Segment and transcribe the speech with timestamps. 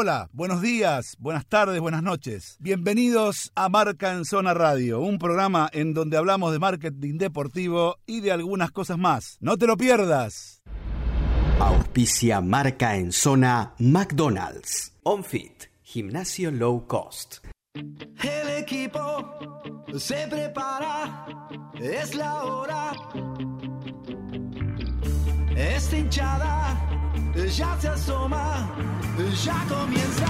[0.00, 2.56] Hola, buenos días, buenas tardes, buenas noches.
[2.60, 8.20] Bienvenidos a Marca en Zona Radio, un programa en donde hablamos de marketing deportivo y
[8.20, 9.38] de algunas cosas más.
[9.40, 10.62] No te lo pierdas.
[11.58, 14.94] Auspicia Marca en Zona McDonald's.
[15.02, 17.38] OnFit, gimnasio low cost.
[17.74, 19.60] El equipo
[19.98, 21.26] se prepara,
[21.74, 22.92] es la hora.
[25.56, 26.87] Esta hinchada
[27.46, 28.68] ya se asoma,
[29.44, 30.26] ya comienza.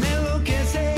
[0.00, 0.91] Me enloquece,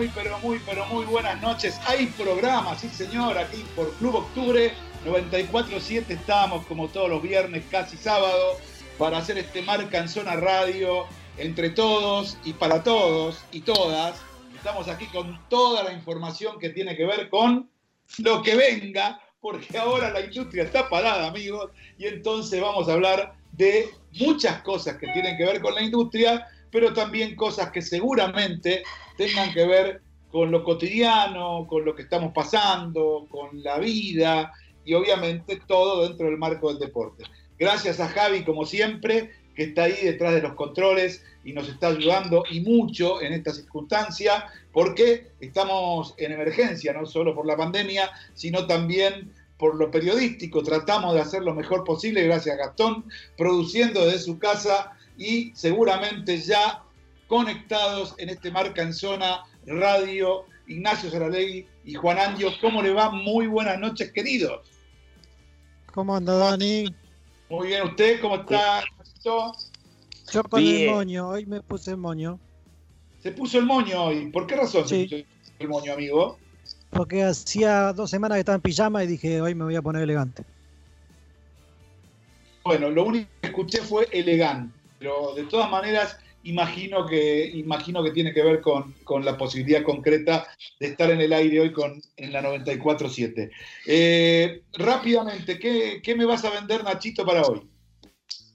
[0.00, 1.78] muy pero muy pero muy buenas noches.
[1.86, 4.72] Hay programa, sí señor, aquí por Club Octubre
[5.04, 8.56] 94.7 estamos como todos los viernes, casi sábado,
[8.96, 11.04] para hacer este marca en zona radio
[11.36, 14.16] entre todos y para todos y todas.
[14.56, 17.68] Estamos aquí con toda la información que tiene que ver con
[18.20, 23.34] lo que venga, porque ahora la industria está parada, amigos, y entonces vamos a hablar
[23.52, 28.82] de muchas cosas que tienen que ver con la industria, pero también cosas que seguramente
[29.20, 30.00] tengan que ver
[30.32, 34.50] con lo cotidiano, con lo que estamos pasando, con la vida
[34.82, 37.24] y obviamente todo dentro del marco del deporte.
[37.58, 41.88] Gracias a Javi, como siempre, que está ahí detrás de los controles y nos está
[41.88, 48.10] ayudando y mucho en esta circunstancia, porque estamos en emergencia, no solo por la pandemia,
[48.32, 50.62] sino también por lo periodístico.
[50.62, 53.04] Tratamos de hacer lo mejor posible, gracias a Gastón,
[53.36, 56.84] produciendo desde su casa y seguramente ya
[57.40, 62.50] conectados en este Marca en Zona Radio, Ignacio Saralegui y Juan Angio.
[62.60, 63.10] ¿Cómo le va?
[63.10, 64.66] Muy buenas noches, queridos.
[65.94, 66.92] ¿Cómo anda Dani?
[67.48, 68.82] Muy bien, ¿usted cómo está?
[69.22, 70.88] Yo con Bien.
[70.88, 72.40] el moño, hoy me puse el moño,
[73.22, 74.26] Se puso el moño hoy.
[74.30, 75.06] ¿Por qué razón Sí.
[75.08, 76.38] se puso el moño, amigo?
[76.90, 80.02] porque hacía dos semanas que estaba en pijama y dije, hoy me voy a poner
[80.02, 80.42] elegante.
[82.64, 88.12] Bueno, lo único que escuché fue elegante, pero de todas maneras imagino que, imagino que
[88.12, 90.46] tiene que ver con, con la posibilidad concreta
[90.78, 93.50] de estar en el aire hoy con, en la 94.7.
[93.86, 97.60] Eh, rápidamente, ¿qué, ¿qué me vas a vender, Nachito, para hoy?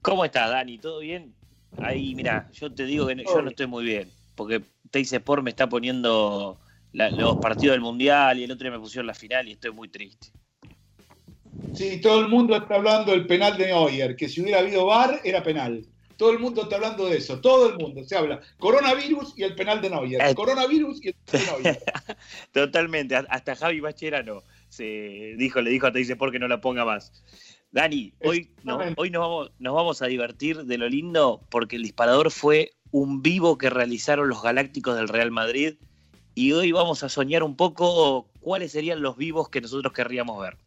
[0.01, 0.78] ¿Cómo estás, Dani?
[0.78, 1.34] ¿Todo bien?
[1.79, 5.44] Ahí, mira, yo te digo que no- yo no estoy muy bien, porque Teis Sport
[5.44, 6.59] me está poniendo
[6.94, 9.72] la- los partidos del Mundial y el otro día me pusieron la final y estoy
[9.72, 10.28] muy triste.
[11.73, 15.19] Sí, todo el mundo está hablando del penal de Neuer, que si hubiera habido VAR
[15.25, 15.85] era penal.
[16.17, 18.03] Todo el mundo está hablando de eso, todo el mundo.
[18.03, 20.21] Se habla coronavirus y el penal de Neuer.
[20.21, 20.35] Eh.
[20.35, 21.83] Coronavirus y el penal de Neuer.
[22.51, 26.85] Totalmente, hasta Javi Bacherano se dijo, le dijo a Teis Sport que no la ponga
[26.85, 27.11] más.
[27.71, 31.83] Dani, hoy, no, hoy nos, vamos, nos vamos a divertir de lo lindo porque el
[31.83, 35.75] disparador fue un vivo que realizaron los Galácticos del Real Madrid
[36.35, 40.57] y hoy vamos a soñar un poco cuáles serían los vivos que nosotros querríamos ver.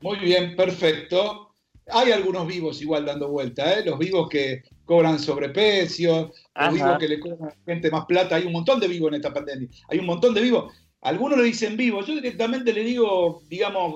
[0.00, 1.49] Muy bien, perfecto.
[1.92, 3.84] Hay algunos vivos igual dando vuelta, ¿eh?
[3.84, 8.36] Los vivos que cobran sobreprecios, los vivos que le cobran a la gente más plata.
[8.36, 9.68] Hay un montón de vivos en esta pandemia.
[9.88, 10.72] Hay un montón de vivos.
[11.02, 12.06] Algunos le dicen vivos.
[12.06, 13.94] Yo directamente le digo, digamos,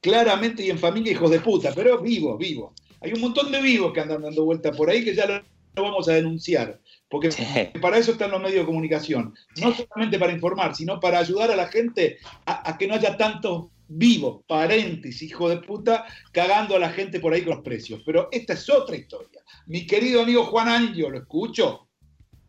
[0.00, 2.72] claramente y en familia, hijos de puta, pero vivos, vivos.
[3.00, 5.34] Hay un montón de vivos que andan dando vuelta por ahí que ya lo,
[5.76, 6.80] lo vamos a denunciar.
[7.08, 7.42] Porque Sí.
[7.80, 9.34] para eso están los medios de comunicación.
[9.62, 13.16] No solamente para informar, sino para ayudar a la gente a, a que no haya
[13.16, 18.02] tantos vivos, paréntesis, hijo de puta, cagando a la gente por ahí con los precios.
[18.04, 19.40] Pero esta es otra historia.
[19.66, 21.86] Mi querido amigo Juan Angio, ¿lo escucho?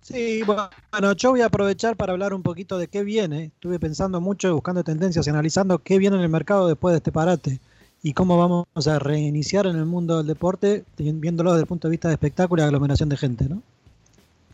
[0.01, 3.45] Sí, bueno, yo voy a aprovechar para hablar un poquito de qué viene.
[3.45, 7.11] Estuve pensando mucho, buscando tendencias, y analizando qué viene en el mercado después de este
[7.11, 7.59] parate
[8.01, 11.91] y cómo vamos a reiniciar en el mundo del deporte, viéndolo desde el punto de
[11.91, 13.61] vista de espectáculo y aglomeración de gente, ¿no?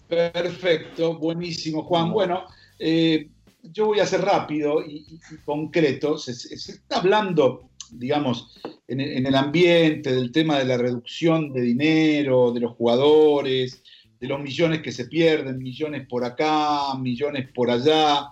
[0.07, 2.11] Perfecto, buenísimo, Juan.
[2.11, 2.43] Bueno,
[2.79, 3.29] eh,
[3.71, 6.17] yo voy a ser rápido y, concreto.
[6.17, 12.51] Se, está hablando, digamos, en en el ambiente del tema de la reducción de dinero,
[12.51, 13.83] de los jugadores,
[14.19, 18.29] de los millones que se pierden, millones por acá, millones por allá.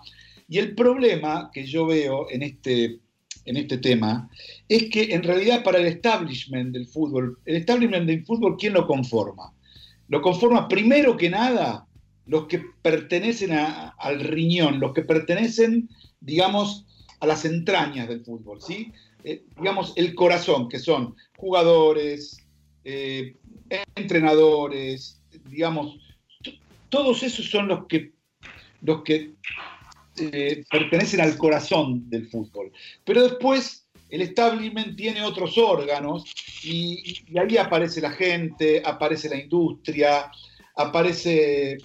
[0.48, 3.00] Y el problema que yo veo en este,
[3.44, 4.28] en este tema
[4.68, 8.86] es que en realidad para el establishment del fútbol, el establishment del fútbol, ¿quién lo
[8.86, 9.52] conforma?
[10.08, 11.86] Lo conforma primero que nada
[12.26, 15.88] los que pertenecen al riñón, los que pertenecen,
[16.20, 16.86] digamos,
[17.20, 18.92] a las entrañas del fútbol, ¿sí?
[19.24, 22.46] eh, digamos, el corazón, que son jugadores,
[22.84, 23.36] eh,
[23.94, 25.98] entrenadores, digamos,
[26.90, 28.12] todos esos son los que,
[28.82, 29.32] los que
[30.18, 32.70] eh, pertenecen al corazón del fútbol.
[33.04, 36.24] Pero después el establishment tiene otros órganos
[36.62, 40.30] y, y ahí aparece la gente, aparece la industria,
[40.76, 41.78] aparece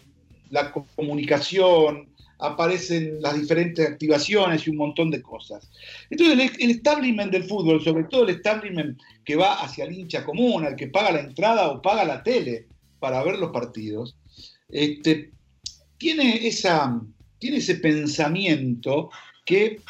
[0.50, 2.10] la co- comunicación,
[2.40, 5.69] aparecen las diferentes activaciones y un montón de cosas.
[6.10, 10.66] Entonces el, establishment del fútbol, sobre todo el establishment que va hacia el hincha común,
[10.66, 12.68] al que paga la entrada o paga la tele
[13.00, 14.16] para ver los partidos,
[14.69, 15.31] este,
[15.98, 17.01] tiene, esa,
[17.40, 19.10] tiene ese pensamiento
[19.46, 19.81] que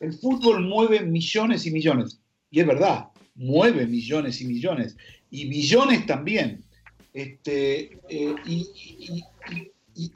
[0.00, 2.18] el fútbol mueve millones y millones.
[2.50, 4.96] Y es verdad, mueve millones y millones.
[5.30, 6.64] Y billones también.
[7.12, 9.22] Este, eh, y-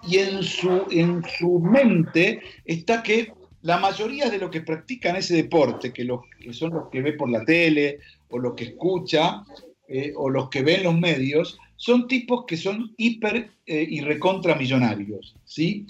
[0.08, 3.32] y- en, su, en su mente está que
[3.62, 7.12] la mayoría de los que practican ese deporte, que, los, que son los que ve
[7.14, 7.98] por la tele
[8.28, 9.42] o los que escucha
[9.88, 14.54] eh, o los que ven los medios, son tipos que son hiper eh, y recontra
[14.54, 15.34] millonarios.
[15.44, 15.86] ¿sí?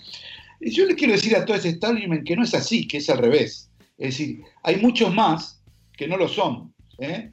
[0.61, 3.19] Yo le quiero decir a todo ese establishment que no es así, que es al
[3.19, 3.71] revés.
[3.99, 5.61] Es decir, hay muchos más
[5.97, 6.73] que no lo son.
[6.99, 7.31] ¿eh?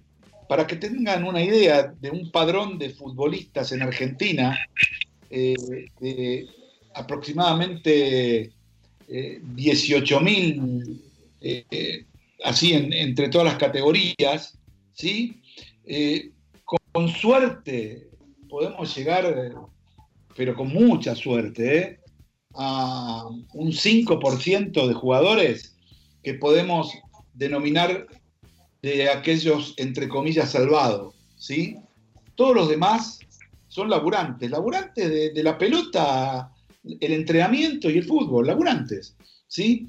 [0.49, 4.57] Para que tengan una idea de un padrón de futbolistas en Argentina,
[5.31, 5.55] eh,
[5.99, 6.45] de
[6.93, 8.51] aproximadamente
[9.07, 11.01] eh, 18 mil,
[12.43, 14.57] así en- entre todas las categorías,
[14.93, 15.41] ¿sí?
[15.85, 16.31] Eh,
[16.65, 18.07] con, con suerte
[18.49, 19.53] podemos llegar, eh,
[20.35, 21.99] pero con mucha suerte, ¿eh?
[22.53, 25.75] a un 5% de jugadores
[26.23, 26.91] que podemos
[27.33, 28.07] denominar
[28.81, 31.77] de aquellos, entre comillas, salvados, ¿sí?
[32.35, 33.19] Todos los demás
[33.71, 36.51] son laburantes, laburantes de, la pelota,
[36.83, 39.15] el entrenamiento y el fútbol, laburantes,
[39.47, 39.87] ¿sí?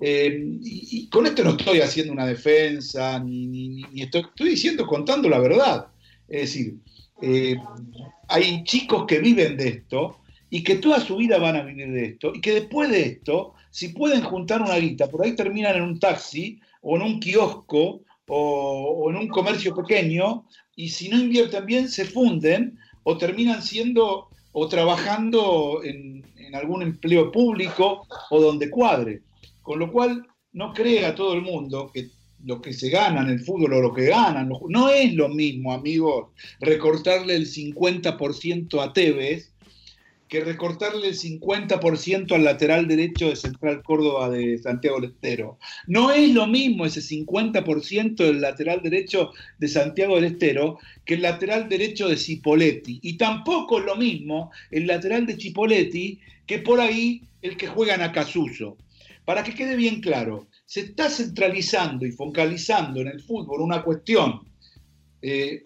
[0.00, 5.88] Eh, y, con esto no estoy haciendo una defensa, ni, estoy diciendo, contando la verdad.
[6.28, 6.76] Es decir,
[7.22, 7.56] eh,
[8.28, 12.04] hay chicos que viven de esto y que toda su vida van a vivir de
[12.04, 15.82] esto y que después de esto, si pueden juntar una guita, por ahí terminan en
[15.82, 20.46] un taxi o en un kiosco o, o en un comercio pequeño
[20.76, 26.24] y si no invierten bien se funden o terminan siendo o trabajando en,
[26.54, 29.22] algún empleo público o donde cuadre.
[29.60, 32.10] Con lo cual, no crea todo el mundo que
[32.44, 35.72] lo que se gana en el fútbol o lo que ganan, no es lo mismo,
[35.72, 36.28] amigos,
[36.60, 39.53] recortarle el 50% a Tevez
[40.34, 45.60] que recortarle el 50% al lateral derecho de Central Córdoba de Santiago del Estero.
[45.86, 51.22] No es lo mismo ese 50% del lateral derecho de Santiago del Estero que el
[51.22, 52.98] lateral derecho de Cipoletti.
[53.00, 57.94] Y tampoco es lo mismo el lateral de Cipoletti que por ahí el que juega
[57.94, 58.76] en Acasuso.
[59.24, 64.40] Para que quede bien claro, se está centralizando y focalizando en el fútbol una cuestión
[65.22, 65.62] eh,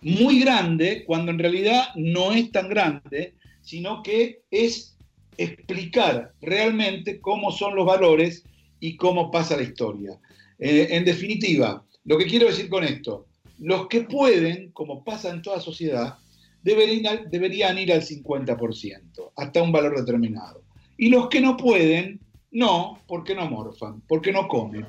[0.00, 3.34] muy grande cuando en realidad no es tan grande,
[3.70, 4.98] sino que es
[5.36, 8.42] explicar realmente cómo son los valores
[8.80, 10.18] y cómo pasa la historia.
[10.58, 13.28] Eh, en definitiva, lo que quiero decir con esto,
[13.58, 16.18] los que pueden, como pasa en toda sociedad,
[16.64, 20.64] deberían, deberían ir al 50%, hasta un valor determinado.
[20.98, 22.18] Y los que no pueden,
[22.50, 24.84] no, porque no morfan, porque no comen.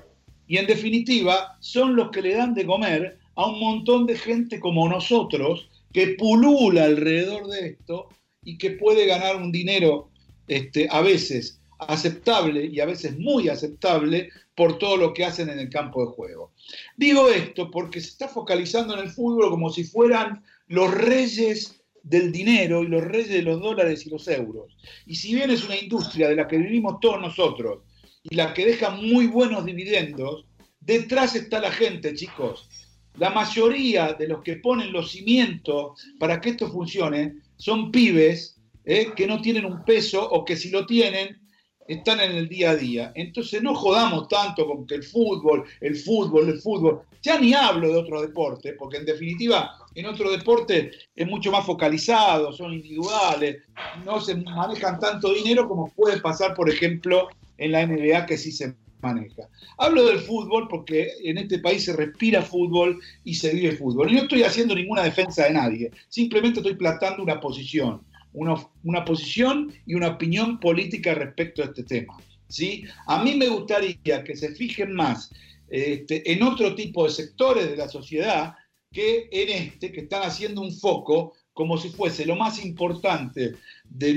[0.48, 4.60] Y en definitiva, son los que le dan de comer a un montón de gente
[4.60, 8.10] como nosotros, que pulula alrededor de esto
[8.44, 10.10] y que puede ganar un dinero
[10.48, 15.60] este, a veces aceptable y a veces muy aceptable por todo lo que hacen en
[15.60, 16.52] el campo de juego.
[16.98, 22.32] Digo esto porque se está focalizando en el fútbol como si fueran los reyes del
[22.32, 24.76] dinero y los reyes de los dólares y los euros.
[25.06, 27.84] Y si bien es una industria de la que vivimos todos nosotros
[28.24, 30.46] y la que deja muy buenos dividendos,
[30.80, 32.70] detrás está la gente, chicos.
[33.18, 39.12] La mayoría de los que ponen los cimientos para que esto funcione son pibes eh,
[39.16, 41.40] que no tienen un peso o que si lo tienen
[41.88, 43.12] están en el día a día.
[43.14, 47.02] Entonces no jodamos tanto con que el fútbol, el fútbol, el fútbol.
[47.22, 51.64] Ya ni hablo de otros deportes, porque en definitiva en otro deporte es mucho más
[51.64, 53.58] focalizado, son individuales,
[54.06, 57.28] no se manejan tanto dinero como puede pasar, por ejemplo,
[57.60, 59.50] en la NBA que sí se maneja.
[59.78, 64.12] Hablo del fútbol porque en este país se respira fútbol y se vive fútbol.
[64.12, 68.02] Y no estoy haciendo ninguna defensa de nadie, simplemente estoy plantando una posición,
[68.34, 72.18] una, una posición y una opinión política respecto a este tema.
[72.48, 72.84] ¿sí?
[73.08, 75.32] A mí me gustaría que se fijen más
[75.70, 78.56] este, en otro tipo de sectores de la sociedad
[78.92, 83.56] que en este, que están haciendo un foco como si fuese lo más importante
[83.94, 84.14] de,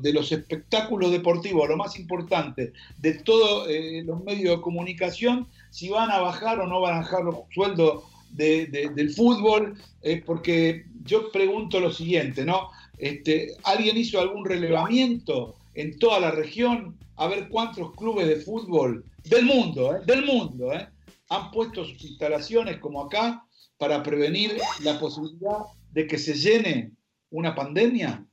[0.00, 5.88] de los espectáculos deportivos, lo más importante de todos eh, los medios de comunicación, si
[5.88, 9.74] van a bajar o no van a bajar los sueldos de- de- del fútbol,
[10.26, 12.70] porque yo pregunto lo siguiente, ¿no?
[12.98, 19.04] Este, ¿Alguien hizo algún relevamiento en toda la región a ver cuántos clubes de fútbol
[19.24, 20.00] del mundo, ¿eh?
[20.06, 20.88] del mundo, ¿eh?
[21.30, 23.44] han puesto sus instalaciones como acá
[23.76, 25.58] para prevenir la posibilidad
[25.92, 26.90] de que se llene
[27.30, 28.24] una pandemia?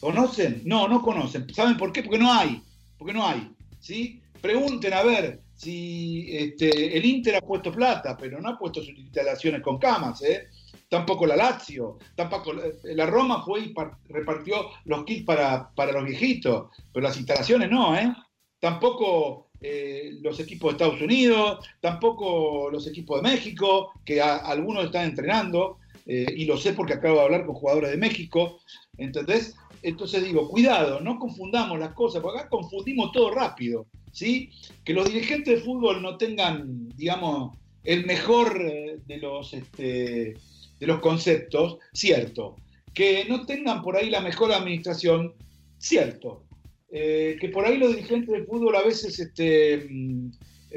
[0.00, 0.62] ¿Conocen?
[0.64, 1.52] No, no conocen.
[1.52, 2.02] ¿Saben por qué?
[2.02, 2.62] Porque no hay.
[2.96, 3.50] Porque no hay.
[3.80, 4.20] ¿sí?
[4.40, 8.96] Pregunten a ver si este, el Inter ha puesto plata, pero no ha puesto sus
[8.96, 10.22] instalaciones con camas.
[10.22, 10.48] ¿eh?
[10.88, 11.98] Tampoco la Lazio.
[12.14, 12.52] Tampoco,
[12.84, 17.68] la Roma fue y par- repartió los kits para, para los viejitos, pero las instalaciones
[17.70, 17.96] no.
[17.96, 18.14] ¿eh?
[18.60, 25.06] Tampoco eh, los equipos de Estados Unidos, tampoco los equipos de México, que algunos están
[25.06, 28.60] entrenando, eh, y lo sé porque acabo de hablar con jugadores de México,
[28.96, 29.56] ¿entendés?
[29.82, 34.50] Entonces digo, cuidado, no confundamos las cosas, porque acá confundimos todo rápido, ¿sí?
[34.84, 40.34] Que los dirigentes de fútbol no tengan, digamos, el mejor eh, de los, este,
[40.78, 42.56] de los conceptos, cierto.
[42.92, 45.34] Que no tengan por ahí la mejor administración,
[45.78, 46.44] cierto.
[46.90, 50.30] Eh, que por ahí los dirigentes de fútbol a veces este, mm,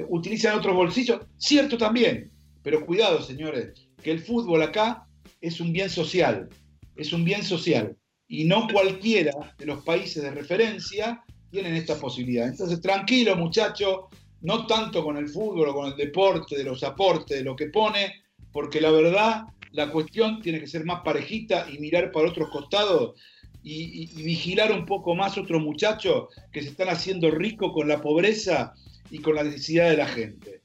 [0.10, 2.32] utilizan otros bolsillos, cierto también.
[2.64, 5.08] Pero cuidado, señores, que el fútbol acá
[5.40, 6.50] es un bien social,
[6.96, 7.98] es un bien social.
[8.34, 12.48] Y no cualquiera de los países de referencia tienen esta posibilidad.
[12.48, 14.08] Entonces, tranquilo, muchacho,
[14.40, 17.66] no tanto con el fútbol o con el deporte, de los aportes, de lo que
[17.66, 18.24] pone,
[18.54, 23.20] porque la verdad, la cuestión tiene que ser más parejita y mirar para otros costados
[23.64, 28.74] y, vigilar un poco más otros muchachos que se están haciendo ricos con la pobreza
[29.10, 30.62] y con la necesidad de la gente.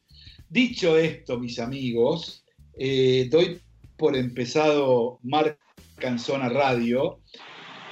[0.48, 2.44] Dicho esto, mis amigos,
[2.78, 3.60] eh, doy
[3.96, 5.58] por empezado Marca
[6.00, 7.18] en Zona Radio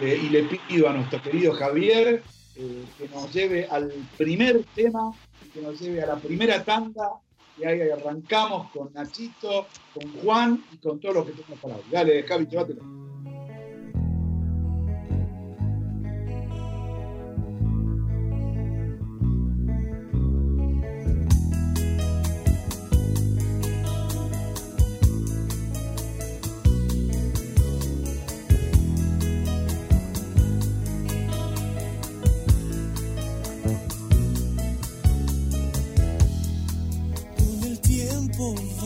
[0.00, 2.22] eh, y le pido a nuestro querido Javier
[2.56, 5.12] eh, que nos lleve al primer tema,
[5.52, 7.10] que nos lleve a la primera tanda
[7.56, 11.82] y ahí arrancamos con Nachito, con Juan y con todo lo que tenemos para hoy.
[11.90, 13.13] Dale, Javi, llévatelo.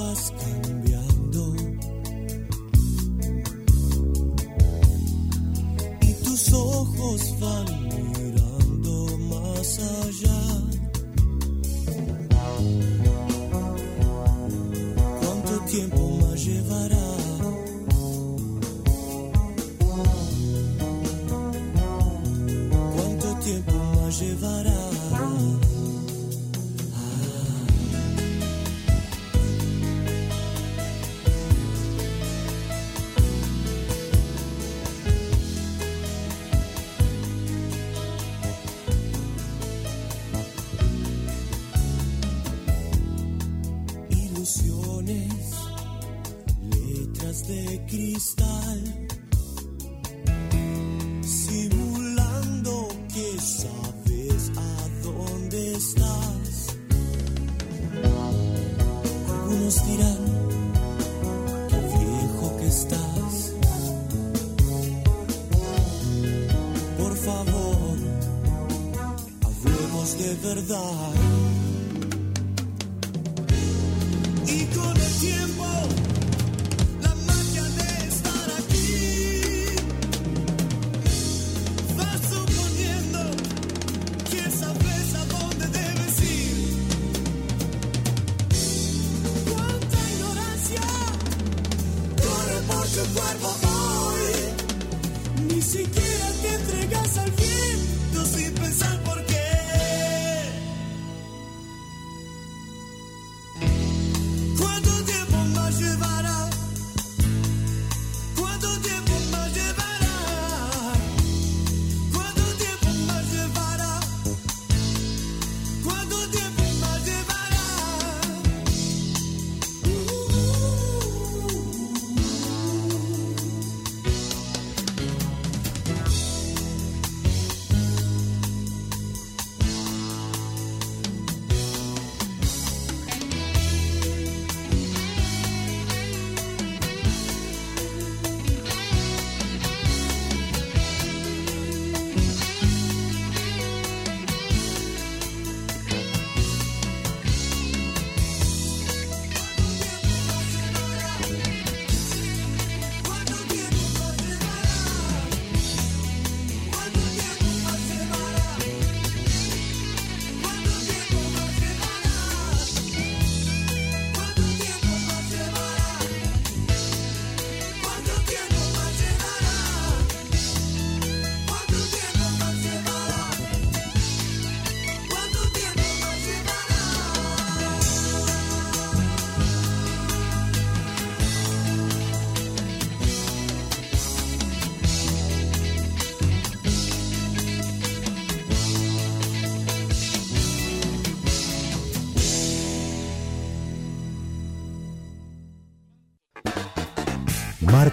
[0.08, 1.54] Vas cambiando
[6.00, 9.68] y tus ojos van mirando más
[10.04, 10.40] allá.
[15.20, 17.08] ¿Cuánto tiempo más llevará?
[22.94, 24.77] ¿Cuánto tiempo más llevará?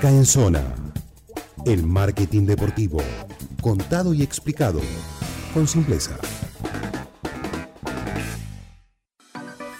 [0.07, 0.63] En zona.
[1.65, 2.99] El marketing deportivo.
[3.59, 4.79] Contado y explicado.
[5.51, 6.15] Con simpleza.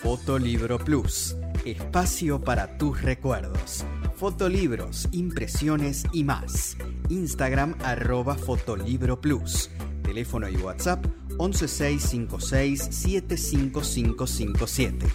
[0.02, 1.36] Fotolibro Plus.
[1.64, 3.86] Espacio para tus recuerdos.
[4.16, 6.76] Fotolibros, impresiones y más.
[7.10, 9.70] Instagram arroba Fotolibro Plus.
[10.02, 11.06] Teléfono y WhatsApp
[11.38, 15.06] 11656 75557.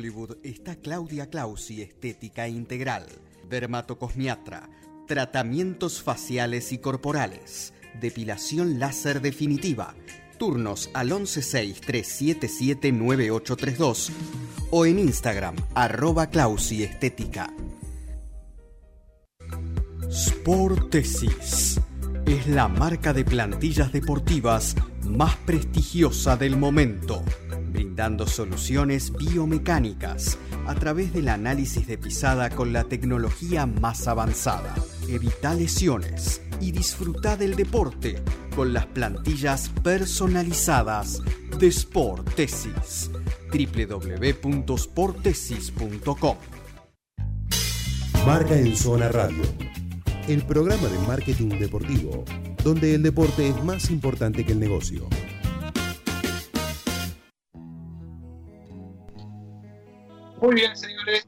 [0.00, 3.04] Hollywood, está Claudia Clausi Estética Integral,
[3.50, 4.70] dermatocosmiatra,
[5.06, 9.94] tratamientos faciales y corporales, depilación láser definitiva,
[10.38, 14.08] turnos al 116-377-9832
[14.70, 17.52] o en Instagram, arroba Clausi Estética.
[20.10, 21.78] Sportesis.
[22.24, 27.22] Es la marca de plantillas deportivas más prestigiosa del momento,
[27.72, 34.74] brindando soluciones biomecánicas a través del análisis de pisada con la tecnología más avanzada.
[35.08, 38.22] Evita lesiones y disfruta del deporte
[38.54, 41.20] con las plantillas personalizadas
[41.58, 43.10] de Sportesis.
[43.52, 46.36] www.sportesis.com
[48.26, 49.42] Marca en Zona Radio.
[50.28, 52.24] El programa de marketing deportivo,
[52.62, 55.08] donde el deporte es más importante que el negocio.
[60.40, 61.26] Muy bien, señores.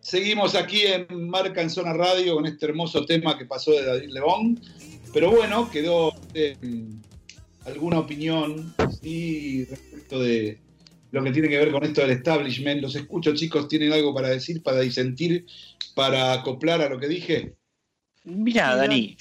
[0.00, 4.10] Seguimos aquí en Marca en Zona Radio con este hermoso tema que pasó de David
[4.10, 4.60] León.
[5.12, 6.56] Pero bueno, quedó eh,
[7.64, 10.58] alguna opinión sí, respecto de
[11.10, 12.82] lo que tiene que ver con esto del establishment.
[12.82, 15.46] Los escucho, chicos, ¿tienen algo para decir, para disentir,
[15.94, 17.54] para acoplar a lo que dije?
[18.24, 19.16] Mira, Dani.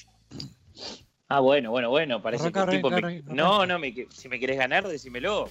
[1.29, 2.21] Ah, bueno, bueno, bueno.
[2.21, 4.87] Parece Arranca, que un tipo arranca, me- arranca, No, no, me- si me querés ganar,
[4.87, 5.49] decímelo.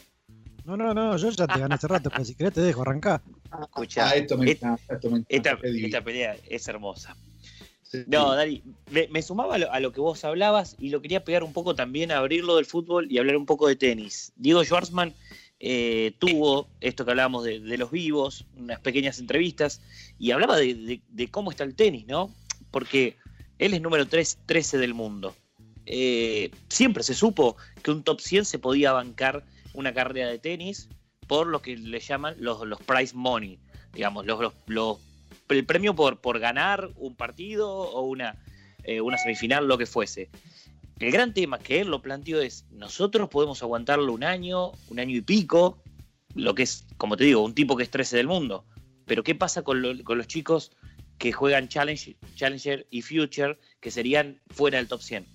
[0.64, 3.22] No, no, no, yo ya te gané hace rato, pero si querés te dejo arrancar.
[3.60, 5.50] Escucha, Ah, esto me et- encanta, esto me encanta.
[5.60, 7.16] esta, esta pelea es hermosa.
[7.82, 8.04] Sí.
[8.06, 11.24] No, Dani, me, me sumaba a lo, a lo que vos hablabas y lo quería
[11.24, 14.32] pegar un poco también a abrirlo del fútbol y hablar un poco de tenis.
[14.36, 15.14] Diego Schwartzman
[15.60, 19.80] eh, tuvo esto que hablábamos de, de los vivos, unas pequeñas entrevistas,
[20.18, 22.34] y hablaba de, de- de cómo está el tenis, ¿no?
[22.70, 23.16] Porque
[23.58, 25.34] él es número 3, 13 del mundo.
[25.84, 30.88] Eh, siempre se supo que un top 100 se podía bancar una carrera de tenis
[31.26, 33.58] por lo que le llaman los, los prize money,
[33.94, 34.98] digamos, los, los-
[35.48, 38.36] el premio por, por ganar un partido o una,
[38.84, 40.30] eh, una semifinal, lo que fuese.
[40.98, 45.16] El gran tema que él lo planteó es, nosotros podemos aguantarlo un año, un año
[45.16, 45.82] y pico,
[46.34, 48.64] lo que es, como te digo, un tipo que es 13 del mundo.
[49.04, 50.70] Pero ¿qué pasa con, con los chicos
[51.18, 55.26] que juegan Challenge, Challenger y Future, que serían fuera del top 100?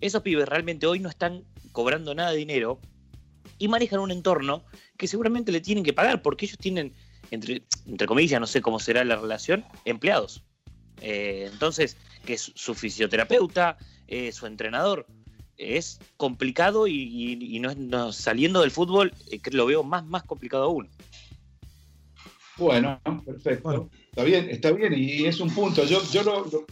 [0.00, 2.78] Esos pibes realmente hoy no están cobrando nada de dinero
[3.58, 4.64] y manejan un entorno
[4.96, 6.94] que seguramente le tienen que pagar, porque ellos tienen,
[7.30, 10.44] entre, entre comillas, no sé cómo será la relación, empleados.
[11.00, 13.76] Eh, entonces, que es su fisioterapeuta,
[14.08, 15.06] eh, su entrenador.
[15.58, 19.82] Es complicado y, y- y no, es- no- saliendo del fútbol eh, que lo veo
[19.82, 20.88] más, más complicado aún.
[22.58, 23.62] Bueno, perfecto.
[23.62, 23.90] Bueno.
[24.08, 25.84] Está bien, está bien, y es un punto.
[25.84, 26.66] Yo, yo lo, lo-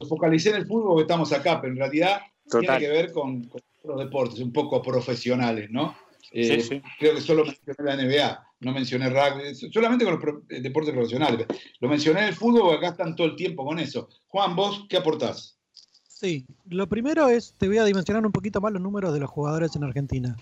[0.00, 2.60] lo focalicé en el fútbol porque estamos acá, pero en realidad Total.
[2.60, 5.96] tiene que ver con, con los deportes, un poco profesionales, ¿no?
[6.32, 6.82] Eh, Sí, sí.
[6.98, 10.94] Creo que solo mencioné la NBA, no mencioné rugby, solamente con los pro- eh, deportes
[10.94, 11.46] profesionales.
[11.80, 14.08] Lo mencioné en el fútbol acá están todo el tiempo con eso.
[14.28, 15.58] Juan, vos, ¿qué aportás?
[16.06, 19.28] Sí, lo primero es, te voy a dimensionar un poquito más los números de los
[19.28, 20.36] jugadores en Argentina.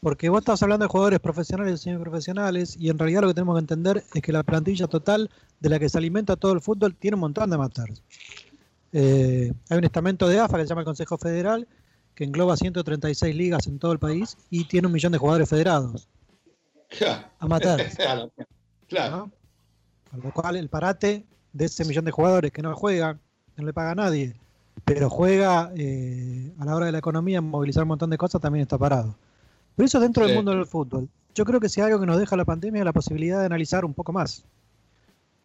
[0.00, 3.56] Porque vos estás hablando de jugadores profesionales y semiprofesionales, y en realidad lo que tenemos
[3.56, 5.28] que entender es que la plantilla total
[5.60, 8.02] de la que se alimenta todo el fútbol tiene un montón de amateurs.
[8.92, 11.66] Eh, hay un estamento de AFA que se llama el Consejo Federal,
[12.14, 16.08] que engloba 136 ligas en todo el país y tiene un millón de jugadores federados,
[16.90, 17.30] Ja.
[17.40, 17.96] amateurs.
[18.88, 19.16] claro.
[19.16, 19.30] ¿no?
[20.10, 23.20] Con lo cual el parate de ese millón de jugadores que no juegan,
[23.56, 24.34] no le paga a nadie,
[24.84, 28.62] pero juega eh, a la hora de la economía, movilizar un montón de cosas, también
[28.62, 29.16] está parado.
[29.76, 30.28] Pero eso dentro Sí.
[30.28, 31.08] del mundo del fútbol.
[31.34, 33.84] Yo creo que si algo que nos deja la pandemia es la posibilidad de analizar
[33.84, 34.44] un poco más.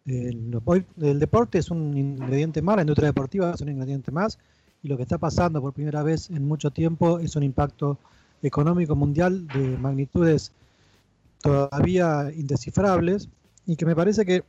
[0.06, 0.56] El,
[1.00, 4.38] el deporte es un ingrediente más, la industria deportiva es un ingrediente más,
[4.82, 7.98] y lo que está pasando por primera vez en mucho tiempo es un impacto
[8.42, 10.52] económico mundial de magnitudes
[11.42, 13.28] todavía indescifrables
[13.66, 14.44] y que me parece que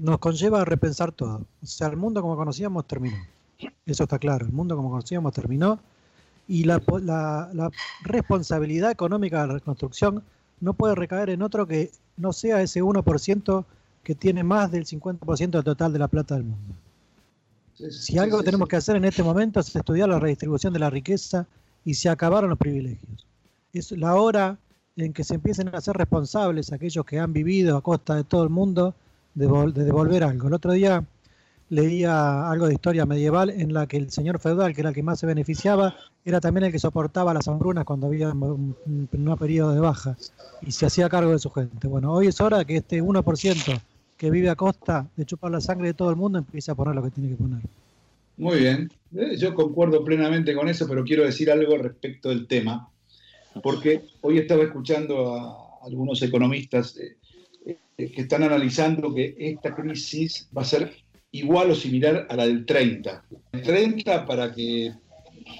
[0.00, 1.42] nos conlleva a repensar todo.
[1.62, 3.16] O sea, el mundo como conocíamos terminó.
[3.86, 5.78] Eso está claro, el mundo como conocíamos terminó
[6.46, 7.70] y la, la- la
[8.02, 10.22] responsabilidad económica de la reconstrucción
[10.60, 13.64] no puede recaer en otro que no sea ese 1%
[14.02, 16.74] que tiene más del 50% del total de la plata del mundo.
[17.76, 18.70] Si algo Sí, tenemos sí.
[18.70, 21.46] que hacer en este momento es estudiar la redistribución de la riqueza
[21.84, 23.26] y se acabaron los privilegios.
[23.72, 24.58] Es la hora
[24.96, 28.44] en que se empiecen a ser responsables aquellos que han vivido a costa de todo
[28.44, 28.94] el mundo
[29.34, 30.46] de, de devolver algo.
[30.48, 31.04] El otro día
[31.70, 35.02] leía algo de historia medieval en la que el señor feudal, que era el que
[35.02, 39.36] más se beneficiaba, era también el que soportaba las hambrunas cuando había un, un- un
[39.36, 40.16] periodo de baja
[40.62, 41.88] y se hacía cargo de su gente.
[41.88, 43.80] Bueno, hoy es hora que este 1%
[44.24, 46.94] que vive a costa de chupar la sangre de todo el mundo empiece a poner
[46.94, 47.60] lo que tiene que poner.
[48.38, 52.88] Muy bien, Eh, yo concuerdo plenamente con eso, pero quiero decir algo respecto del tema,
[53.62, 57.16] porque hoy estaba escuchando a algunos economistas eh,
[57.66, 60.90] eh, que están analizando que esta crisis va a ser
[61.32, 63.24] igual o similar a la del 30.
[63.52, 64.92] El 30, para que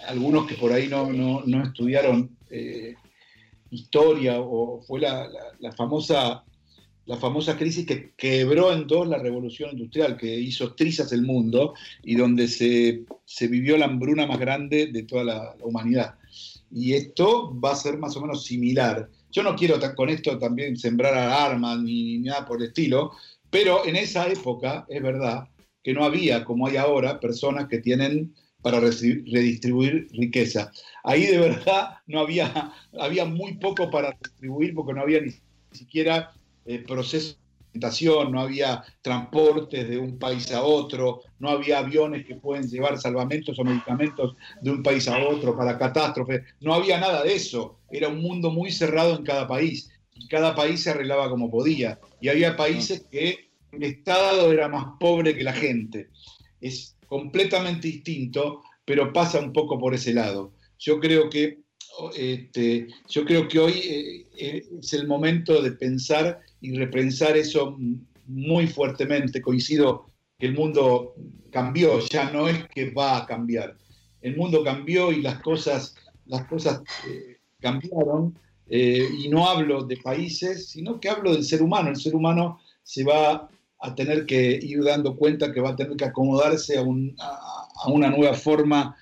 [0.08, 2.30] algunos que por ahí no, no- no estudiaron
[3.70, 5.28] historia, o fue la-
[5.60, 6.42] la famosa
[7.06, 11.74] la famosa crisis que quebró en dos la revolución industrial, que hizo trizas el mundo
[12.02, 16.14] y donde se, se vivió la hambruna más grande de toda la, humanidad.
[16.70, 19.08] Y esto va a ser más o menos similar.
[19.30, 23.12] Yo no quiero con esto también sembrar armas ni, ni nada por el estilo,
[23.50, 25.48] pero en esa época es verdad
[25.82, 30.72] que no había, como hay ahora, personas que tienen para redistribuir riqueza.
[31.04, 35.34] Ahí de verdad no había, había muy poco para distribuir porque no había ni
[35.70, 36.32] siquiera
[36.64, 37.38] eh, proceso de
[37.72, 42.98] alimentación, no había transportes de un país a otro, no había aviones que pueden llevar
[42.98, 47.78] salvamentos o medicamentos de un país a otro para catástrofes, no había nada de eso,
[47.90, 51.98] era un mundo muy cerrado en cada país, y cada país se arreglaba como podía,
[52.20, 56.08] y había países que el Estado era más pobre que la gente.
[56.60, 60.52] Es completamente distinto, pero pasa un poco por ese lado.
[60.78, 61.64] Yo creo que
[62.16, 67.76] este, yo creo que hoy eh, eh, es el momento de pensar y repensar eso
[68.26, 69.40] muy fuertemente.
[69.42, 70.06] Coincido
[70.38, 71.14] que el mundo
[71.50, 73.76] cambió, ya no es que va a cambiar.
[74.22, 75.94] El mundo cambió y las cosas,
[76.26, 78.38] las cosas eh, cambiaron.
[78.68, 81.90] eh, y no hablo de países, sino que hablo del ser humano.
[81.90, 83.48] El ser humano se va
[83.80, 87.68] a tener que ir dando cuenta que va a tener que acomodarse a, un- a-
[87.84, 88.96] a una nueva forma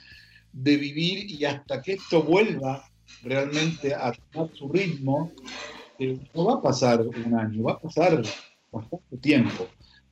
[0.52, 2.84] de vivir y hasta que esto vuelva
[3.22, 5.30] realmente a tomar su ritmo,
[6.02, 8.22] eh, no va a pasar un año, va a pasar
[8.70, 9.68] bastante tiempo,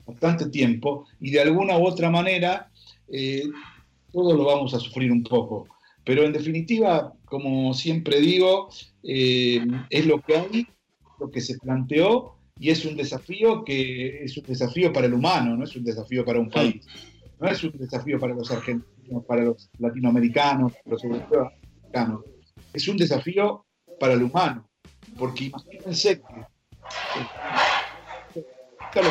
[0.07, 2.71] bastante tiempo, y de alguna u otra manera
[3.09, 3.45] eh,
[4.13, 5.67] todos lo vamos a sufrir un poco.
[6.05, 8.69] Pero en definitiva, como siempre digo,
[9.03, 10.67] eh, es lo que hay,
[11.19, 15.57] lo que se planteó, y es un desafío que es un desafío para el humano,
[15.57, 16.87] no es un desafío para un país,
[17.41, 21.53] no es un desafío para los argentinos, para los latinoamericanos, para los europeos
[22.73, 23.67] es un desafío
[23.99, 24.70] para el humano,
[25.21, 26.23] porque imagínense
[28.93, 29.03] que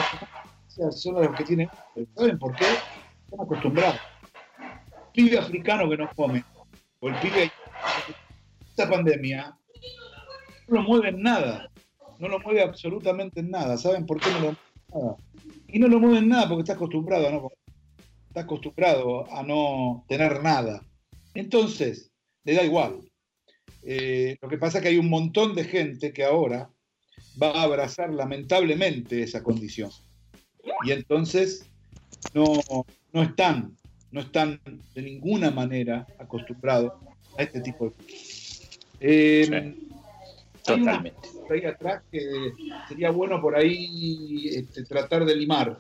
[0.91, 1.69] son los que tienen,
[2.15, 2.65] ¿saben por qué?
[2.65, 3.99] Están acostumbrados.
[5.13, 6.43] El pibe africano que no come,
[6.99, 7.51] o el pibe
[8.67, 9.55] esta pandemia,
[10.67, 11.69] no lo mueve en nada,
[12.17, 13.77] no lo mueve absolutamente en nada.
[13.77, 14.57] ¿Saben por qué no lo mueve
[14.91, 15.17] en nada?
[15.67, 17.51] Y no lo mueve en nada porque está acostumbrado a no,
[18.27, 20.81] está acostumbrado a no tener nada.
[21.35, 22.11] Entonces,
[22.43, 23.08] le da igual.
[23.91, 26.69] Eh, lo que pasa es que hay un montón de gente que ahora
[27.41, 29.89] va a abrazar lamentablemente esa condición.
[30.85, 31.67] Y entonces
[32.35, 32.45] no,
[33.11, 33.75] no están,
[34.11, 34.61] no están
[34.93, 36.93] de ninguna manera acostumbrados
[37.35, 38.69] a este tipo de cosas.
[38.99, 39.75] Eh,
[40.61, 41.29] Sí, Totalmente.
[41.47, 42.19] por ahí atrás que
[42.87, 45.79] sería bueno por ahí este, tratar de limar.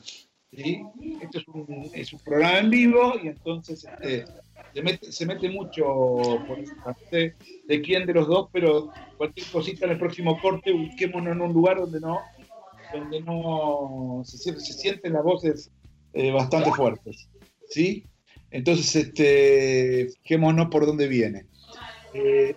[0.51, 0.81] ¿sí?
[1.21, 4.25] Esto es un, es un programa en vivo y entonces este,
[4.73, 5.83] se, mete, se mete mucho
[6.47, 7.35] por parte
[7.67, 11.53] de quién de los dos, pero cualquier cosita en el próximo corte, busquémonos en un
[11.53, 12.19] lugar donde no,
[12.93, 15.71] donde no se, sie- se sienten las voces
[16.13, 17.29] eh, bastante fuertes.
[17.69, 18.03] ¿sí?
[18.51, 21.45] Entonces, este, fijémonos por dónde viene.
[22.13, 22.55] Eh,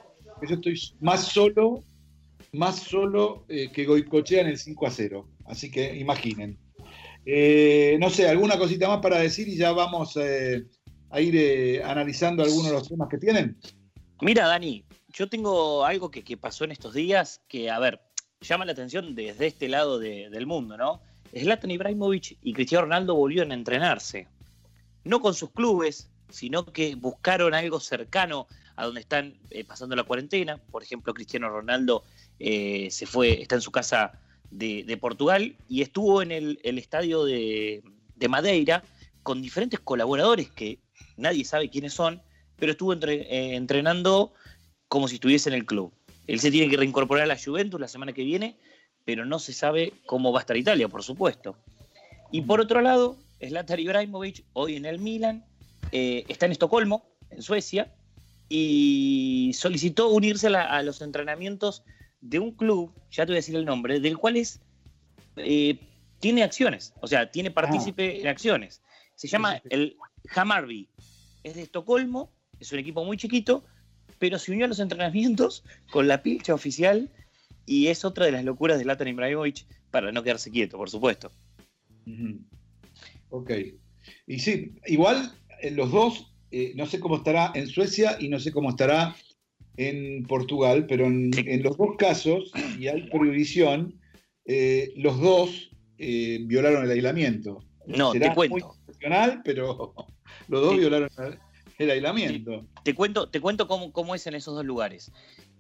[0.49, 1.83] yo estoy más solo
[2.55, 5.27] más solo eh, que Goicochea en el 5 a 0.
[5.47, 6.59] Así que imaginen.
[7.99, 10.19] No sé, alguna cosita más para decir y ya vamos
[11.13, 13.57] a ir analizando algunos de los temas que tienen.
[14.21, 18.01] Mira, Dani, yo tengo algo que, que pasó en estos días que, a ver,
[18.41, 21.01] llama la atención desde este lado de- del mundo, ¿no?
[21.37, 24.27] Zlatan Ibrahimovic y Cristiano Ronaldo volvieron a entrenarse.
[25.05, 28.47] No con sus clubes, sino que buscaron algo cercano
[28.77, 30.57] a donde están eh, pasando la cuarentena.
[30.71, 32.05] Por ejemplo, Cristiano Ronaldo
[32.39, 34.13] eh, se fue, está en su casa
[34.51, 37.83] de, de Portugal y estuvo en el, el estadio de,
[38.17, 38.83] de Madeira
[39.23, 40.79] con diferentes colaboradores que
[41.23, 42.21] nadie sabe quiénes son,
[42.59, 44.35] pero estuvo entre- eh, entrenando
[44.89, 45.93] como si estuviese en el club.
[46.27, 48.59] Él se tiene que reincorporar a la Juventus la semana que viene,
[49.05, 51.57] pero no se sabe cómo va a estar Italia, por supuesto.
[52.31, 55.45] Y por otro lado, Zlatan Ibrahimovic, hoy en el Milan,
[55.91, 57.93] eh, está en Estocolmo, en Suecia,
[58.49, 61.83] y solicitó unirse a, la- a los entrenamientos
[62.21, 64.61] de un club, ya te voy a decir el nombre, del cual es,
[65.37, 65.79] eh,
[66.21, 68.83] tiene acciones, o sea, tiene partícipe en acciones.
[69.17, 69.97] Se llama el
[70.35, 70.89] Hammarby.
[71.43, 73.65] Es de Estocolmo, es un equipo muy chiquito,
[74.19, 77.11] pero se unió a los entrenamientos con la pilcha oficial
[77.67, 81.33] y es otra de las locuras de Zlatan Ibrahimovic para no quedarse quieto, por supuesto.
[83.31, 83.51] Ok.
[84.27, 88.39] Y sí, igual eh, los dos, eh, no sé cómo estará en Suecia y no
[88.39, 89.17] sé cómo estará
[89.77, 93.99] en Portugal, pero en, en los dos casos, y hay prohibición,
[94.45, 97.65] eh, los dos eh, violaron el aislamiento.
[97.87, 98.77] No, Será te cuento.
[99.01, 99.95] muy pero
[100.53, 100.79] los dos Sí.
[100.81, 101.39] violaron el,
[101.79, 102.67] el aislamiento.
[102.85, 105.11] Te cuento, te cuento cómo, cómo es en esos dos lugares.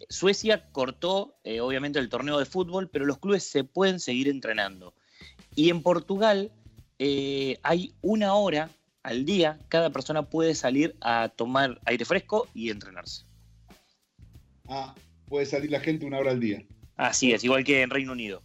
[0.09, 4.94] Suecia cortó, eh, obviamente, el torneo de fútbol, pero los clubes se pueden seguir entrenando.
[5.55, 6.52] Y en Portugal
[6.98, 8.68] eh, hay una hora
[9.02, 13.24] al día, cada persona puede salir a tomar aire fresco y entrenarse.
[14.68, 14.94] Ah,
[15.26, 16.62] puede salir la gente una hora al día.
[16.96, 18.42] Así es, igual que en Reino Unido.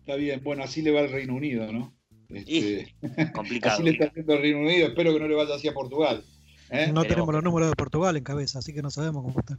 [0.00, 1.92] Está bien, bueno, así le va al Reino Unido, ¿no?
[2.28, 2.94] Este,
[3.34, 3.74] Complicado.
[3.74, 6.22] así le está haciendo al Reino Unido, espero que no le vaya así a Portugal.
[6.70, 6.88] ¿eh?
[6.88, 9.58] No Pero- tenemos los números de Portugal en cabeza, así que no sabemos cómo está.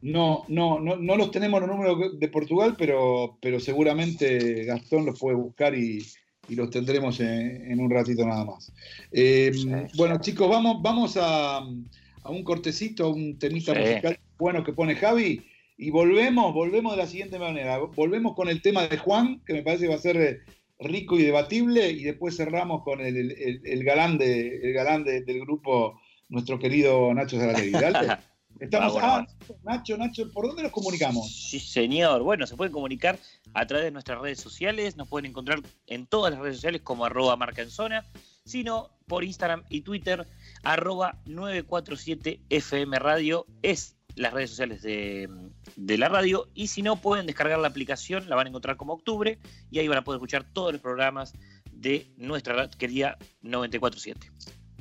[0.00, 5.18] No, no, no, no los tenemos los números de Portugal, pero, pero seguramente Gastón los
[5.18, 6.04] puede buscar y,
[6.48, 8.72] y los tendremos en, en un ratito nada más.
[9.10, 9.50] Eh,
[9.96, 13.80] bueno, chicos, vamos, vamos a, a un cortecito, a un temita Sí.
[13.80, 15.44] musical bueno que pone Javi,
[15.76, 17.78] y volvemos, volvemos de la siguiente manera.
[17.78, 20.38] Volvemos con el tema de Juan, que me parece que va a ser eh,
[20.78, 23.16] rico y debatible, y después cerramos con el,
[23.64, 27.72] el- galán, de, el galán de- del grupo, nuestro querido Nacho Zaralegui.
[27.72, 28.16] Dale.
[28.60, 31.30] Estamos, Ah, bueno, ah, Nacho, Nacho, ¿por dónde nos comunicamos?
[31.50, 32.24] Sí, señor.
[32.24, 33.16] Bueno, se pueden comunicar
[33.54, 34.96] a través de nuestras redes sociales.
[34.96, 38.04] Nos pueden encontrar en todas las redes sociales como arroba marca en zona,
[38.44, 40.26] sino por Instagram y Twitter,
[40.64, 43.46] arroba 947FM Radio.
[43.62, 45.28] Es las redes sociales de,
[45.76, 46.48] de la radio.
[46.54, 49.38] Y si no, pueden descargar la aplicación, la van a encontrar como octubre,
[49.70, 51.32] y ahí van a poder escuchar todos los programas
[51.72, 54.30] de nuestra ra- querida 947.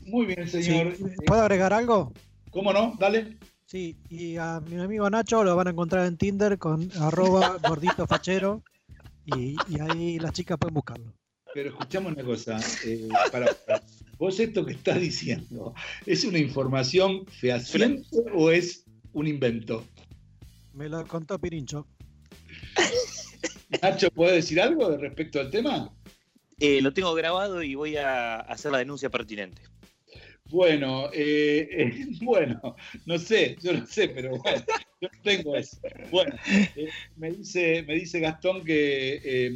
[0.06, 0.96] Muy bien, Sí, señor.
[1.26, 2.14] ¿Puedo agregar algo?
[2.52, 2.96] ¿Cómo no?
[3.00, 3.38] Dale.
[3.66, 8.08] Sí, y a mi amigo Nacho lo van a encontrar en Tinder con arroba gordito
[8.08, 8.64] fachero
[9.26, 11.14] y, y ahí las chicas pueden buscarlo.
[11.54, 12.58] Pero escuchamos una cosa.
[12.86, 13.84] eh, para, para-
[14.18, 18.86] ¿Vos esto que estás diciendo es una información fehaciente o es
[19.18, 19.84] un invento?
[20.74, 21.88] Me lo contó Pirincho.
[23.82, 25.92] Nacho, ¿puede decir algo de respecto al tema?
[26.60, 29.62] Eh, lo tengo grabado y voy a hacer la denuncia pertinente.
[30.50, 32.76] Bueno, eh, eh, bueno,
[33.06, 34.64] no sé, yo no sé, pero bueno,
[35.02, 35.78] yo tengo eso.
[36.12, 36.36] Bueno,
[36.76, 39.52] eh, me, dice, me dice Gastón que eh,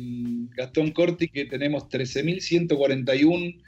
[0.55, 3.61] Gastón Corti que tenemos 13.141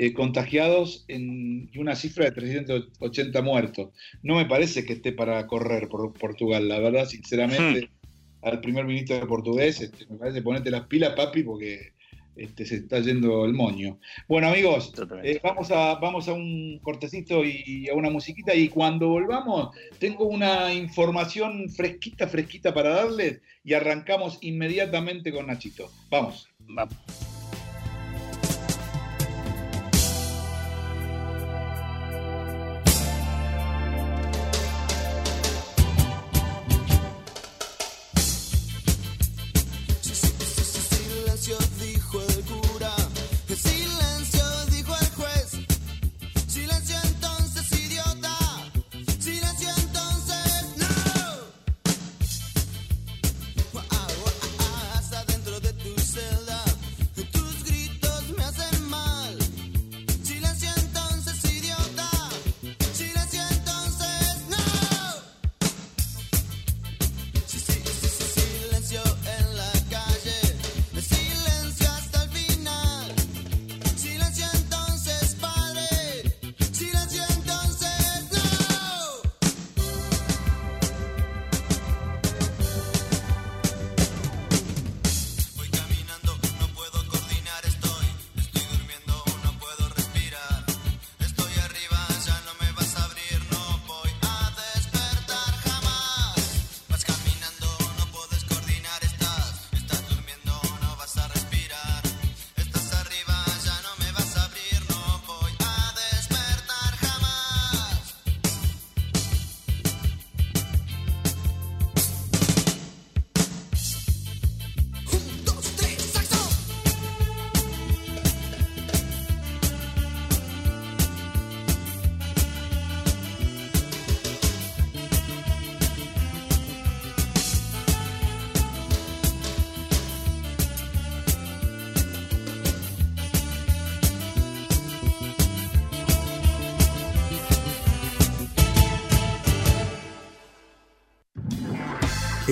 [0.00, 3.90] eh, contagiados en, y una cifra de 380 muertos.
[4.22, 7.90] No me parece que esté para correr por Portugal, la verdad, sinceramente,
[8.42, 11.94] al primer ministro de portugués, este, me parece ponete las pilas, papi, porque
[12.36, 13.98] este, se está yendo el moño.
[14.28, 14.92] Bueno, amigos,
[15.24, 20.26] eh, vamos, a, vamos a un cortecito y a una musiquita y cuando volvamos tengo
[20.26, 25.90] una información fresquita, fresquita para darles y arrancamos inmediatamente con Nachito.
[26.08, 26.48] Vamos.
[26.60, 26.94] Vamos.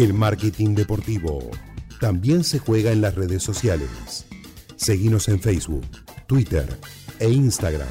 [0.06, 1.50] El marketing deportivo.
[2.00, 4.24] También se juega en las redes sociales.
[4.76, 5.84] Seguimos en Facebook,
[6.28, 6.78] Twitter
[7.18, 7.88] e Instagram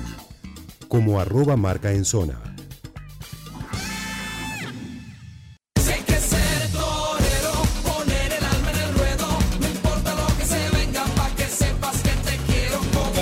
[0.87, 2.39] como arroba marca en zona.
[5.75, 6.15] Acá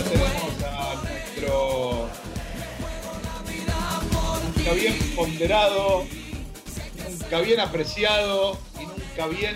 [0.03, 2.09] tenemos a nuestro
[4.55, 6.05] nunca bien ponderado,
[7.09, 8.72] nunca bien apreciado
[9.27, 9.55] bien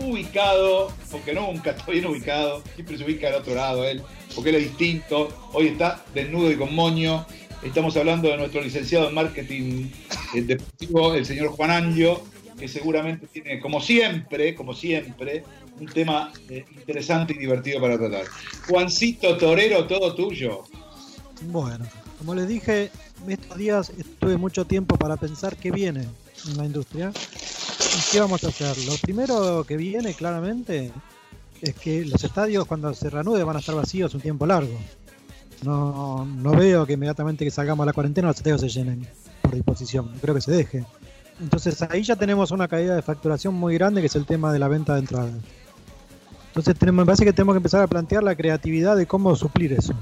[0.00, 4.02] ubicado, porque nunca está bien ubicado, siempre se ubica al otro lado él,
[4.34, 7.26] porque él es distinto, hoy está desnudo y con moño.
[7.62, 9.88] Estamos hablando de nuestro licenciado en marketing
[10.34, 12.22] eh, deportivo, el señor Juan Angio,
[12.58, 15.44] que seguramente tiene, como siempre, como siempre,
[15.80, 18.26] un tema eh, interesante y divertido para tratar.
[18.68, 20.64] Juancito Torero, todo tuyo.
[21.46, 21.86] Bueno,
[22.18, 22.90] como les dije,
[23.26, 26.04] estos días tuve mucho tiempo para pensar qué viene
[26.46, 27.12] en la industria
[28.10, 28.76] qué vamos a hacer.
[28.84, 30.92] Lo primero que viene claramente
[31.60, 34.78] es que los estadios cuando se reanude van a estar vacíos un tiempo largo.
[35.62, 39.06] No, no veo que inmediatamente que salgamos a la cuarentena los estadios se llenen
[39.42, 40.12] por disposición.
[40.20, 40.84] Creo que se deje.
[41.40, 44.58] Entonces ahí ya tenemos una caída de facturación muy grande que es el tema de
[44.58, 45.32] la venta de entradas.
[46.48, 49.72] Entonces tenemos, me parece que tenemos que empezar a plantear la creatividad de cómo suplir
[49.72, 49.94] eso.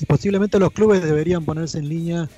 [0.00, 2.28] Y posiblemente los clubes deberían ponerse en línea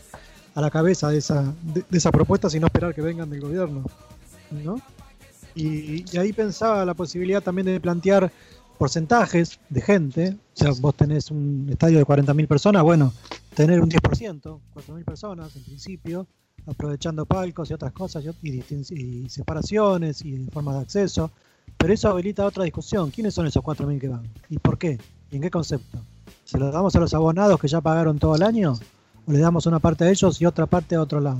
[0.54, 3.85] a la cabeza de esa, de, esa propuesta sin esperar que vengan del gobierno.
[4.50, 4.80] ¿No?
[5.54, 8.30] Y, ahí pensaba la posibilidad también de plantear
[8.78, 10.36] porcentajes de gente.
[10.54, 13.12] O sea, vos tenés un estadio de 40.000 personas, bueno,
[13.54, 14.40] tener un 10%,
[14.74, 16.26] 4.000 personas en principio,
[16.66, 21.30] aprovechando palcos y otras cosas, y, y separaciones y formas de acceso.
[21.76, 23.10] Pero eso habilita otra discusión.
[23.10, 24.28] ¿Quiénes son esos 4.000 que van?
[24.48, 24.98] ¿Y por qué?
[25.30, 25.98] ¿Y en qué concepto?
[26.44, 28.74] ¿Se los damos a los abonados que ya pagaron todo el año?
[29.26, 31.38] ¿O le damos una parte a ellos y otra parte a otro lado?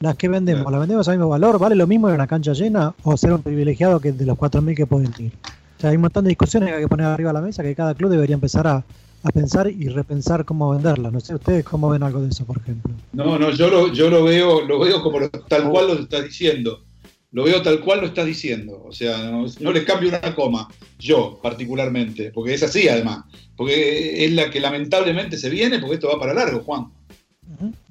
[0.00, 0.70] Las que vendemos.
[0.72, 1.58] ¿las vendemos al mismo valor?
[1.58, 4.74] ¿Vale lo mismo en una cancha llena o ser un privilegiado que de los 4.000
[4.74, 5.32] que pueden ir?
[5.76, 7.62] O sea, hay un montón de discusiones que hay que poner arriba de la mesa
[7.62, 8.76] que cada club debería empezar a,
[9.22, 11.10] a pensar y repensar cómo venderla.
[11.10, 12.94] No sé ustedes cómo ven algo de eso, por ejemplo.
[13.12, 16.24] No, no, yo lo, yo lo veo, lo veo como lo- tal cual lo estás
[16.24, 16.82] diciendo.
[17.32, 18.82] Lo veo tal cual lo estás diciendo.
[18.86, 20.66] O sea, no, no le cambio una coma,
[20.98, 23.24] yo particularmente, porque es así además.
[23.54, 26.86] Porque es la que lamentablemente se viene, porque esto va para largo, Juan.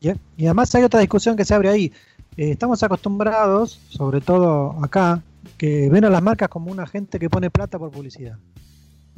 [0.02, 1.92] Y además hay otra discusión que se abre ahí.
[2.38, 5.22] Eh, estamos acostumbrados, sobre todo acá,
[5.58, 8.38] que ven a las marcas como una gente que pone plata por publicidad.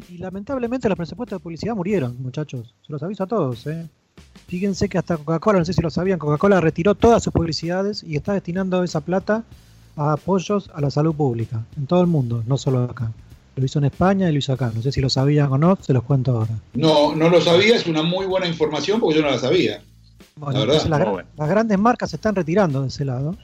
[0.09, 2.73] Y lamentablemente los presupuestos de publicidad murieron, muchachos.
[2.85, 3.67] Se los aviso a todos.
[3.67, 3.87] ¿eh?
[4.47, 8.15] Fíjense que hasta Coca-Cola, no sé si lo sabían, Coca-Cola retiró todas sus publicidades y
[8.15, 9.43] está destinando esa plata
[9.95, 13.11] a apoyos a la salud pública, en todo el mundo, no solo acá.
[13.55, 14.71] Lo hizo en España y lo hizo acá.
[14.73, 16.57] No sé si lo sabían o no, se los cuento ahora.
[16.73, 19.81] No, no lo sabía, es una muy buena información porque yo no la sabía.
[20.35, 21.27] Bueno, La verdad, las, bueno.
[21.37, 23.35] grandes marcas se están retirando de ese lado.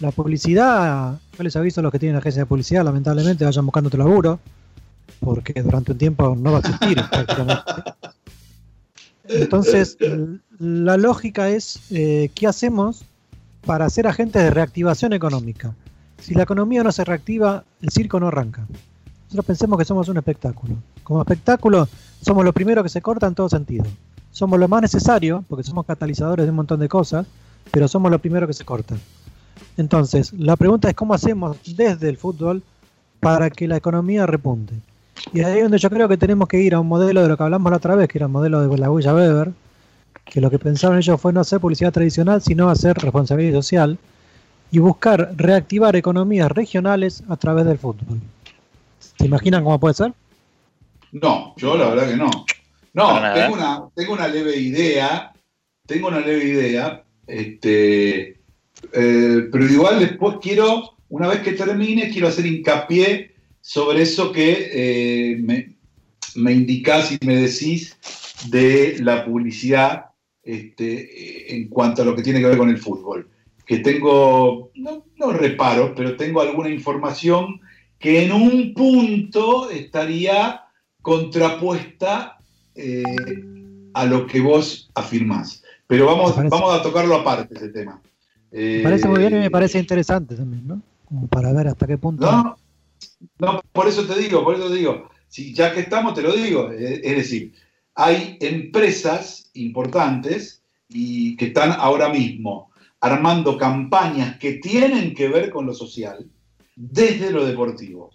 [0.00, 3.88] La publicidad, yo les aviso a los que tienen agencia de publicidad, lamentablemente vayan buscando
[3.88, 4.40] otro laburo,
[5.20, 7.72] porque durante un tiempo no va a existir prácticamente.
[9.28, 9.96] Entonces,
[10.58, 13.04] la lógica es, eh, ¿qué hacemos
[13.64, 15.74] para ser agentes de reactivación económica?
[16.20, 18.66] Si la economía no se reactiva, el circo no arranca.
[19.24, 20.76] Nosotros pensemos que somos un espectáculo.
[21.02, 21.88] Como espectáculo,
[22.20, 23.84] somos lo primero que se corta en todo sentido.
[24.36, 27.26] Somos lo más necesario, porque somos catalizadores de un montón de cosas,
[27.70, 28.94] pero somos lo primero que se corta.
[29.78, 32.62] Entonces, la pregunta es cómo hacemos desde el fútbol
[33.18, 34.74] para que la economía repunte.
[35.32, 37.38] Y ahí es donde yo creo que tenemos que ir a un modelo de lo
[37.38, 39.52] que hablamos la otra vez, que era el modelo de la huella Weber,
[40.26, 43.96] que lo que pensaron ellos fue no hacer publicidad tradicional, sino hacer responsabilidad social
[44.70, 48.20] y buscar reactivar economías regionales a través del fútbol.
[48.98, 50.12] ¿Se imaginan cómo puede ser?
[51.12, 52.28] No, yo la verdad que no.
[52.96, 55.34] No, tengo una, tengo una leve idea,
[55.84, 58.40] tengo una leve idea, este,
[58.90, 64.70] eh, pero igual después quiero, una vez que termine, quiero hacer hincapié sobre eso que
[64.72, 65.76] eh, me,
[66.36, 67.98] me indicás y me decís
[68.48, 70.06] de la publicidad
[70.42, 73.28] este, en cuanto a lo que tiene que ver con el fútbol.
[73.66, 77.60] Que tengo, no, no reparo, pero tengo alguna información
[77.98, 80.62] que en un punto estaría
[81.02, 82.35] contrapuesta
[82.76, 83.02] eh,
[83.94, 85.62] a lo que vos afirmás.
[85.86, 88.00] Pero vamos, vamos a tocarlo aparte ese tema.
[88.50, 90.82] Me parece muy bien y me Eh, parece interesante también, ¿no?
[91.04, 92.24] Como para ver hasta qué punto.
[92.30, 92.56] No,
[93.38, 95.08] no, por eso te digo, por eso te digo.
[95.28, 96.72] Si ya que estamos, te lo digo.
[96.72, 97.52] Eh, Es decir,
[97.94, 102.70] hay empresas importantes y que están ahora mismo
[103.00, 106.26] armando campañas que tienen que ver con lo social
[106.74, 108.10] desde lo deportivo.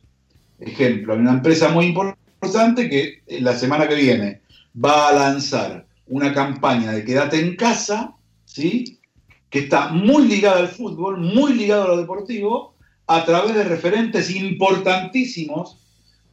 [0.59, 4.40] Ejemplo, hay una empresa muy importante que la semana que viene
[4.73, 8.15] va a lanzar una campaña de quédate en casa,
[8.45, 8.99] ¿sí?
[9.49, 12.75] que está muy ligada al fútbol, muy ligada a lo deportivo,
[13.07, 15.77] a través de referentes importantísimos,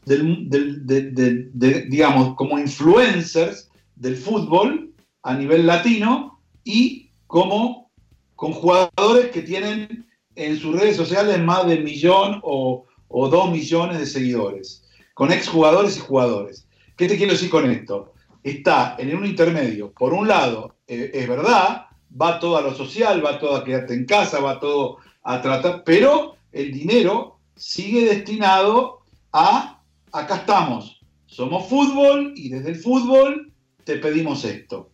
[0.04, 7.90] del, del- de- de- de- digamos, como influencers del fútbol a nivel latino y como
[8.36, 13.98] con jugadores que tienen en sus redes sociales más de millón o, o dos millones
[13.98, 14.84] de seguidores,
[15.14, 16.66] con exjugadores y jugadores.
[16.96, 18.12] ¿Qué te quiero decir con esto?
[18.42, 19.92] Está en un intermedio.
[19.92, 21.86] Por un lado, eh, es verdad,
[22.20, 25.82] va todo a lo social, va todo a quedarte en casa, va todo a tratar,
[25.84, 29.00] pero el dinero sigue destinado
[29.32, 29.82] a,
[30.12, 33.52] acá estamos, somos fútbol y desde el fútbol
[33.84, 34.90] te pedimos esto.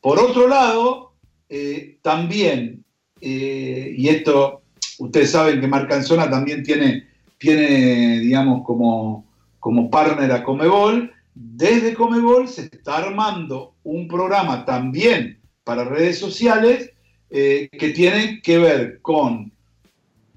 [0.00, 1.12] Por otro lado,
[1.48, 2.84] eh, también,
[3.20, 4.62] eh, y esto,
[4.98, 9.26] ustedes saben que Marcanzona también tiene, tiene digamos, como,
[9.58, 16.90] como partner a Comebol, desde Comebol se está armando un programa también para redes sociales
[17.30, 19.52] eh, que tiene que ver con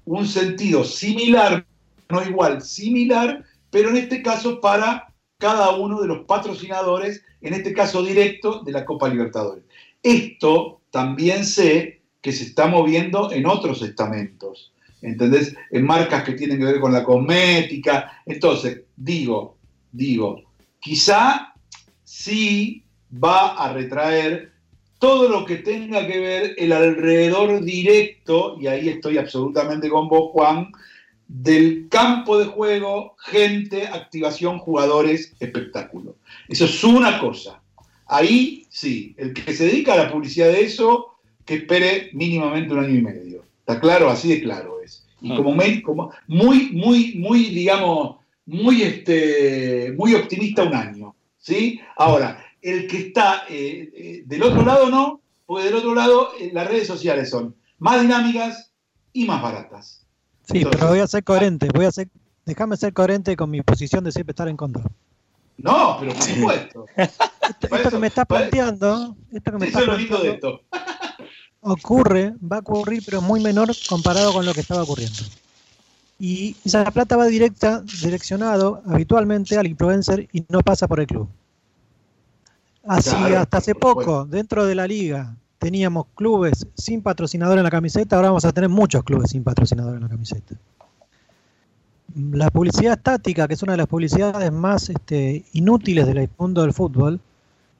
[0.04, 1.66] un sentido similar,
[2.08, 7.72] no igual, similar, pero en este caso para cada uno de los patrocinadores, en este
[7.72, 9.64] caso directo de la Copa Libertadores.
[10.04, 15.56] Esto también sé que se está moviendo en otros estamentos, ¿entendés?
[15.72, 18.22] En marcas que tienen que ver con la cosmética.
[18.24, 19.56] Entonces, digo,
[19.90, 20.51] digo,
[20.82, 21.54] quizá
[22.04, 24.52] sí va a retraer
[24.98, 30.30] todo lo que tenga que ver el alrededor directo, y ahí estoy absolutamente con vos,
[30.32, 30.70] Juan,
[31.26, 36.16] del campo de juego, gente, activación, jugadores, espectáculo.
[36.48, 37.60] Eso es una cosa.
[38.06, 41.16] Ahí sí, el que se dedica a la publicidad de eso,
[41.46, 43.42] que espere mínimamente un año y medio.
[43.60, 44.10] ¿Está claro?
[44.10, 45.06] Así de claro es.
[45.20, 48.16] Y como, me- como muy, muy, muy, digamos,
[48.46, 51.14] muy, este, muy optimista un año.
[51.38, 51.80] ¿sí?
[51.96, 56.50] Ahora, el que está eh, eh, del otro lado no, porque del otro lado eh,
[56.52, 58.72] las redes sociales son más dinámicas
[59.12, 60.06] y más baratas.
[60.46, 61.68] Sí, Entonces- pero voy a ser coherente.
[61.74, 62.08] Voy a ser,
[62.46, 64.82] déjame ser coherente con mi posición de siempre estar en contra.
[65.58, 66.86] No, pero por supuesto.
[66.96, 70.78] Esto, esto que me estás planteando, esto que me estás lindo de planteando, esto.
[71.60, 75.18] ocurre, va a ocurrir, pero muy menor comparado con lo que estaba ocurriendo.
[76.24, 81.28] Y esa plata va directa, direccionado habitualmente al influencer y no pasa por el club.
[82.86, 87.72] Así Claro, hasta hace poco, dentro de la liga, teníamos clubes sin patrocinador en la
[87.72, 90.54] camiseta, ahora vamos a tener muchos clubes sin patrocinador en la camiseta.
[92.14, 96.72] La publicidad estática, que es una de las publicidades más este, inútiles del mundo del
[96.72, 97.18] fútbol,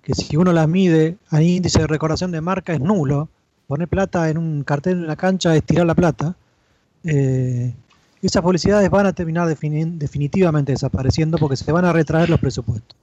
[0.02, 3.28] que si uno las mide a índice de recordación de marca es nulo,
[3.68, 6.34] poner plata en un cartel en la cancha es tirar la plata,
[7.04, 7.72] eh,
[8.26, 12.96] esas publicidades van a terminar defini- definitivamente desapareciendo porque se van a retraer los presupuestos.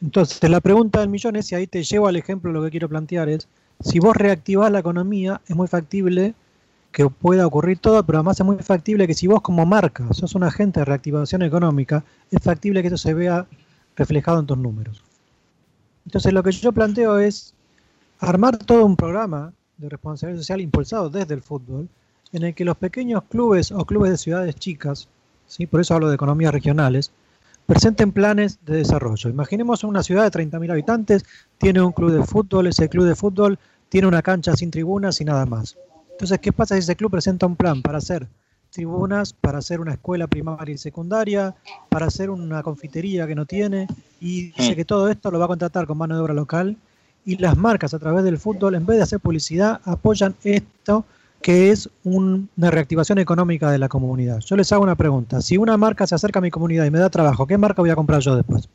[0.00, 2.88] Entonces, la pregunta del millón es, y ahí te llevo al ejemplo, lo que quiero
[2.88, 3.48] plantear es,
[3.80, 6.34] si vos reactivás la economía, es muy factible
[6.92, 10.34] que pueda ocurrir todo, pero además es muy factible que si vos como marca sos
[10.34, 13.46] un agente de reactivación económica, es factible que eso se vea
[13.96, 15.02] reflejado en tus números.
[16.06, 17.54] Entonces lo que yo planteo es
[18.20, 21.88] armar todo un programa de responsabilidad social impulsado desde el fútbol,
[22.32, 25.08] en el que los pequeños clubes o clubes de ciudades chicas,
[25.46, 25.66] ¿sí?
[25.66, 27.10] por eso hablo de economías regionales,
[27.66, 29.28] presenten planes de desarrollo.
[29.28, 31.24] Imaginemos una ciudad de 30.000 habitantes,
[31.58, 33.58] tiene un club de fútbol, ese club de fútbol
[33.88, 35.76] tiene una cancha sin tribunas y nada más.
[36.12, 38.26] Entonces, ¿qué pasa si ese club presenta un plan para hacer
[38.70, 41.54] tribunas, para hacer una escuela primaria y secundaria,
[41.88, 43.86] para hacer una confitería que no tiene,
[44.20, 46.76] y dice que todo esto lo va a contratar con mano de obra local,
[47.24, 51.04] y las marcas a través del fútbol, en vez de hacer publicidad, apoyan esto
[51.42, 54.40] que es un- una reactivación económica de la comunidad.
[54.40, 56.98] Yo les hago una pregunta, si una marca se acerca a mi comunidad y me
[56.98, 58.68] da trabajo, ¿qué marca voy a comprar yo después?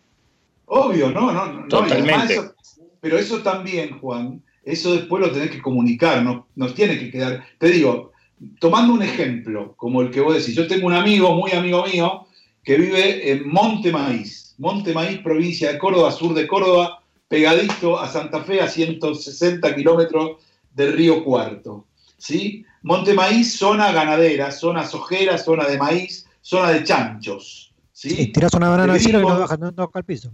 [0.65, 1.67] Obvio, no, no, no.
[1.67, 2.33] Totalmente.
[2.33, 2.53] eso-
[3.01, 7.43] pero eso también, Juan, eso después lo tenés que comunicar, no, nos tiene que quedar.
[7.59, 8.11] Te digo,
[8.59, 12.25] tomando un ejemplo, como el que vos decís, yo tengo un amigo, muy amigo mío,
[12.63, 18.07] que vive en Monte Maíz, Monte Maíz, provincia de Córdoba, sur de Córdoba, pegadito a
[18.07, 20.37] Santa Fe, a 160 kilómetros
[20.73, 21.85] del río Cuarto.
[22.23, 22.65] ¿Sí?
[22.83, 27.73] Monte Maíz, zona ganadera, zona sojera, zona de maíz, zona de chanchos.
[27.91, 28.09] ¿sí?
[28.09, 29.49] Sí, tirás una banana al cielo y no gringos.
[29.49, 30.31] baja, no toca el piso.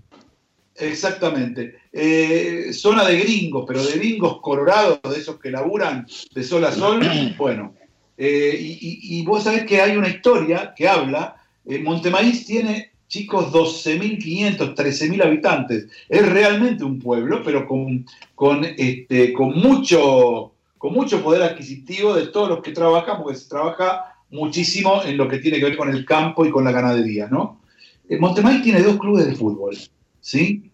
[0.75, 1.79] Exactamente.
[1.91, 6.71] Eh, zona de gringos, pero de gringos colorados, de esos que laburan de sol a
[6.71, 7.01] sol.
[7.37, 7.73] Bueno,
[8.17, 14.75] eh, y vos sabés que hay una historia que habla, eh, Montemaíz tiene, chicos, 12.500,
[14.75, 15.87] 13.000 habitantes.
[16.07, 22.27] Es realmente un pueblo, pero con, con, este, con, mucho, con mucho poder adquisitivo de
[22.27, 25.89] todos los que trabajan, porque se trabaja muchísimo en lo que tiene que ver con
[25.89, 27.61] el campo y con la ganadería, ¿no?
[28.07, 29.77] Eh, Montemaíz tiene dos clubes de fútbol,
[30.21, 30.71] ¿sí?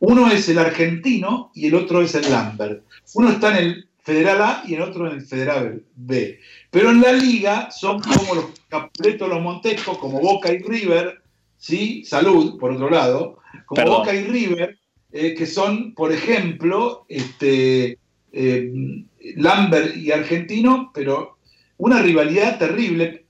[0.00, 2.84] Uno es el argentino y el otro es el Lambert.
[3.14, 6.40] Uno está en el Federal A y en otro en el Federal B.
[6.70, 11.22] Pero en la liga son como los Capuletos, los Montescos, como Boca y River,
[11.56, 12.04] ¿sí?
[12.04, 13.98] Salud, por otro lado, como Perdón.
[13.98, 14.78] Boca y River,
[15.12, 17.98] eh, que son, por ejemplo, este,
[18.32, 19.04] eh,
[19.36, 21.38] Lambert y Argentino, pero
[21.78, 23.26] una rivalidad terrible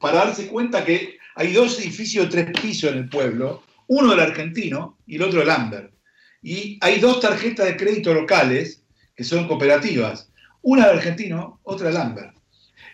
[0.00, 4.20] para darse cuenta que hay dos edificios de tres pisos en el pueblo, uno del
[4.20, 5.92] argentino y el otro del Lambert.
[6.42, 8.82] Y hay dos tarjetas de crédito locales
[9.16, 10.30] que son cooperativas,
[10.62, 12.36] una del argentino, otra del Lambert.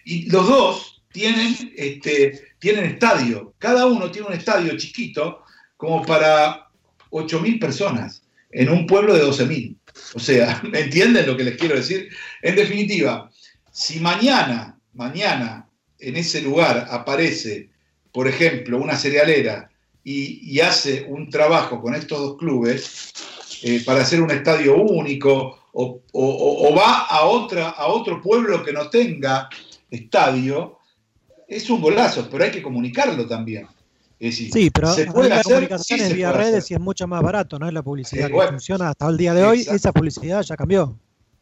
[0.04, 5.42] Y los dos tienen, este, tienen estadio, cada uno tiene un estadio chiquito
[5.76, 6.68] como para
[7.10, 9.76] 8.000 personas en un pueblo de 12.000.
[10.14, 12.08] O sea, ¿me entienden lo que les quiero decir?
[12.42, 13.30] En definitiva,
[13.72, 17.68] si mañana, mañana en ese lugar aparece,
[18.12, 19.70] por ejemplo, una cerealera
[20.02, 23.12] y, hace un trabajo con estos dos clubes
[23.62, 28.72] eh, para hacer un estadio único o- o va a, otra, a otro pueblo que
[28.72, 29.48] no tenga
[29.90, 30.78] estadio,
[31.46, 33.66] es un golazo, pero hay que comunicarlo también.
[34.20, 35.44] Es decir, Sí, pero ¿se puede la hacer?
[35.54, 36.72] comunicación Sí es se vía redes hacer.
[36.72, 39.44] y es mucho más barato, no es la publicidad que funciona hasta el día de
[39.44, 39.60] hoy.
[39.60, 39.76] Exacto.
[39.76, 40.98] Esa publicidad ya cambió.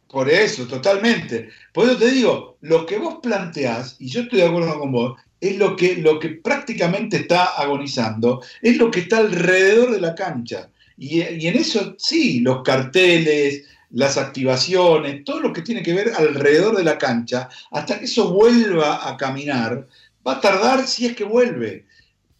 [0.07, 1.49] Por eso, totalmente.
[1.73, 5.19] Por eso te digo, lo que vos planteás, y yo estoy de acuerdo con vos,
[5.39, 10.15] es lo que, lo que prácticamente está agonizando, es lo que está alrededor de la
[10.15, 10.69] cancha.
[10.97, 16.11] Y, y en eso, sí, los carteles, las activaciones, todo lo que tiene que ver
[16.17, 19.87] alrededor de la cancha, hasta que eso vuelva a caminar,
[20.27, 21.85] va a tardar si es que vuelve.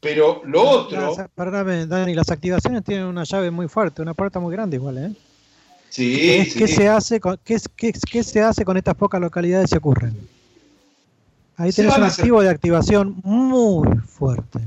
[0.02, 4.39] Pero lo otro, Las- perdóname, Dani, las activaciones tienen una llave muy fuerte, una puerta
[4.39, 5.12] muy grande igual, ¿eh?
[5.89, 6.60] sí, ¿Qué, es- sí.
[6.60, 10.16] qué se hace con, qué, qué qué se hace con estas pocas localidades que ocurren?
[11.58, 14.60] Ahí tenés un hacer- activo de activación muy fuerte.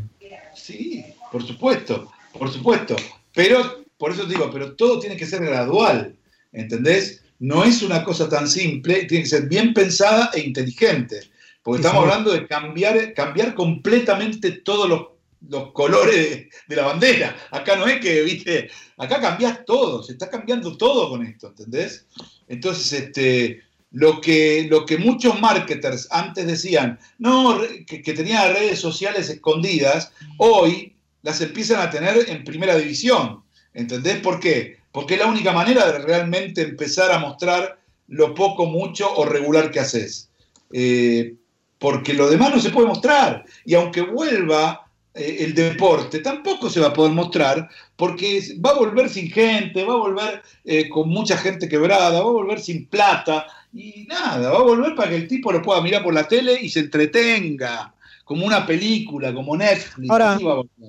[0.54, 2.94] Sí, por supuesto, por supuesto.
[3.34, 6.14] Pero, por eso te digo, pero todo tiene que ser gradual,
[6.52, 7.22] ¿entendés?
[7.38, 11.20] No es una cosa tan simple, tiene que ser bien pensada e inteligente.
[11.62, 12.10] Porque Sí, estamos sí.
[12.10, 15.06] hablando de cambiar, cambiar completamente todos los,
[15.48, 17.36] los colores de, la bandera.
[17.50, 22.06] Acá no es que, viste, acá cambias todo, se está cambiando todo con esto, ¿entendés?
[22.48, 29.28] Entonces, este, lo que, lo que muchos marketers antes decían, no, que tenían redes sociales
[29.28, 33.42] escondidas, hoy las empiezan a tener en primera división.
[33.74, 34.78] ¿Entendés por qué?
[34.90, 37.78] Porque es la única manera de realmente empezar a mostrar
[38.08, 40.28] lo poco, mucho o regular que haces.
[40.72, 41.34] Eh,
[41.78, 43.44] porque lo demás no se puede mostrar.
[43.64, 48.78] Y aunque vuelva eh, el deporte, tampoco se va a poder mostrar porque va a
[48.78, 52.86] volver sin gente, va a volver eh, con mucha gente quebrada, va a volver sin
[52.86, 56.26] plata y nada, va a volver para que el tipo lo pueda mirar por la
[56.26, 57.94] tele y se entretenga,
[58.24, 60.10] como una película, como Netflix.
[60.10, 60.38] Ahora.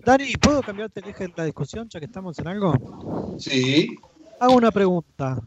[0.06, 3.36] Dani, ¿puedo cambiarte el eje de la discusión ya que estamos en algo?
[3.40, 3.98] Sí,
[4.44, 5.42] Hago una pregunta.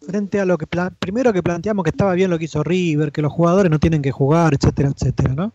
[0.00, 0.66] Frente a lo que
[0.98, 4.00] primero que planteamos que estaba bien lo que hizo River, que los jugadores no tienen
[4.00, 5.52] que jugar, etcétera, etcétera, ¿no?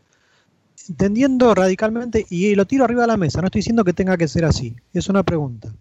[0.90, 4.28] Entendiendo radicalmente, y lo tiro arriba de la mesa, no estoy diciendo que tenga que
[4.28, 5.74] ser así, es una pregunta.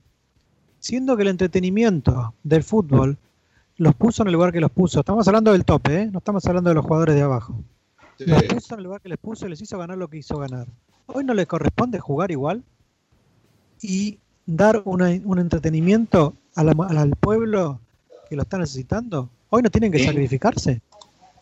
[0.78, 3.16] Siendo que el entretenimiento del fútbol
[3.78, 6.06] los puso en el lugar que los puso, estamos hablando del tope, ¿eh?
[6.10, 7.56] no estamos hablando de los jugadores de abajo.
[8.18, 8.24] sí.
[8.26, 10.36] Los puso en el lugar que les puso y les hizo ganar lo que hizo
[10.38, 10.68] ganar.
[11.06, 12.62] Hoy no les corresponde jugar igual
[13.80, 17.80] y dar una- un entretenimiento a la- al pueblo
[18.28, 19.28] que lo está necesitando.
[19.50, 20.04] Hoy no tienen que Sí.
[20.04, 20.80] sacrificarse.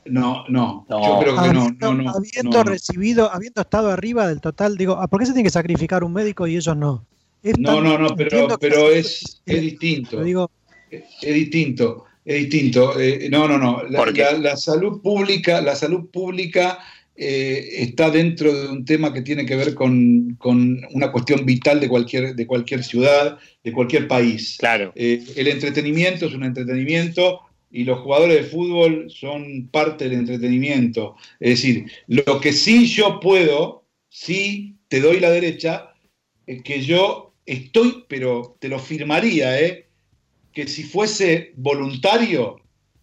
[0.06, 1.06] No, no, No.
[1.06, 2.10] yo creo que no, habiendo, no, no.
[2.10, 2.70] habiendo no, no.
[2.70, 6.12] recibido, habiendo estado arriba del total, digo, ¿ah, ¿por qué se tiene que sacrificar un
[6.12, 7.04] médico y ellos no?
[7.42, 10.22] Es No, tan- no, no, pero, pero es, es distinto.
[10.22, 10.50] digo,
[10.90, 12.98] Es distinto, es distinto.
[12.98, 13.82] Eh, no, no, no.
[13.88, 14.22] La, ¿Por qué?
[14.22, 16.78] la- la salud pública, la salud pública
[17.16, 21.78] eh, está dentro de un tema que tiene que ver con, con una cuestión vital
[21.78, 24.56] de cualquier, de cualquier ciudad, de cualquier país.
[24.58, 24.92] Claro.
[24.94, 27.40] Eh, el entretenimiento es un entretenimiento
[27.70, 31.16] y los jugadores de fútbol son parte del entretenimiento.
[31.38, 35.94] Es decir, lo que sí yo puedo, sí te doy la derecha,
[36.46, 39.86] es que yo estoy, pero te lo firmaría, ¿eh?
[40.52, 42.56] que si fuese voluntario,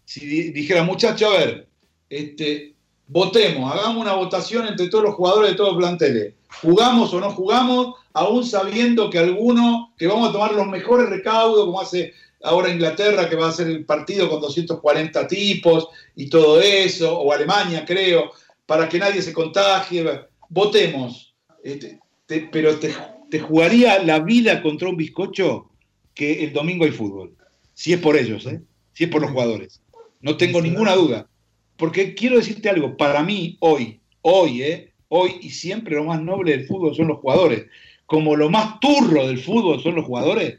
[0.04, 1.68] si di- dijera, muchacho, a ver,
[2.10, 2.74] este,
[3.06, 6.34] votemos, hagamos una votación entre todos los jugadores de todos los planteles.
[6.60, 7.94] ¿Jugamos o no jugamos?
[8.12, 12.12] Aún sabiendo que alguno, que vamos a tomar los mejores recaudos, como hace
[12.42, 17.32] ahora Inglaterra, que va a hacer el partido con 240 tipos y todo eso, o
[17.32, 18.30] Alemania, creo,
[18.66, 20.04] para que nadie se contagie.
[20.48, 21.34] Votemos.
[21.62, 22.94] Este, te- pero te,
[23.30, 25.70] te jugaría la vida contra un bizcocho
[26.14, 27.34] que el domingo hay fútbol.
[27.74, 28.60] Si es por ellos, ¿eh?
[28.92, 29.80] si es por los jugadores.
[30.20, 31.28] No tengo ninguna duda.
[31.76, 34.92] Porque quiero decirte algo, para mí hoy, hoy, ¿eh?
[35.08, 37.66] hoy y siempre lo más noble del fútbol son los jugadores.
[38.06, 40.58] Como lo más turro del fútbol son los jugadores,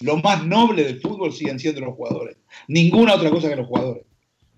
[0.00, 2.36] lo más noble del fútbol siguen siendo los jugadores.
[2.68, 4.04] Ninguna otra cosa que los jugadores.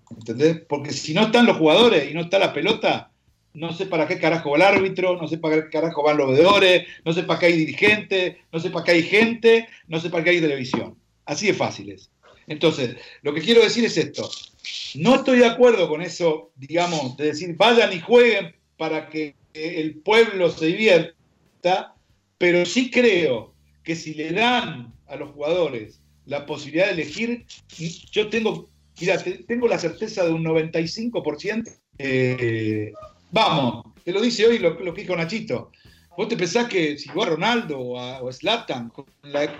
[0.09, 0.61] ¿Entendés?
[0.67, 3.11] Porque si no están los jugadores y no está la pelota,
[3.53, 6.31] no sé para qué carajo va el árbitro, no sé para qué carajo van los
[6.31, 10.09] veedores, no sé para qué hay dirigentes, no sé para qué hay gente, no sé
[10.09, 10.97] para qué hay televisión.
[11.25, 12.09] Así de fácil es.
[12.47, 14.29] Entonces, lo que quiero decir es esto.
[14.95, 19.95] No estoy de acuerdo con eso, digamos, de decir vayan y jueguen para que el
[19.95, 21.95] pueblo se divierta,
[22.37, 27.45] pero sí creo que si le dan a los jugadores la posibilidad de elegir,
[28.11, 31.69] yo tengo, mira, te- tengo la certeza de un 95%.
[31.97, 32.91] eh,
[33.31, 35.71] vamos, te lo dice hoy lo, que dijo Nachito.
[36.17, 38.29] ¿Vos te pensás que si va Ronaldo o a, o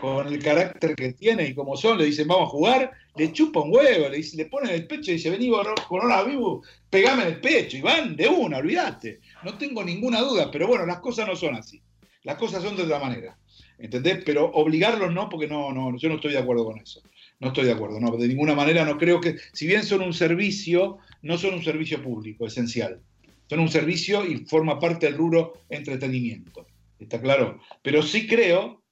[0.01, 3.61] con, el carácter que tiene y como son, le dicen vamos a jugar, le chupa
[3.61, 5.49] un huevo, le, dice- le pone en el pecho y dice vení
[5.87, 9.19] Corona Vivo, pegame en el pecho y van de una, olvídate.
[9.43, 11.81] No tengo ninguna duda, pero bueno, las cosas no son así.
[12.23, 13.37] Las cosas son de otra manera.
[13.81, 14.21] ¿Entendés?
[14.23, 17.01] Pero obligarlos no, porque no, no, yo no estoy de acuerdo con eso.
[17.39, 20.13] No estoy de acuerdo, no, de ninguna manera no creo que, si bien son un
[20.13, 23.01] servicio, no son un servicio público esencial.
[23.49, 26.67] Son un servicio y forma parte del rubro entretenimiento.
[26.99, 27.59] ¿Está claro?
[27.81, 28.83] Pero sí creo,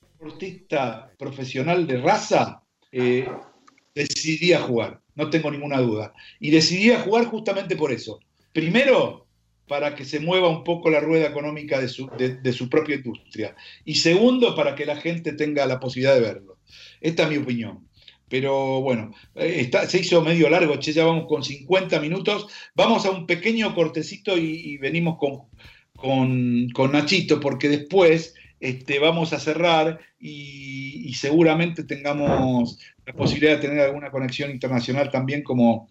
[0.00, 3.28] deportista profesional de raza, eh,
[3.92, 6.14] decidía jugar, no tengo ninguna duda.
[6.38, 8.20] Y decidía jugar justamente por eso.
[8.52, 9.26] Primero,
[9.68, 13.54] para que se mueva un poco la rueda económica de su, de- su propia industria.
[13.84, 16.58] Y segundo, para que la gente tenga la posibilidad de verlo.
[17.00, 17.86] Esta es mi opinión.
[18.28, 22.46] Pero bueno, eh, está- se hizo medio largo, che, ya vamos con 50 minutos.
[22.74, 25.42] Vamos a un pequeño cortecito y, venimos con,
[25.96, 33.52] con, con Nachito, porque después este, vamos a cerrar y, y seguramente tengamos la posibilidad
[33.56, 35.88] de tener alguna conexión internacional también como,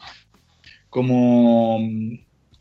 [0.89, 1.79] como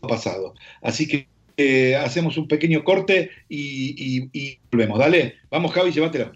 [0.00, 0.54] pasado.
[0.82, 4.98] Así que eh, hacemos un pequeño corte y, volvemos.
[4.98, 6.32] Dale, vamos Javi, llévatelo.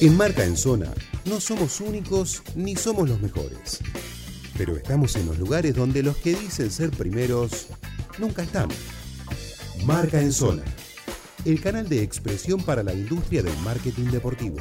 [0.00, 0.90] En Marca en Zona
[1.26, 3.80] no somos únicos ni somos los mejores.
[4.56, 7.68] Pero estamos en los lugares donde los que dicen ser primeros
[8.18, 8.68] nunca están.
[9.84, 10.62] Marca en Zona,
[11.44, 14.58] el canal de expresión para la industria del marketing deportivo.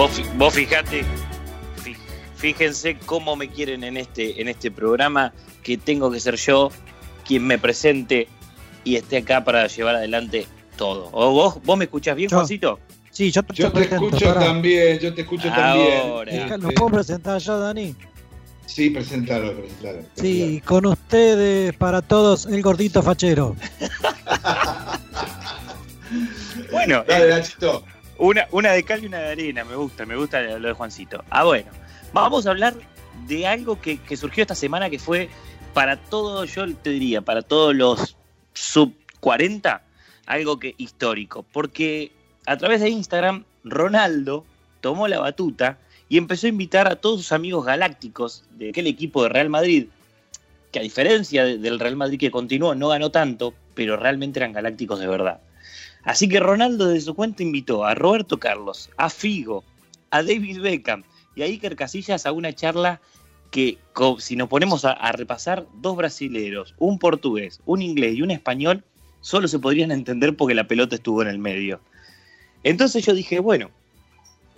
[0.00, 1.04] Vos, vos fijate,
[1.84, 1.94] fi-
[2.34, 6.70] fíjense cómo me quieren en este, en este programa, que tengo que ser yo
[7.26, 8.26] quien me presente
[8.82, 10.46] y esté acá para llevar adelante
[10.78, 11.10] todo.
[11.12, 12.38] ¿O vos, vos me escuchás bien, Yo.
[12.38, 12.80] Juancito?
[13.10, 16.00] Sí, yo, Yo te presento, escucho también, yo te escucho también.
[16.00, 16.32] Ahora.
[16.32, 17.94] ¿Lo Este, puedo presentar yo, Dani?
[18.64, 19.98] Sí, presentalo, presentalo.
[20.14, 23.54] Sí, con ustedes, para todos, el gordito fachero.
[26.72, 27.84] Bueno, Dale, Nachito.
[28.20, 31.24] Una, una de cal y una de arena, me gusta, me gusta lo de Juancito.
[31.30, 31.70] Ah, bueno,
[32.12, 32.74] vamos a hablar
[33.26, 35.30] de algo que, que surgió esta semana que fue
[35.72, 38.16] para todos, yo te diría, para todos los
[38.52, 39.82] sub 40,
[40.26, 41.44] algo que histórico.
[41.50, 42.12] Porque
[42.46, 44.44] a través de Instagram, Ronaldo
[44.82, 45.78] tomó la batuta
[46.10, 49.86] y empezó a invitar a todos sus amigos galácticos de aquel equipo de Real Madrid,
[50.72, 54.52] que a diferencia de- del Real Madrid que continuó, no ganó tanto, pero realmente eran
[54.52, 55.40] galácticos de verdad.
[56.04, 59.64] Así que Ronaldo de su cuenta invitó a Roberto Carlos, a Figo,
[60.10, 63.00] a David Beckham y a Iker Casillas a una charla
[63.50, 63.78] que,
[64.18, 68.84] si nos ponemos a, repasar, dos brasileros, un portugués, un inglés y un español,
[69.20, 71.80] solo se podrían entender porque la pelota estuvo en el medio.
[72.62, 73.70] Entonces yo dije, bueno,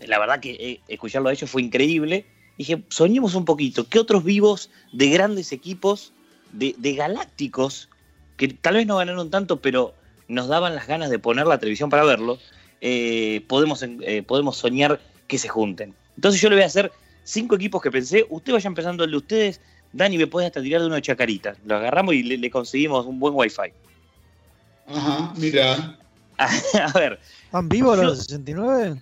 [0.00, 2.26] la verdad que eh, escucharlo a ellos fue increíble.
[2.58, 6.12] Dije, soñemos un poquito, ¿qué otros vivos de grandes equipos,
[6.52, 7.88] de galácticos,
[8.36, 9.94] que tal vez no ganaron tanto, pero
[10.32, 12.38] nos daban las ganas de poner la televisión para verlo,
[12.80, 15.94] eh, podemos, eh, podemos soñar que se junten.
[16.16, 16.90] Entonces yo le voy a hacer
[17.22, 19.60] cinco equipos que pensé, usted vaya empezando el de ustedes,
[19.92, 23.06] Dani me puede hasta tirar de uno de chacarita, lo agarramos y le, le conseguimos
[23.06, 23.72] un buen wifi.
[24.86, 25.98] Ajá, mira.
[26.38, 29.00] a ver, ¿Están vivos los 69?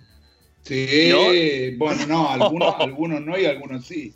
[0.63, 1.77] Sí, No.
[1.77, 4.13] bueno, no, algunos, algunos no y algunos sí.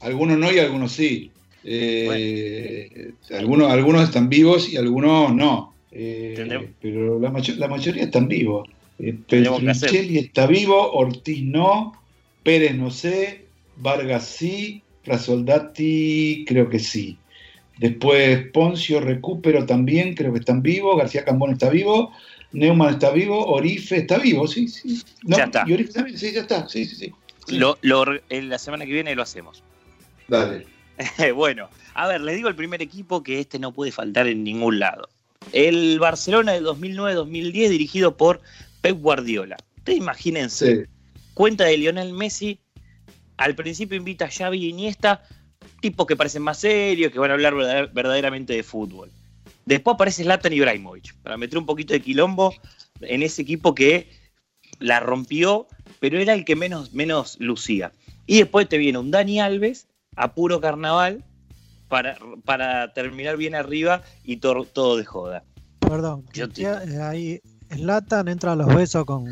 [0.00, 1.32] Algunos no y algunos sí.
[1.64, 5.74] Eh, algunos, algunos están vivos y algunos no.
[5.92, 8.68] Eh, pero la, la mayoría están vivos.
[8.98, 9.16] Eh.
[9.28, 12.00] Petruccelli está vivo, Ortiz no,
[12.42, 17.16] Pérez no sé, Vargas sí, Rasoldati creo que sí.
[17.78, 22.12] Después Poncio, Recupero también, creo que están vivos, García Cambón está vivo,
[22.50, 25.00] Neumann está vivo, Orife está vivo, sí, sí.
[25.22, 25.64] No, Ya está.
[25.66, 27.12] Y Orife también, sí, ya está, sí, sí, sí.
[27.46, 27.56] Sí.
[27.56, 29.62] Lo, lo- en la semana que viene lo hacemos.
[30.26, 30.66] Dale.
[31.34, 34.80] bueno, a ver, les digo el primer equipo que este no puede faltar en ningún
[34.80, 35.08] lado.
[35.52, 38.40] El Barcelona de 2009-2010 dirigido por
[38.80, 39.56] Pep Guardiola.
[39.78, 40.90] Ustedes imagínense, Sí.
[41.34, 42.58] cuenta de Lionel Messi,
[43.36, 45.22] al principio invita a Xavi y Iniesta,
[45.80, 49.10] tipos que parecen más serios, que van a hablar verdader- verdaderamente de fútbol.
[49.64, 52.54] Después aparece Zlatan Ibrahimovic, para meter un poquito de quilombo
[53.00, 54.10] en ese equipo que
[54.80, 55.66] la rompió,
[56.00, 57.92] pero era el que menos, menos lucía.
[58.26, 59.86] Y después te viene un Dani Alves
[60.16, 61.24] a puro carnaval
[61.88, 65.44] para, para terminar bien arriba y to- todo de joda.
[65.80, 69.24] Perdón, Yo te- ya, ahí Slatan entra a los besos con,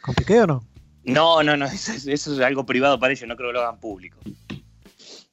[0.00, 0.64] con Piqué o no?
[1.04, 3.60] No, no, no, eso es, eso es algo privado para ellos, no creo que lo
[3.62, 4.18] hagan público.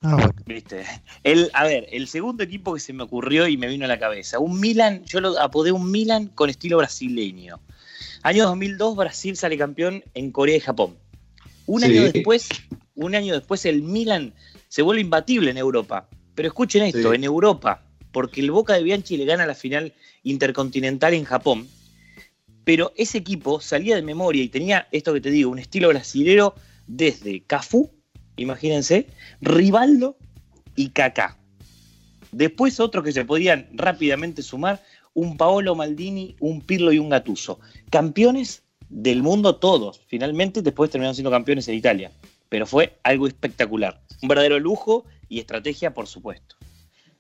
[0.01, 0.34] Ah, bueno.
[0.45, 0.86] ¿Viste?
[1.23, 3.97] El, a ver, el segundo equipo que se me ocurrió y me vino a la
[3.97, 7.59] cabeza, un Milan, yo lo apodé un Milan con estilo brasileño.
[8.21, 10.97] Año 2002, Brasil sale campeón en Corea y Japón.
[11.65, 11.88] Un Sí.
[11.88, 12.47] año después,
[12.95, 14.34] un año después el Milan
[14.67, 16.07] se vuelve imbatible en Europa.
[16.36, 17.16] Pero escuchen esto, Sí.
[17.16, 17.82] en Europa,
[18.12, 21.68] porque el Boca de Bianchi le gana la final intercontinental en Japón.
[22.64, 26.56] Pero ese equipo salía de memoria y tenía esto que te digo, un estilo brasilero
[26.88, 27.92] desde Cafú,
[28.38, 29.08] imagínense,
[29.42, 30.18] Rivaldo
[30.76, 31.38] y Kaká.
[32.32, 34.84] Después otros que se podían rápidamente sumar,
[35.14, 37.60] un Paolo Maldini, un Pirlo y un Gattuso.
[37.90, 40.02] Campeones del mundo todos.
[40.08, 42.12] Finalmente después terminaron siendo campeones en Italia.
[42.50, 44.02] Pero fue algo espectacular.
[44.22, 46.55] Un verdadero lujo y estrategia, por supuesto.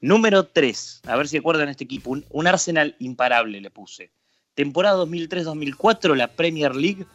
[0.01, 1.01] Número 3.
[1.07, 2.11] A ver si acuerdan este equipo.
[2.11, 4.11] Un, un Arsenal imparable le puse.
[4.53, 7.05] Temporada 2003-2004, la Premier League,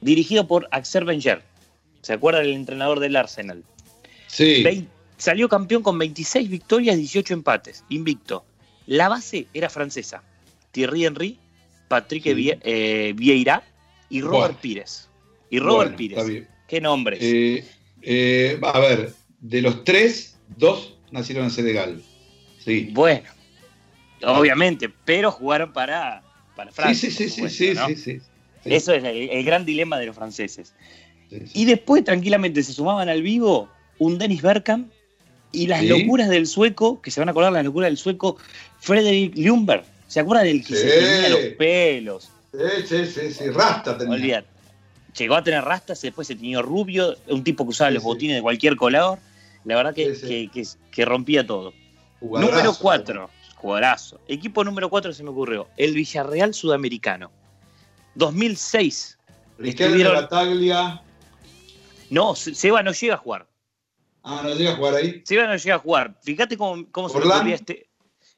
[0.00, 1.42] dirigido por Axel Wenger.
[2.02, 3.64] ¿Se acuerdan del entrenador del Arsenal?
[4.26, 4.86] Sí.
[5.16, 8.44] Salió campeón con 26 victorias, 18 empates, invicto.
[8.86, 10.22] La base era francesa.
[10.70, 11.38] Thierry Henry,
[11.88, 12.34] Patrick Sí.
[12.34, 13.62] Vie- eh, Vieira
[14.10, 14.58] y Robert Bueno.
[14.60, 15.08] Pires.
[15.50, 16.46] Y Robert Bueno, Pires.
[16.68, 17.18] Qué nombres.
[17.22, 17.64] Eh,
[18.02, 22.02] eh, a ver, de los tres, dos nacieron en Senegal.
[22.64, 22.90] Sí.
[22.92, 23.28] Bueno,
[24.22, 26.22] obviamente, pero jugaron para,
[26.56, 27.10] para Francia.
[27.10, 27.88] sí, sí, sí, supuesto, sí, ¿no?
[27.88, 28.20] sí, sí.
[28.64, 30.74] Sí, Eso es el, el gran dilema de los franceses.
[31.30, 33.68] Y después, tranquilamente, se sumaban al vivo
[33.98, 34.90] un Dennis Bergkamp
[35.52, 38.36] y las locuras del sueco, que se van a acordar las locuras del sueco,
[38.80, 39.84] Frederick Ljungberg.
[40.06, 42.30] ¿Se acuerdan del que se tenía los pelos?
[42.52, 44.14] Sí, sí, sí, sí, Rasta tenía.
[44.14, 44.48] Olvídate.
[45.16, 48.42] Llegó a tener rastas, después se tenía rubio, un tipo que usaba los botines de
[48.42, 49.18] cualquier color.
[49.68, 50.48] La verdad que, Sí, sí.
[50.48, 51.72] que- que- que rompía todo.
[52.20, 52.52] Jugadorazo.
[52.56, 54.20] Número 4, jugadorazo.
[54.26, 57.30] Equipo número 4 se me ocurrió, el Villarreal Sudamericano.
[58.14, 59.18] 2006.
[59.58, 61.02] Riquelme, Bataglia.
[62.10, 63.46] No, Se- Seba no llega a jugar.
[64.22, 65.22] Ah, no llega a jugar ahí.
[65.24, 66.14] Seba no llega a jugar.
[66.22, 67.88] Fíjate cómo, cómo se me este.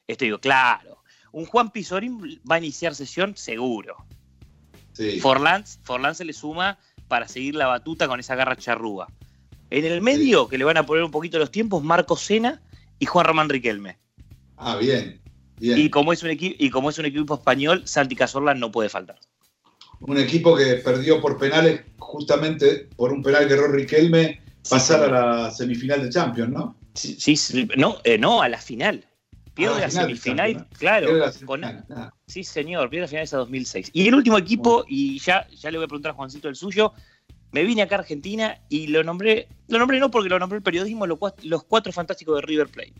[0.07, 1.01] Este digo, claro.
[1.31, 3.95] Un Juan Pizorín va a iniciar sesión seguro.
[4.91, 5.19] Sí.
[5.21, 6.77] Forlán, Forlán se le suma
[7.07, 9.07] para seguir la batuta con esa garra charrúa.
[9.71, 12.61] En el medio, que le van a poner un poquito los tiempos, Marco Sena
[12.99, 13.97] y Juan Román Riquelme.
[14.57, 15.19] Ah, bien.
[15.59, 15.77] Bien.
[15.79, 18.89] Y como, es un equipo, y como es un equipo español, Santi Cazorla no puede
[18.89, 19.17] faltar.
[20.01, 25.07] Un equipo que perdió por penales, justamente por un penal que erró Riquelme, pasar a
[25.45, 26.75] la semifinal de Champions, ¿no?
[26.93, 29.05] Sí, sí, no, eh, no, a la final.
[29.53, 31.07] Pierde A la final semifinal, claro.
[31.07, 31.85] Pierde la con- semifinal.
[31.95, 33.91] Ah, sí, señor, pierde la final esa 2006.
[33.93, 36.93] Y el último equipo, y ya, ya le voy a preguntar a Juancito el suyo,
[37.51, 40.63] me vine acá a Argentina y lo nombré, lo nombré no porque lo nombré el
[40.63, 42.93] periodismo, lo los cuatro fantásticos de River Plate.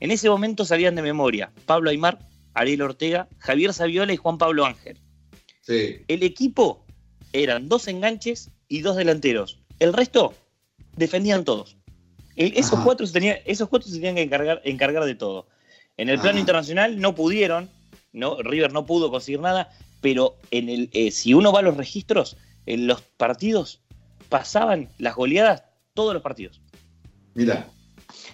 [0.00, 2.18] En ese momento salían de memoria Pablo Aymar,
[2.54, 4.98] Ariel Ortega, Javier Saviola y Juan Pablo Ángel.
[5.60, 5.98] sí.
[6.08, 6.84] El equipo
[7.32, 9.58] eran dos enganches y dos delanteros.
[9.78, 10.34] El resto
[10.96, 11.76] defendían todos.
[12.36, 12.84] El- esos, Ajá.
[12.84, 15.46] cuatro se tenían, esos cuatro se tenían que encargar, encargar de todo.
[15.98, 17.68] En el plano internacional no pudieron,
[18.12, 19.70] no, River no pudo conseguir nada,
[20.00, 22.36] pero en el, eh, si uno va a los registros,
[22.66, 23.81] en los partidos
[24.32, 25.62] pasaban las goleadas
[25.92, 26.58] todos los partidos.
[27.34, 27.68] Mira.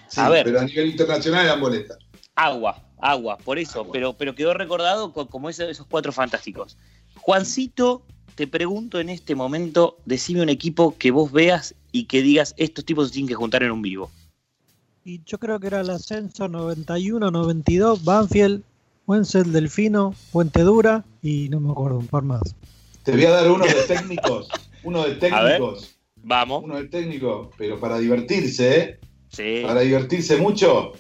[0.09, 0.45] Sí, A ver.
[0.45, 1.99] Pero a nivel internacional eran boletas.
[2.37, 3.93] Agua, agua, por eso, Agua.
[3.93, 6.79] Pero, pero quedó recordado co- como ese- esos cuatro fantásticos.
[7.17, 8.03] Juancito,
[8.37, 12.85] te pregunto en este momento, decime un equipo que vos veas y que digas, estos
[12.85, 14.09] tipos se tienen que juntar en un vivo.
[15.05, 18.63] Y yo creo que era el ascenso 91-92, Banfield,
[19.09, 22.55] Wenzel Delfino, Puente Dura y no me acuerdo, un par más.
[23.03, 24.49] Te voy a dar uno de técnicos.
[24.89, 25.99] uno de técnicos.
[26.16, 26.64] Vamos.
[26.64, 28.99] Uno de técnicos, pero para divertirse, ¿eh?
[29.28, 29.62] Sí.
[29.64, 30.93] para divertirse mucho.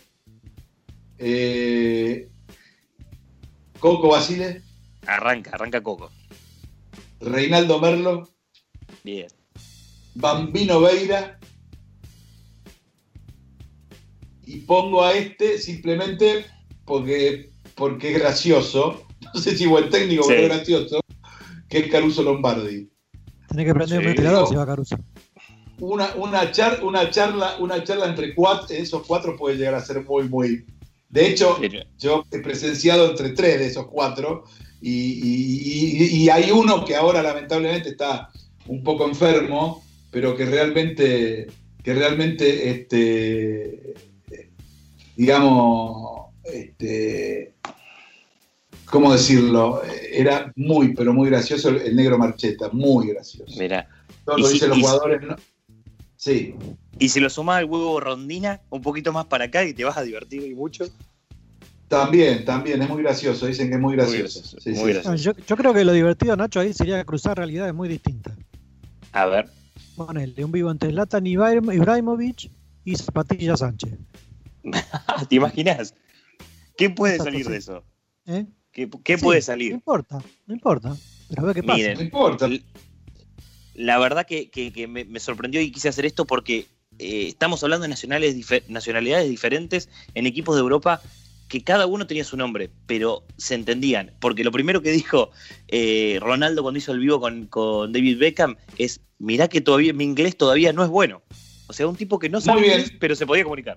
[1.18, 2.28] Eh,
[3.80, 4.62] Coco Basile,
[5.06, 6.10] Arranca, arranca Coco.
[7.20, 8.28] Reinaldo Merlo,
[9.02, 9.26] Bien.
[10.14, 11.38] Bambino Veira.
[14.44, 16.46] Y pongo a este simplemente
[16.84, 19.04] porque, porque es gracioso.
[19.34, 20.28] No sé si buen técnico, Sí.
[20.30, 21.00] pero es gracioso.
[21.68, 22.88] Que es Caruso Lombardi.
[23.48, 23.96] Tenés que prender Sí.
[23.96, 24.96] un ventilador si va Caruso.
[25.80, 30.04] Una, una, char- una charla, una charla entre cuatro, esos cuatro puede llegar a ser
[30.04, 30.66] muy, muy.
[31.08, 31.58] De hecho,
[31.98, 34.44] yo he presenciado entre tres de esos cuatro
[34.80, 38.28] y, y- y- y hay uno que ahora lamentablemente está
[38.66, 41.46] un poco enfermo, pero que realmente,
[41.82, 43.94] que realmente, este,
[45.16, 47.54] digamos, este,
[48.90, 49.82] ¿cómo decirlo?
[50.12, 53.54] Era muy, pero muy gracioso el, el negro Marcheta, muy gracioso.
[53.58, 53.86] Mira.
[54.24, 55.20] Todo lo si- dicen los jugadores.
[55.22, 55.36] ¿no?
[56.16, 56.54] Sí,
[56.98, 59.96] Y si lo sumás al huevo rondina, un poquito más para acá y te vas
[59.96, 60.84] a divertir y mucho.
[61.86, 64.40] también, también, es muy gracioso, dicen que es muy gracioso.
[64.40, 64.84] gracioso, Sí, muy sí.
[64.94, 65.10] gracioso.
[65.10, 68.36] No, yo, yo creo que lo divertido, Nacho, ahí sería cruzar realidades muy distintas.
[69.12, 69.48] A ver.
[69.96, 72.50] Ponele un vivo entre Ibrahim- Ibrahimovic
[72.84, 73.92] y Zapatilla Sánchez.
[75.28, 75.94] ¿Te imaginas?
[76.76, 77.52] ¿Qué puede Exacto, salir sí.
[77.52, 77.84] de eso?
[78.26, 78.46] ¿eh?
[78.78, 79.72] ¿Qué, qué Sí, puede No salir?
[79.72, 80.96] importa, no importa.
[81.28, 81.76] Pero a ver qué pasa.
[81.76, 82.48] Miren, No importa.
[83.74, 86.66] La verdad que, que- que me, me sorprendió y quise hacer esto porque
[87.00, 88.36] eh, estamos hablando de nacionales
[88.68, 91.02] nacionalidades diferentes en equipos de Europa
[91.48, 94.12] que cada uno tenía su nombre, pero se entendían.
[94.20, 95.30] Porque lo primero que dijo
[95.66, 100.04] eh, Ronaldo cuando hizo el vivo con, con David Beckham es, mirá que todavía mi
[100.04, 101.22] inglés todavía no es bueno.
[101.66, 103.76] O sea, un tipo que no sabe inglés, pero se podía comunicar.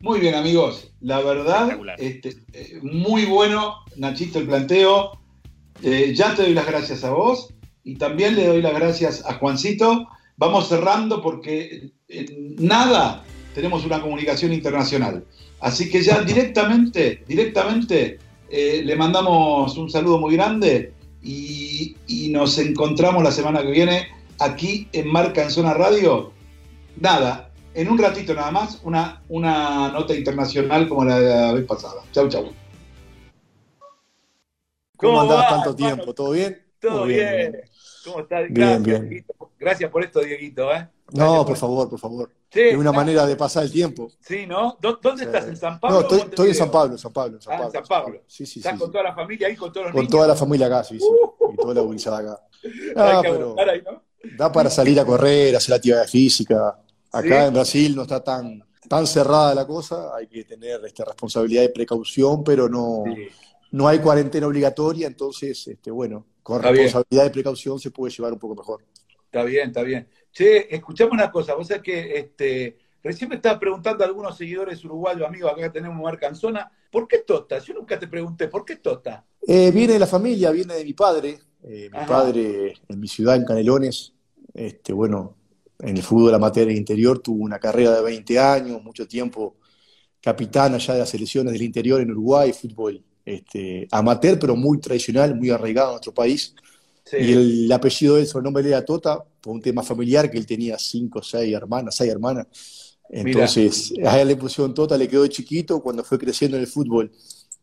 [0.00, 0.92] Muy bien, amigos.
[1.00, 5.18] La verdad, este, eh, muy bueno, Nachito, el planteo.
[5.82, 9.34] Eh, ya te doy las gracias a vos y también le doy las gracias a
[9.34, 10.06] Juancito.
[10.36, 13.24] Vamos cerrando porque en nada
[13.56, 15.24] tenemos una comunicación internacional.
[15.58, 18.20] Así que ya directamente, directamente
[18.50, 20.92] eh, le mandamos un saludo muy grande
[21.24, 24.06] y, y nos encontramos la semana que viene
[24.38, 26.30] aquí en Marca en Zona Radio.
[27.00, 27.47] Nada,
[27.80, 32.02] en un ratito nada más, una, una nota internacional como la de la vez pasada.
[32.12, 32.50] Chau, chau.
[34.96, 35.74] ¿Cómo ¿Cómo tanto hermano?
[35.76, 36.14] tiempo?
[36.14, 36.66] ¿Todo bien?
[36.80, 37.60] Todo bien.
[38.04, 38.40] ¿Cómo estás?
[38.48, 39.08] Bien, Gracias, bien.
[39.08, 39.34] Dieguito.
[39.58, 40.72] Gracias por esto, Dieguito.
[40.74, 40.88] ¿eh?
[41.12, 42.30] No, por favor, por favor.
[42.50, 44.10] Es una manera de pasar el tiempo.
[44.20, 44.76] Sí, ¿no?
[44.80, 45.26] ¿Dó- ¿Dónde Sí.
[45.28, 45.46] estás?
[45.46, 46.00] ¿En San Pablo?
[46.10, 46.70] No, estoy, en San?
[46.70, 47.72] Pablo, San Pablo, San Ah, en Pablo.
[47.72, 48.20] San Pablo.
[48.26, 48.78] Sí, sí, ¿Estás sí.
[48.80, 50.10] con toda la familia ahí, con todos los Con niños?
[50.12, 51.06] toda la familia acá, sí, sí.
[51.52, 52.42] Y toda la gurizada acá.
[52.96, 54.02] Ah, Hay que pero aguantar ahí, ¿no?
[54.36, 56.76] da para salir a correr, hacer actividad física.
[57.12, 57.46] Acá Sí.
[57.48, 61.68] en Brasil no está tan, tan cerrada la cosa, hay que tener este, responsabilidad y
[61.68, 63.28] precaución, pero no, Sí.
[63.72, 66.84] no hay cuarentena obligatoria, entonces, este, bueno, con Está bien.
[66.84, 68.82] responsabilidad y precaución se puede llevar un poco mejor.
[69.24, 70.08] Está bien, está bien.
[70.32, 71.54] Che, escuchame una cosa.
[71.54, 76.00] Vos sabés que este, recién me estaba preguntando a algunos seguidores uruguayos, amigos, acá tenemos
[76.02, 77.58] Marca en Zona, ¿por qué Tota?
[77.58, 79.26] Yo nunca te pregunté, ¿por qué Tota?
[79.46, 81.38] Eh, viene de la familia, viene de mi padre.
[81.64, 82.06] Eh, mi Ajá.
[82.06, 84.12] padre en mi ciudad, en Canelones,
[84.54, 85.34] este, bueno,
[85.80, 89.56] en el fútbol amateur interior tuvo una carrera de 20 años, mucho tiempo
[90.20, 95.34] capitán allá de las selecciones del interior en Uruguay, fútbol este, amateur, pero muy tradicional,
[95.34, 96.54] muy arraigado en nuestro país.
[97.04, 97.16] Sí.
[97.18, 100.46] Y el apellido de él, su nombre era Tota, por un tema familiar, que él
[100.46, 102.46] tenía cinco, seis hermanas, seis hermanas.
[103.10, 106.68] Entonces, a él le pusieron Tota, le quedó de chiquito, cuando fue creciendo en el
[106.68, 107.10] fútbol,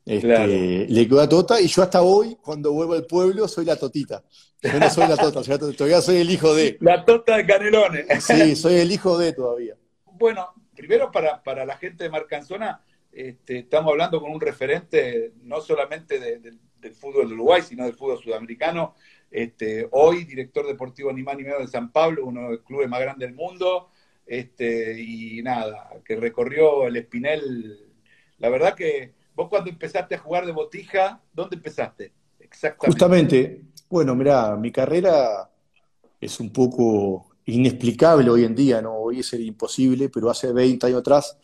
[0.06, 0.52] este, Claro.
[0.52, 4.24] le quedó a Tota, y yo hasta hoy, cuando vuelvo al pueblo, soy la Totita.
[4.62, 6.78] Yo no soy la Tota, la- todavía soy el hijo de.
[6.80, 8.06] La Tota de Canelones.
[8.24, 9.76] Sí, soy el hijo de todavía.
[10.14, 12.82] Bueno, primero para, para la gente de Marcanzona,
[13.12, 17.84] este, estamos hablando con un referente no solamente de- de- del fútbol de Uruguay, sino
[17.86, 18.96] del fútbol sudamericano.
[19.32, 22.88] Este, hoy, director deportivo ni más ni menos de San Pablo, uno de los clubes
[22.90, 23.90] más grandes del mundo.
[24.26, 27.80] Este, y nada, que recorrió el Espinel.
[28.40, 32.12] La verdad que vos cuando empezaste a jugar de botija, ¿dónde empezaste?
[32.40, 32.88] Exactamente.
[32.92, 35.50] Justamente, bueno, mirá, mi carrera
[36.20, 38.94] es un poco inexplicable hoy en día, ¿no?
[38.96, 41.38] Hoy es imposible, pero hace 20 años atrás,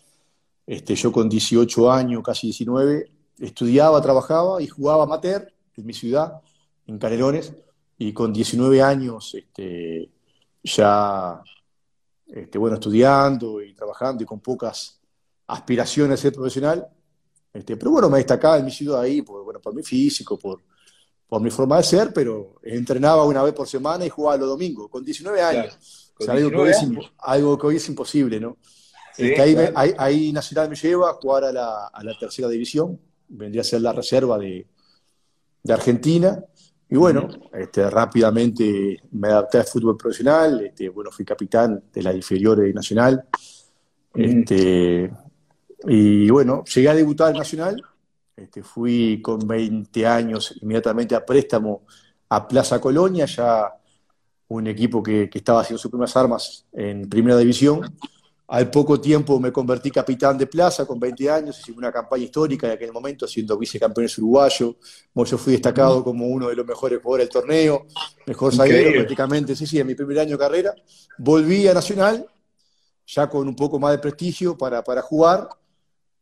[0.66, 6.42] este, yo con 18 años, casi 19, estudiaba, trabajaba y jugaba amateur en mi ciudad,
[6.88, 7.54] en Canelones,
[7.98, 10.10] y con 19 años, este,
[10.64, 11.42] ya,
[12.28, 15.00] este, bueno, estudiando y trabajando y con pocas
[15.48, 16.88] aspiraciones a ser profesional,
[17.54, 20.62] este, pero bueno, me destacaba en mi ciudad ahí, por, bueno, por mi físico, por,
[21.32, 24.90] por mi forma de ser, pero entrenaba una vez por semana y jugaba los domingos,
[24.90, 25.64] con 19 años.
[25.64, 25.78] Claro,
[26.12, 27.14] O con sea, algo, que hoy 19 es, años.
[27.20, 28.58] algo que hoy es imposible, ¿no?
[29.16, 29.74] Sí, Este, ahí, me- claro.
[29.78, 33.64] ahí- ahí Nacional me lleva a jugar a la, a la tercera división, vendría a
[33.64, 34.68] ser la reserva de,
[35.64, 36.44] de Argentina.
[36.90, 42.14] Y bueno, este, rápidamente me adapté al fútbol profesional, este, bueno, fui capitán de la
[42.14, 43.24] inferior de Nacional.
[44.14, 45.10] Este,
[45.88, 47.82] y bueno, llegué a debutar en Nacional,
[48.44, 51.84] este, fui con 20 años inmediatamente a préstamo
[52.30, 53.72] a Plaza Colonia, ya
[54.48, 57.82] un equipo que, que estaba haciendo sus primeras armas en primera división.
[58.48, 62.68] Al poco tiempo me convertí capitán de plaza con 20 años, hicimos una campaña histórica
[62.68, 64.76] en aquel momento, siendo vicecampeones uruguayo.
[65.16, 67.86] Yo fui destacado como uno de los mejores jugadores del torneo,
[68.26, 70.76] mejor zaguero prácticamente, sí, sí, en mi primer año de carrera.
[71.18, 72.26] Volví a Nacional,
[73.08, 75.48] ya con un poco más de prestigio para, para jugar,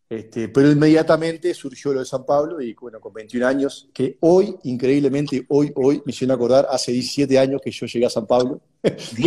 [0.10, 4.56] este, pero inmediatamente surgió lo de San Pablo y bueno, con 21 años, que hoy,
[4.64, 8.60] increíblemente, hoy, hoy, me hicieron acordar, hace 17 años que yo llegué a San Pablo.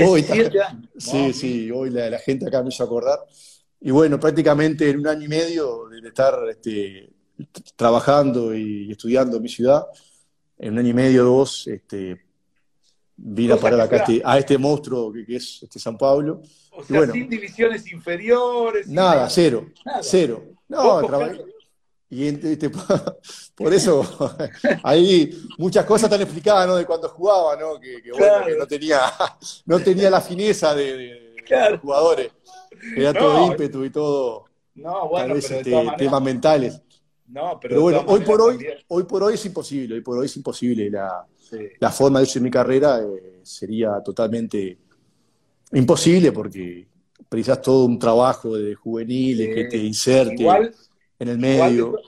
[0.06, 0.88] Hoy, 17 años.
[0.96, 1.32] Sí, Wow.
[1.32, 3.20] sí, hoy la, la gente acá me hizo acordar.
[3.80, 7.10] Y bueno, prácticamente en un año y medio de estar este,
[7.76, 9.84] trabajando y estudiando en mi ciudad,
[10.58, 12.22] en un año y medio, dos, este,
[13.16, 16.42] vine a parar acá a este, a este monstruo que, que es este San Pablo.
[16.72, 18.86] O sea, bueno, sin divisiones inferiores.
[18.88, 20.00] nada, cero, Nada.
[20.02, 20.42] cero.
[20.68, 21.44] No, trabajé-
[22.08, 22.70] y este,
[23.54, 24.04] por eso,
[24.82, 26.76] ahí muchas cosas están explicadas, ¿no?
[26.76, 27.78] De cuando jugaba, ¿no?
[27.80, 29.00] Que, que, bueno, que no tenía,
[29.66, 31.72] no tenía la fineza de, de- de Claro.
[31.72, 32.30] los jugadores.
[32.96, 33.18] Era No.
[33.18, 34.44] todo ímpetu y todo,
[34.74, 35.96] No, tal bueno, vez pero de este, maneras.
[35.98, 36.82] temas mentales.
[37.28, 40.26] No, pero, bueno, hoy por hoy, también, hoy por hoy es imposible, hoy por hoy
[40.26, 40.90] es imposible.
[40.90, 41.68] La, sí.
[41.78, 44.78] la forma de hacer mi carrera eh, sería totalmente
[45.72, 46.86] imposible porque
[47.28, 49.54] precisas todo un trabajo de juveniles Sí.
[49.54, 50.74] que te inserte Igual,
[51.18, 51.98] en el medio.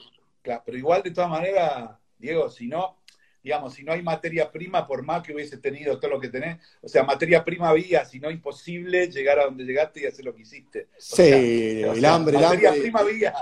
[0.43, 2.99] claro, pero igual de todas maneras, Diego, si no,
[3.43, 6.59] digamos, si no hay materia prima, por más que hubiese tenido todo lo que tenés,
[6.83, 10.35] o sea, materia prima había, si no imposible llegar a donde llegaste y hacer lo
[10.35, 10.89] que hiciste.
[10.93, 11.37] O Sí, sea,
[11.91, 12.83] o el sea, hambre, el materia hambre.
[12.83, 13.35] prima había.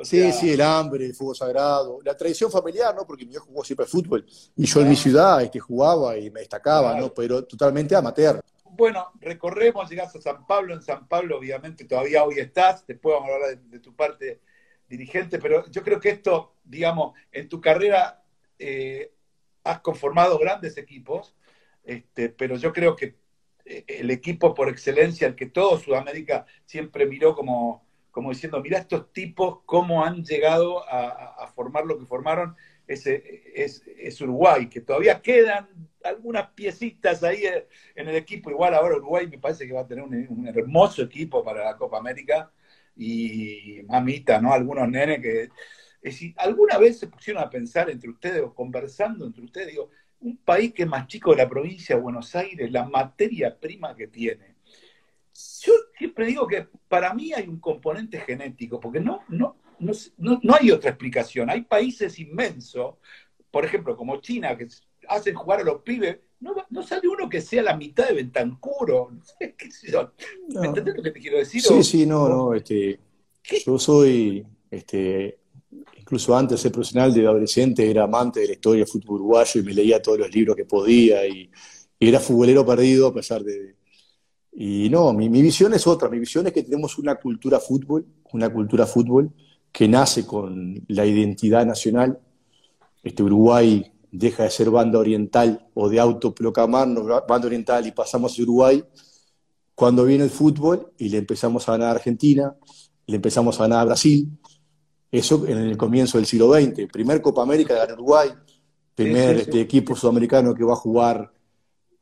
[0.00, 3.06] O Sí, sea, sí, el hambre, el fútbol sagrado, la tradición familiar, ¿no?
[3.06, 4.24] Porque mi hijo jugó siempre fútbol
[4.56, 4.88] y yo en Ah.
[4.90, 7.06] mi ciudad este, jugaba y me destacaba, Claro.
[7.06, 7.14] ¿no?
[7.14, 8.40] Pero totalmente amateur.
[8.64, 13.30] Bueno, recorremos, llegás a San Pablo, en San Pablo obviamente todavía hoy estás, después vamos
[13.30, 14.40] a hablar de, de tu parte
[14.88, 18.24] dirigente, pero yo creo que esto, digamos, en tu carrera
[18.58, 19.12] eh,
[19.64, 21.34] has conformado grandes equipos,
[21.84, 23.16] este, pero yo creo que
[23.66, 28.78] eh, el equipo por excelencia, el que todo Sudamérica siempre miró como, como diciendo, mira
[28.78, 32.56] estos tipos cómo han llegado a, formar lo que formaron,
[32.86, 35.68] es, es, Uruguay, que todavía quedan
[36.02, 38.50] algunas piecitas ahí eh, en el equipo.
[38.50, 41.98] Igual ahora Uruguay me parece que va a tener un, hermoso equipo para la Copa
[41.98, 42.50] América
[42.96, 44.52] y mamita, ¿no?
[44.52, 45.42] Algunos nenes que...
[46.02, 49.68] Es decir, ¿alguna vez se pusieron a pensar entre ustedes o conversando entre ustedes?
[49.68, 49.90] Digo,
[50.20, 53.94] un país que es más chico de la provincia de Buenos Aires, la materia prima
[53.94, 54.49] que tiene.
[56.00, 60.54] Siempre digo que para mí hay un componente genético, porque no, no, no, no, no
[60.58, 61.50] hay otra explicación.
[61.50, 62.94] Hay países inmensos,
[63.50, 64.66] por ejemplo, como China, que
[65.06, 68.14] hacen jugar a los pibes, no, no sale uno que sea la mitad de
[69.58, 70.10] qué yo.
[70.58, 71.60] ¿Me entendés lo que te quiero decir?
[71.60, 72.98] Sí, O- sí, no, no, este,
[73.66, 75.38] yo soy, este,
[75.98, 79.60] incluso antes de ser profesional de adolescente, era amante de la historia del fútbol uruguayo
[79.60, 81.50] y me leía todos los libros que podía y,
[81.98, 83.78] y era futbolero perdido a pesar de...
[84.52, 88.04] Y no, mi, mi visión es otra, mi visión es que tenemos una cultura fútbol,
[88.32, 89.30] una cultura fútbol
[89.72, 92.18] que nace con la identidad nacional.
[93.02, 98.42] Este Uruguay deja de ser banda oriental o de autoproclamarnos banda oriental y pasamos a
[98.42, 98.84] Uruguay.
[99.74, 102.54] Cuando viene el fútbol y le empezamos a ganar a Argentina,
[103.06, 104.28] le empezamos a ganar a Brasil,
[105.10, 108.28] eso en el comienzo del siglo XX, primer Copa América gana Uruguay,
[108.94, 109.50] primer Sí, sí, sí.
[109.50, 111.32] Este, equipo sudamericano que va a jugar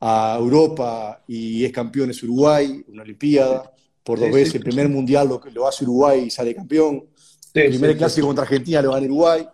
[0.01, 3.71] a Europa y es campeón es Uruguay, una Olimpiada,
[4.03, 4.57] por dos Sí, veces, sí.
[4.57, 7.05] el primer mundial lo, lo hace Uruguay y sale campeón,
[7.53, 9.47] Sí, primer sí, clásico contra Argentina lo gana Uruguay,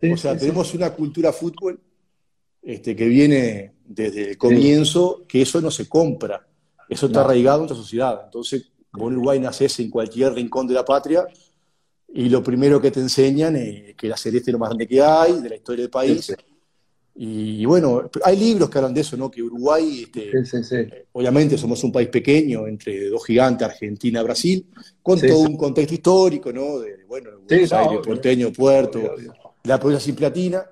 [0.00, 0.40] sí, o sea, sí, sí.
[0.46, 1.80] tenemos una cultura fútbol
[2.62, 6.46] este, que viene desde el comienzo, que eso no se compra,
[6.88, 7.24] eso está No.
[7.26, 8.22] arraigado en nuestra sociedad.
[8.24, 11.26] Entonces, vos en Uruguay naces en cualquier rincón de la patria
[12.14, 15.02] y lo primero que te enseñan es que la celeste es lo más grande que
[15.02, 16.32] hay, de la historia del país.
[17.14, 19.30] Sí, Y bueno, hay libros que hablan de eso, ¿no?
[19.30, 20.76] Que Uruguay, este, Sí, sí, sí.
[21.12, 24.66] obviamente somos un país pequeño, entre dos gigantes, Argentina, Brasil,
[25.02, 26.78] con todo un contexto histórico, ¿no?
[26.78, 29.34] De, bueno, Buenos no, Aires, porteño, puerto, Obvio, obvio.
[29.64, 30.64] la provincia simplatina,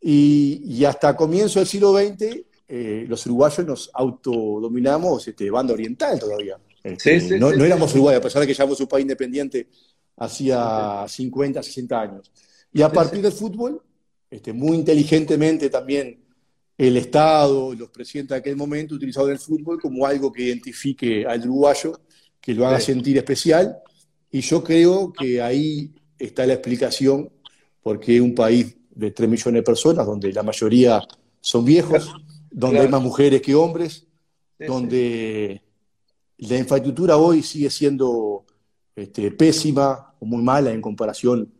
[0.00, 6.18] y, y hasta comienzo del siglo XX, eh, los uruguayos nos autodominamos este, banda oriental
[6.18, 6.58] todavía.
[6.84, 7.92] Este, no, no éramos.
[7.94, 9.68] Uruguay, a pesar de que ya éramos un país independiente
[10.16, 12.30] hacía 50, 60 años.
[12.72, 13.82] Y a partir del fútbol,
[14.30, 16.18] este, muy inteligentemente también
[16.76, 21.40] el Estado, los presidentes de aquel momento utilizaron el fútbol como algo que identifique al
[21.42, 21.98] uruguayo,
[22.40, 22.92] que lo haga Sí.
[22.92, 23.78] sentir especial.
[24.30, 27.30] Y yo creo que ahí está la explicación
[27.82, 31.02] porque un país de 3 millones de personas, donde la mayoría
[31.40, 32.12] son viejos,
[32.50, 32.84] donde Claro.
[32.84, 34.06] hay más mujeres que hombres,
[34.58, 35.62] Sí, donde
[36.38, 38.44] la infraestructura hoy sigue siendo
[38.96, 41.52] este, pésima o muy mala en comparación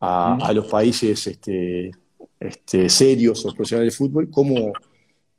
[0.00, 1.90] a, a los países este,
[2.38, 4.72] este, serios o profesionales del fútbol, cómo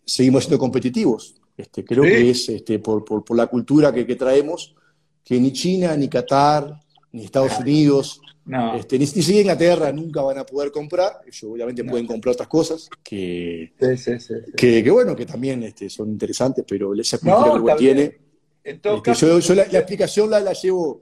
[0.05, 1.35] seguimos siendo competitivos.
[1.57, 2.09] Este, creo Sí.
[2.09, 4.75] que es este, por, por- por la cultura que, que traemos,
[5.23, 6.79] que ni China, ni Qatar,
[7.11, 8.75] ni Estados Unidos, No.
[8.75, 11.21] este, ni, ni siquiera Inglaterra nunca van a poder comprar.
[11.25, 11.91] Ellos obviamente No.
[11.91, 16.65] pueden comprar otras cosas que, Sí, sí, que, que, bueno, que también este, son interesantes,
[16.67, 17.95] pero esa No, cultura que está bien.
[17.97, 18.17] tiene.
[18.63, 21.01] En todo Este, yo yo la, la explicación la, la llevo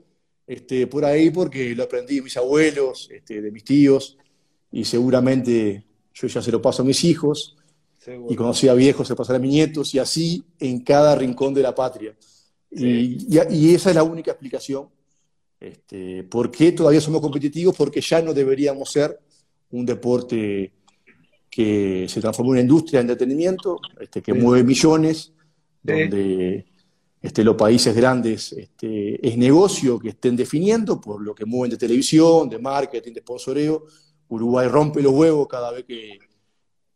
[0.54, 4.18] este, por ahí porque lo aprendí de mis abuelos, este, de mis tíos,
[4.72, 5.84] y seguramente
[6.14, 7.56] yo ya se lo paso a mis hijos,
[7.98, 8.32] seguro.
[8.32, 11.54] y cuando sea viejo se lo pasará a mis nietos, y así en cada rincón
[11.54, 12.16] de la patria.
[12.70, 12.84] Y,
[13.36, 14.88] y- y esa es la única explicación.
[15.60, 17.76] Este, ¿Por qué todavía somos competitivos?
[17.76, 19.18] Porque ya no deberíamos ser
[19.70, 20.72] un deporte
[21.50, 24.38] que se transformó en una industria de entretenimiento, este, que Sí.
[24.38, 25.32] mueve millones,
[25.86, 26.64] Sí.
[27.22, 31.76] Este, los países grandes este, es negocio que estén definiendo por lo que mueven de
[31.76, 33.84] televisión, de marketing, de sponsoreo.
[34.28, 36.18] Uruguay rompe los huevos cada vez que,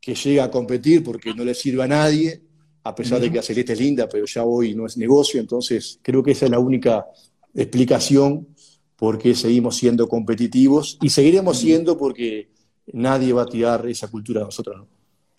[0.01, 2.43] que llega a competir porque no le sirve a nadie,
[2.85, 5.41] a pesar de que la celeste es linda, pero ya hoy no es negocio.
[5.41, 7.07] Entonces, creo que esa es la única
[7.55, 8.49] explicación
[8.97, 12.49] por qué seguimos siendo competitivos y seguiremos siendo porque
[12.93, 14.77] nadie va a tirar esa cultura a nosotros.
[14.79, 14.89] ¿no?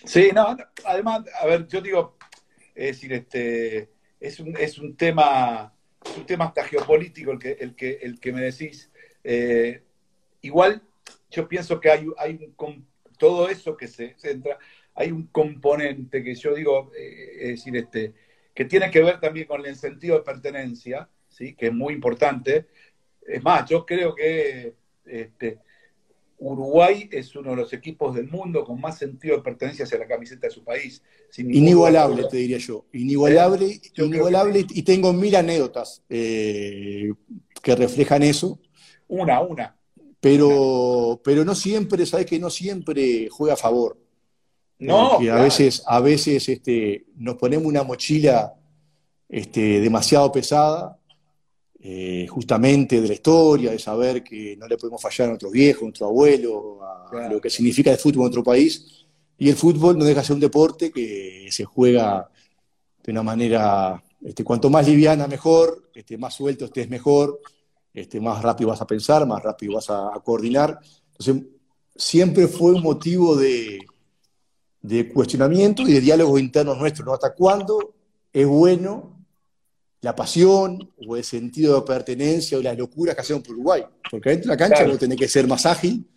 [0.03, 2.17] Sí, no, además, a ver, yo digo,
[2.75, 3.94] es decir, este,
[4.25, 5.73] es un, es un tema,
[6.17, 8.91] un tema hasta geopolítico el que, el que, el que me decís.
[9.23, 9.83] Eh,
[10.41, 10.81] igual,
[11.29, 14.57] yo pienso que hay, hay un, todo eso que se centra,
[14.95, 18.13] hay un componente que yo digo, eh, es decir, este,
[18.53, 21.53] que tiene que ver también con el sentido de pertenencia, ¿sí?
[21.53, 22.67] que es muy importante.
[23.21, 24.73] Es más, yo creo que
[25.05, 25.59] este,
[26.37, 30.07] Uruguay es uno de los equipos del mundo con más sentido de pertenencia hacia la
[30.07, 31.01] camiseta de su país.
[31.37, 32.29] Inigualable, duda.
[32.29, 32.85] te diría yo.
[32.93, 34.65] Inigualable, Yo creo que inigualable.
[34.69, 37.13] Y tengo mil anécdotas eh,
[37.61, 38.59] que reflejan eso.
[39.07, 39.75] Una, una.
[40.19, 43.97] Pero, pero no siempre, sabes que no siempre juega a favor.
[44.77, 48.55] No, Porque a veces, a veces este, nos ponemos una mochila
[49.29, 50.99] este, demasiado pesada,
[51.87, 55.83] eh, justamente de la historia, de saber que no le podemos fallar a nuestros viejos,
[55.83, 57.35] a nuestro abuelo, a Claro.
[57.35, 59.05] lo que significa el fútbol en nuestro país.
[59.37, 62.27] Y el fútbol no deja de ser un deporte que se juega
[63.03, 67.39] de una manera, este, cuanto más liviana mejor, este, más suelto estés mejor,
[67.93, 70.79] este, más rápido vas a pensar, más rápido vas a, a coordinar.
[71.19, 71.43] Entonces,
[71.95, 73.77] siempre fue un motivo de,
[74.81, 77.13] de cuestionamiento y de diálogos internos nuestros, ¿no?
[77.13, 77.93] ¿Hasta cuándo
[78.33, 79.14] es bueno
[80.05, 83.83] la pasión o el sentido de pertenencia o las locuras que hacemos por Uruguay?
[84.11, 84.91] Porque adentro de la cancha Claro.
[84.91, 86.07] vos tenés que ser más ágil,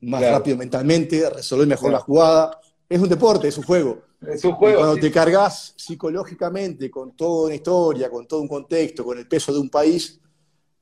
[0.00, 0.38] más Claro.
[0.38, 1.98] rápido mentalmente, resolver mejor Claro.
[1.98, 2.60] la jugada.
[2.88, 4.02] Es un deporte, es un juego.
[4.20, 4.78] Es un Y juego.
[4.78, 5.00] cuando sí.
[5.02, 9.60] te cargas psicológicamente con toda una historia, con todo un contexto, con el peso de
[9.60, 10.20] un país,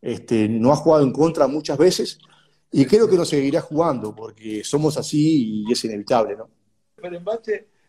[0.01, 2.19] este, no has jugado en contra muchas veces
[2.71, 6.49] y creo que no seguirá jugando porque somos así y es inevitable, ¿no?
[6.97, 7.25] Pero en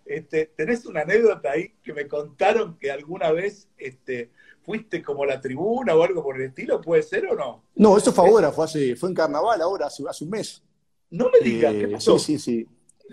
[0.06, 5.42] este, tenés una anécdota ahí que me contaron que alguna vez este, fuiste como la
[5.42, 7.64] tribuna o algo por el estilo, ¿puede ser o no?
[7.76, 10.62] No, eso fue ahora, fue, hace, fue en carnaval ahora, hace, hace un mes.
[11.10, 12.18] No me digas, Eh, ¿qué pasó?
[12.20, 12.68] sí, sí,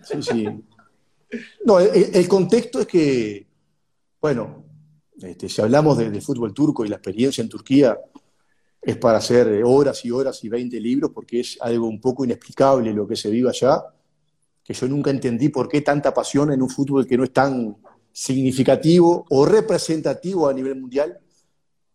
[0.05, 0.48] sí, sí, sí.
[1.64, 3.47] No, el, el contexto es que,
[4.20, 4.64] bueno,
[5.20, 7.98] este, si hablamos de, de fútbol turco y la experiencia en Turquía,
[8.81, 12.93] es para hacer horas y horas y 20 libros, porque es algo un poco inexplicable
[12.93, 13.81] lo que se vive allá,
[14.64, 17.76] que yo nunca entendí por qué tanta pasión en un fútbol que no es tan
[18.12, 21.18] significativo o representativo a nivel mundial,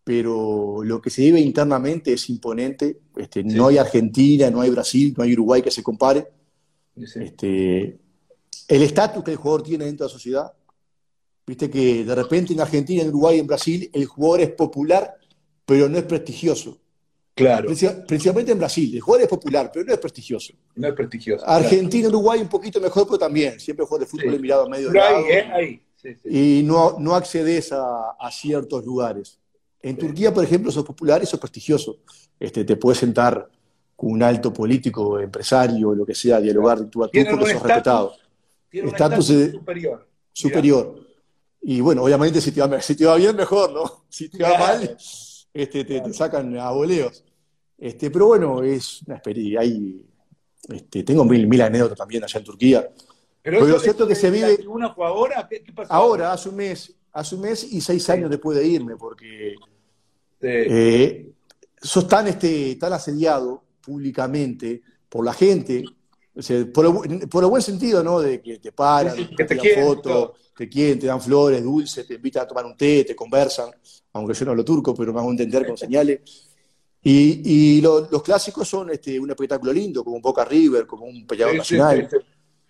[0.04, 3.00] pero lo que se vive internamente es imponente.
[3.16, 3.48] Este, Sí.
[3.48, 6.26] No hay Argentina, no hay Brasil, no hay Uruguay que se compare.
[6.96, 7.20] Sí.
[7.20, 7.98] Este,
[8.68, 10.52] el estatus que el jugador tiene dentro de la sociedad.
[11.46, 15.14] Viste que de repente en Argentina, en Uruguay, en Brasil, el jugador es popular,
[15.64, 16.78] pero no es prestigioso.
[17.38, 20.52] Claro, Princi- Principalmente en Brasil, el jugador es popular, pero no es prestigioso.
[20.76, 21.46] no es prestigioso.
[21.48, 23.58] Argentina, Uruguay un poquito mejor, pero también.
[23.60, 24.34] Siempre el jugador de fútbol Sí.
[24.36, 25.50] es mirado a medio de lado ahí, ¿eh?
[25.52, 25.82] Ahí.
[26.00, 26.58] Sí, sí.
[26.60, 29.38] y no, no accedes a, a ciertos lugares.
[29.82, 31.98] En Turquía, por ejemplo, sos popular y sos prestigioso.
[32.38, 33.48] Este, te puedes sentar
[33.96, 37.62] con un alto político, empresario, lo que sea, dialogar tú a tú porque sos estatus-
[37.62, 38.12] respetado.
[38.70, 40.08] Tiene un estatus superior.
[40.32, 41.00] superior.
[41.62, 44.04] Y bueno, obviamente si te va, si te va bien, mejor, ¿no?
[44.08, 44.64] Si te va Claro.
[44.64, 44.96] mal,
[45.52, 47.24] este, te, te sacan a boleos.
[47.78, 49.60] Este, pero bueno, es una experiencia.
[49.60, 50.02] Hay,
[50.68, 52.88] este, tengo mil, mil anécdotas también allá en Turquía.
[53.42, 54.58] Pero lo cierto de- que se vive-
[54.94, 55.46] fue ahora?
[55.48, 55.92] ¿Qué, qué pasó?
[55.92, 59.54] Ahora, hace un mes, hace un mes y seis años después de irme, porque
[60.40, 60.46] Sí.
[60.46, 61.32] eh,
[61.80, 65.84] sos tan, este, tan asediado públicamente por la gente,
[66.34, 68.20] o sea, por, el, por el buen sentido, ¿no?
[68.20, 70.34] De que te paran, Sí, sí, que te quieren, fotos, todo.
[70.56, 73.70] te quieren, te dan flores, dulces, te invitan a tomar un té, te conversan,
[74.12, 76.20] aunque yo no hablo turco, pero me hago entender con señales.
[77.02, 81.04] Y, y lo- los clásicos son este, un espectáculo lindo, como un Boca River, como
[81.06, 82.24] un Peñarol Sí, Nacional, sí, sí.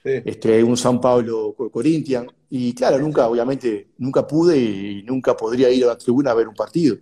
[0.05, 0.23] Sí.
[0.25, 2.29] este, un San Pablo Co- Corinthians.
[2.51, 6.47] Y claro, nunca, obviamente, nunca pude y nunca podría ir a la tribuna a ver
[6.49, 6.97] un partido.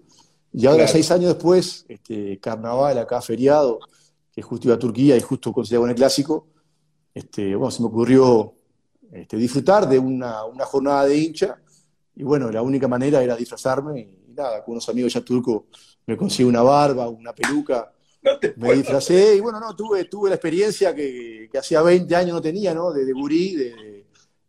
[0.53, 0.93] Y ahora, Claro.
[0.93, 3.81] seis años después, este, carnaval acá, feriado,
[4.33, 6.49] que justo iba a Turquía y justo coincidía con el clásico,
[7.15, 8.55] este, bueno, se me ocurrió
[9.13, 11.59] este, disfrutar de una, una jornada de hincha.
[12.15, 14.01] Y bueno, la única manera era disfrazarme.
[14.01, 15.65] Y nada, con unos amigos ya turcos
[16.07, 17.93] me conseguí una barba, una peluca.
[18.23, 22.15] No te Me disfracé y bueno, no, tuve, tuve la experiencia que, que hacía 20
[22.17, 22.93] años no tenía, ¿no?
[22.93, 24.07] De, de gurí, de,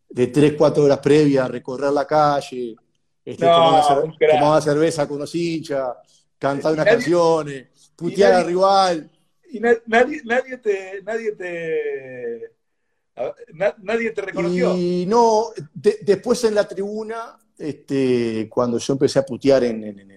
[0.10, 2.76] de 3, 4 horas previas, recorrer la calle,
[3.24, 3.82] este, No,
[4.50, 5.90] una cerveza con los hinchas,
[6.40, 9.12] cantar unas nadie- canciones, putear nadie- al rival.
[9.52, 12.52] Y na- nadie, nadie te, nadie te,
[13.54, 14.76] na- nadie te reconoció.
[14.76, 20.00] Y no, de- después en la tribuna, este, cuando yo empecé a putear en, en-
[20.00, 20.17] en-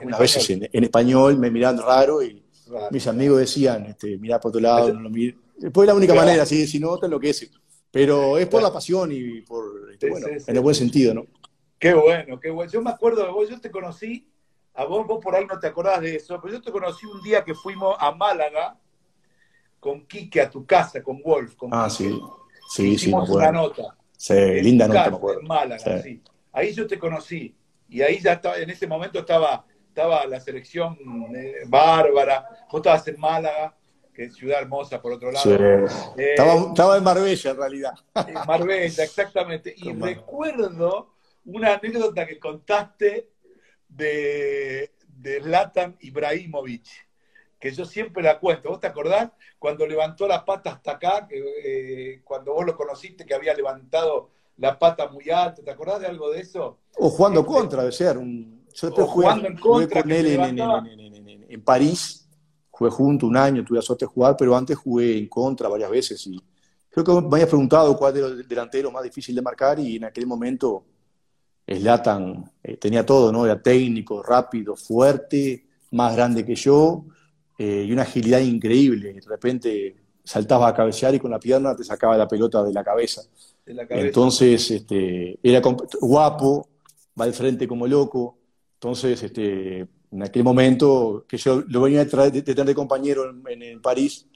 [0.00, 2.88] En veces en, en español, me miraban raro y Raro.
[2.90, 5.10] mis amigos decían, este, mirá por otro lado, no lo
[5.86, 6.26] la única Claro.
[6.26, 7.50] manera, si, si no te enloquece.
[7.90, 10.44] Pero es por la pasión y por, este, Sí, bueno, sí, sí.
[10.50, 11.26] en el buen sentido, ¿no?
[11.78, 12.70] Qué bueno, qué bueno.
[12.70, 14.28] Yo me acuerdo de vos, yo te conocí,
[14.74, 17.22] a vos, vos por ahí no te acordás de eso, pero yo te conocí un
[17.22, 18.78] día que fuimos a Málaga
[19.80, 21.54] con Quique a tu casa, con Wolf.
[21.54, 22.10] Con Ah, Quique.
[22.10, 22.20] sí.
[22.68, 23.68] Sí, sí, me Hicimos una acuerdo.
[23.68, 23.96] nota.
[24.16, 25.40] Sí, en linda nota, casa, me acuerdo.
[25.40, 26.20] En Málaga, sí.
[26.52, 27.54] Ahí yo te conocí.
[27.88, 29.64] Y ahí ya estaba, en ese momento estaba,
[29.96, 30.98] estaba la selección
[31.34, 32.46] eh, bárbara.
[32.70, 33.74] Vos estabas en Málaga,
[34.12, 35.42] que es ciudad hermosa por otro lado.
[35.42, 35.56] Sí.
[35.58, 35.86] Eh,
[36.36, 37.94] Estaba, estaba en Marbella, en realidad.
[38.14, 39.74] en Marbella, exactamente.
[39.78, 41.14] Y recuerdo
[41.46, 43.30] una anécdota que contaste
[43.88, 46.86] de, de Zlatan Ibrahimovic,
[47.58, 48.68] que yo siempre la cuento.
[48.68, 49.30] ¿Vos te acordás?
[49.58, 54.28] Cuando levantó la pata hasta acá, que, eh, cuando vos lo conociste, que había levantado
[54.58, 55.62] la pata muy alta.
[55.62, 56.80] ¿Te acordás de algo de eso?
[56.98, 58.18] O jugando contra, debe ser.
[58.18, 58.65] Un...
[58.80, 60.58] Yo después jugué, jugando en jugué contra, con que él en, en-
[61.28, 62.22] en- en- París.
[62.70, 65.90] Jugué junto un año, tuve la suerte de jugar, pero antes jugué en contra varias
[65.90, 66.26] veces.
[66.26, 66.38] Y
[66.90, 70.04] creo que me habías preguntado cuál era el delantero más difícil de marcar y en
[70.04, 70.84] aquel momento
[71.68, 73.44] Zlatan eh, tenía todo, ¿no?
[73.44, 77.04] Era técnico, rápido, fuerte, más grande que yo
[77.58, 79.14] eh, y una agilidad increíble.
[79.14, 82.84] De repente saltaba a cabecear y con la pierna te sacaba la pelota de la
[82.84, 83.22] cabeza.
[83.64, 84.06] De la cabeza.
[84.06, 85.60] Entonces, este, era
[86.00, 86.68] guapo,
[87.18, 88.35] va al frente como loco.
[88.80, 89.80] Entonces, este,
[90.12, 93.62] en aquel momento que yo lo venía de, traer- de tener de compañero en, en-
[93.62, 94.26] en París,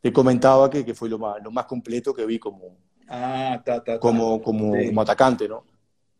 [0.00, 2.76] te comentaba que, que fue lo más, lo más completo que vi como,
[3.08, 3.98] Ah, ta, ta, ta.
[4.00, 4.86] como, como, Sí.
[4.88, 5.64] como atacante, ¿no?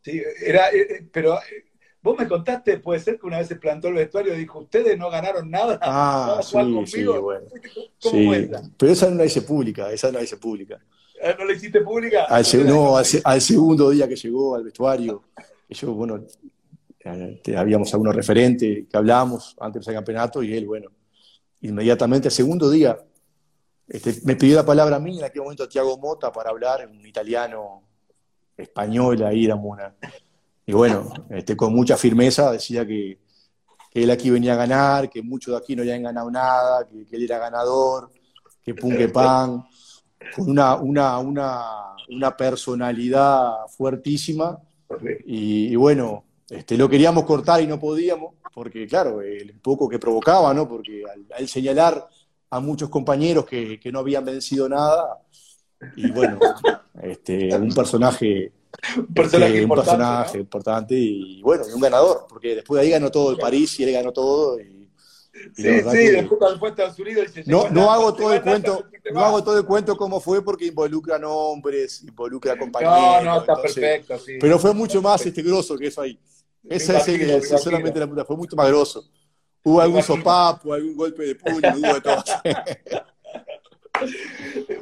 [0.02, 1.64] Sí, era, eh, eh, pero eh,
[2.00, 4.96] vos me contaste, puede ser que una vez se plantó el vestuario y dijo, ustedes
[4.96, 5.78] no ganaron nada.
[5.82, 7.46] Ah, ¿Van a jugar sí, conmigo?" sí, bueno.
[8.02, 8.62] ¿Cómo Sí, esa?
[8.78, 10.78] pero esa no la hice pública, esa no la hice pública.
[11.22, 12.24] Ah, ¿No la hiciste pública?
[12.24, 15.22] Al, se- ¿Por qué la no, al, al segundo día que llegó al vestuario,
[15.68, 16.20] yo, bueno,
[17.56, 20.90] habíamos algunos referentes que hablábamos antes del campeonato y él, bueno,
[21.60, 22.98] inmediatamente, al segundo día,
[23.88, 27.06] este, me pidió la palabra a mí, en aquel momento Tiago Mota, para hablar, un
[27.06, 27.82] italiano
[28.56, 29.94] español, ahí éramos una.
[30.66, 33.20] Y bueno, este, con mucha firmeza decía que,
[33.90, 37.06] que él aquí venía a ganar, que muchos de aquí no habían ganado nada, que,
[37.06, 38.10] que él era ganador,
[38.64, 39.64] que pum que pan,
[40.34, 41.62] con una, una, una,
[42.08, 44.58] una personalidad fuertísima.
[45.24, 49.98] Y, y bueno, este, lo queríamos cortar y no podíamos, porque claro, el poco que
[49.98, 50.68] provocaba, ¿no?
[50.68, 52.06] Porque al, al señalar
[52.50, 55.20] a muchos compañeros que, que no habían vencido nada,
[55.96, 56.38] y bueno,
[57.02, 58.52] este, un personaje,
[58.96, 62.86] Un personaje este, un importante, personaje importante y bueno, y un ganador, porque después de
[62.86, 64.60] ahí ganó todo el París y él ganó todo.
[64.60, 64.86] Y, y
[65.54, 69.10] Sí, sí, después fue Estados Unidos dice, no, "Llegó no hago todo el cuento, no
[69.12, 69.28] no vas".
[69.28, 73.22] hago todo el cuento cómo fue porque involucra nombres, involucra compañeros.
[73.22, 74.32] No, no, está entonces- perfecto, sí.
[74.40, 76.18] Pero fue mucho más este grosso que eso ahí.
[76.68, 79.08] Esa es imagino, solamente la puta, fue mucho más grosso.
[79.62, 82.22] Hubo algún sopapo, algún golpe de puño, hubo de todo.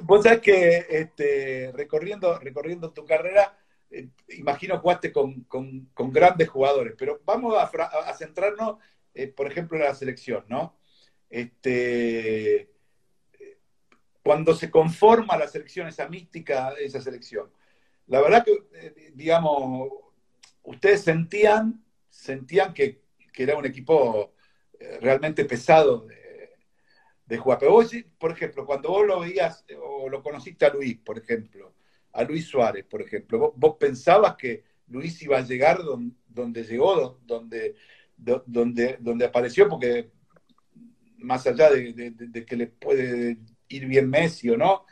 [0.03, 3.57] Vos sabés que este, recorriendo, recorriendo tu carrera,
[3.91, 8.79] eh, imagino jugaste con, con- con grandes jugadores, pero vamos a, centrarnos,
[9.15, 10.77] eh, por ejemplo, en la selección, ¿no?
[11.31, 12.71] Este,
[14.23, 17.51] cuando se conforma la selección, esa mística de esa selección,
[18.07, 19.89] la verdad que, eh, digamos,
[20.65, 24.35] ustedes sentían, sentían que, que era un equipo
[24.79, 26.51] eh, realmente pesado de,
[27.27, 27.61] de jugar.
[28.19, 31.75] Por ejemplo, cuando vos lo veías eh, o lo conociste a Luis, por ejemplo,
[32.13, 36.95] a Luis Suárez, por ejemplo, vos, pensabas que Luis iba a llegar don- donde llegó,
[36.97, 37.75] do- donde,
[38.17, 40.11] do- donde, donde apareció, porque
[41.19, 43.39] más allá de, de- que le puede
[43.69, 44.85] ir bien Messi o no,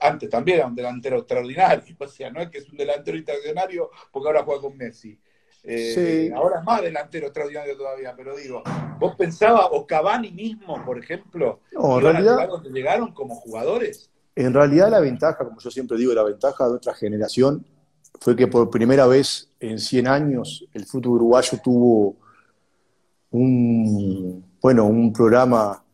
[0.00, 3.90] antes también era un delantero extraordinario, o sea, no es que es un delantero extraordinario
[4.12, 5.18] porque ahora juega con Messi.
[5.64, 6.32] Eh, Sí.
[6.34, 8.62] Ahora es más delantero extraordinario todavía, pero digo,
[8.98, 14.10] ¿vos pensabas, o Cavani mismo, por ejemplo, No, en realidad- donde llegaron como jugadores?
[14.36, 17.66] En realidad la ventaja, como yo siempre digo, la ventaja de nuestra generación
[18.20, 22.16] fue que por primera vez en 100 años el fútbol uruguayo tuvo
[23.30, 25.84] un, bueno, un programa,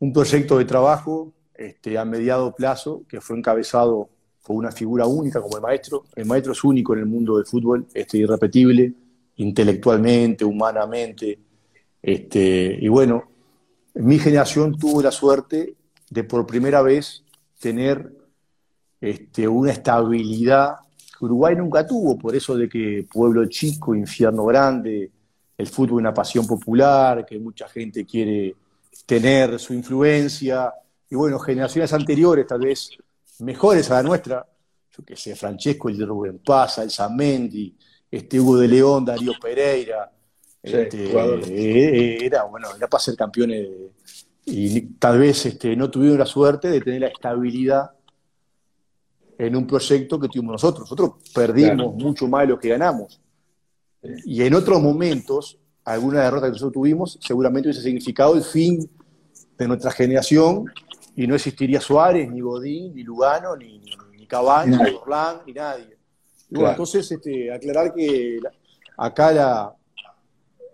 [0.00, 1.32] un proyecto de trabajo
[1.62, 4.08] este, a mediado plazo que fue encabezado
[4.44, 6.04] por una figura única como el maestro.
[6.16, 8.92] El maestro es único en el mundo del fútbol, este, irrepetible,
[9.36, 11.38] intelectualmente, humanamente.
[12.02, 13.24] Este, y bueno,
[13.94, 15.76] mi generación tuvo la suerte
[16.10, 17.22] de por primera vez
[17.60, 18.12] tener
[19.00, 20.76] este, una estabilidad
[21.18, 25.10] que Uruguay nunca tuvo, por eso de que pueblo chico, infierno grande,
[25.56, 28.56] el fútbol es una pasión popular, que mucha gente quiere
[29.06, 30.72] tener su influencia,
[31.12, 32.88] y bueno, generaciones anteriores, tal vez
[33.40, 34.46] mejores a la nuestra,
[34.96, 37.76] yo que sé, Francesco, el de Rubén Paz, el Zamendi,
[38.10, 40.10] este Hugo de León, Darío Pereira,
[40.64, 41.04] Sí, este,
[41.50, 43.90] eh, era, bueno, era para ser campeones de-
[44.46, 47.90] y tal vez este, no tuvieron la suerte de tener la estabilidad
[49.36, 50.84] en un proyecto que tuvimos nosotros.
[50.90, 51.90] Nosotros perdimos Claro.
[51.90, 53.20] mucho más de lo que ganamos.
[54.24, 58.88] Y en otros momentos, alguna derrota que nosotros tuvimos seguramente hubiese significado el fin
[59.58, 60.64] de nuestra generación
[61.16, 65.52] y no existiría Suárez, ni Godín, ni Lugano, ni, ni, ni Cavani, ni Orlán, ni
[65.52, 65.84] nadie.
[66.50, 66.70] Y bueno, Claro.
[66.70, 68.52] entonces, este, aclarar que la-
[68.96, 69.74] acá la,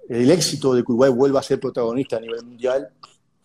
[0.09, 2.89] el éxito de que Uruguay vuelva a ser protagonista a nivel mundial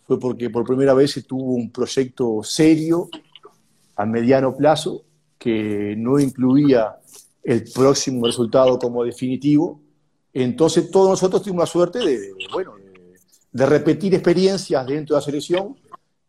[0.06, 3.10] fue porque por primera vez se tuvo un proyecto serio
[3.96, 5.04] a mediano plazo
[5.38, 6.96] que no incluía
[7.44, 9.82] el próximo resultado como definitivo.
[10.34, 13.14] Entonces todos nosotros tuvimos la suerte de, de, bueno, de,
[13.52, 15.76] de repetir experiencias dentro de la selección,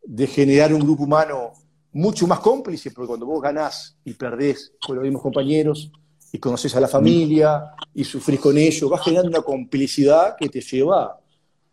[0.07, 1.53] de generar un grupo humano
[1.93, 5.91] mucho más cómplice, porque cuando vos ganás y perdés con los mismos compañeros
[6.33, 10.61] y conoces a la familia y sufrís con ellos, vas generando una complicidad que te
[10.61, 11.19] lleva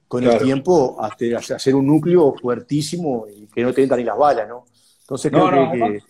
[0.08, 0.46] con el Claro.
[0.46, 1.08] tiempo a,
[1.56, 4.66] hacer un núcleo fuertísimo y que no te entran ni las balas, ¿no?
[5.02, 6.04] Entonces creo no, que, además-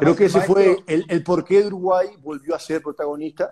[0.00, 3.50] creo que el ese maestro- fue el, el por qué Uruguay volvió a ser protagonista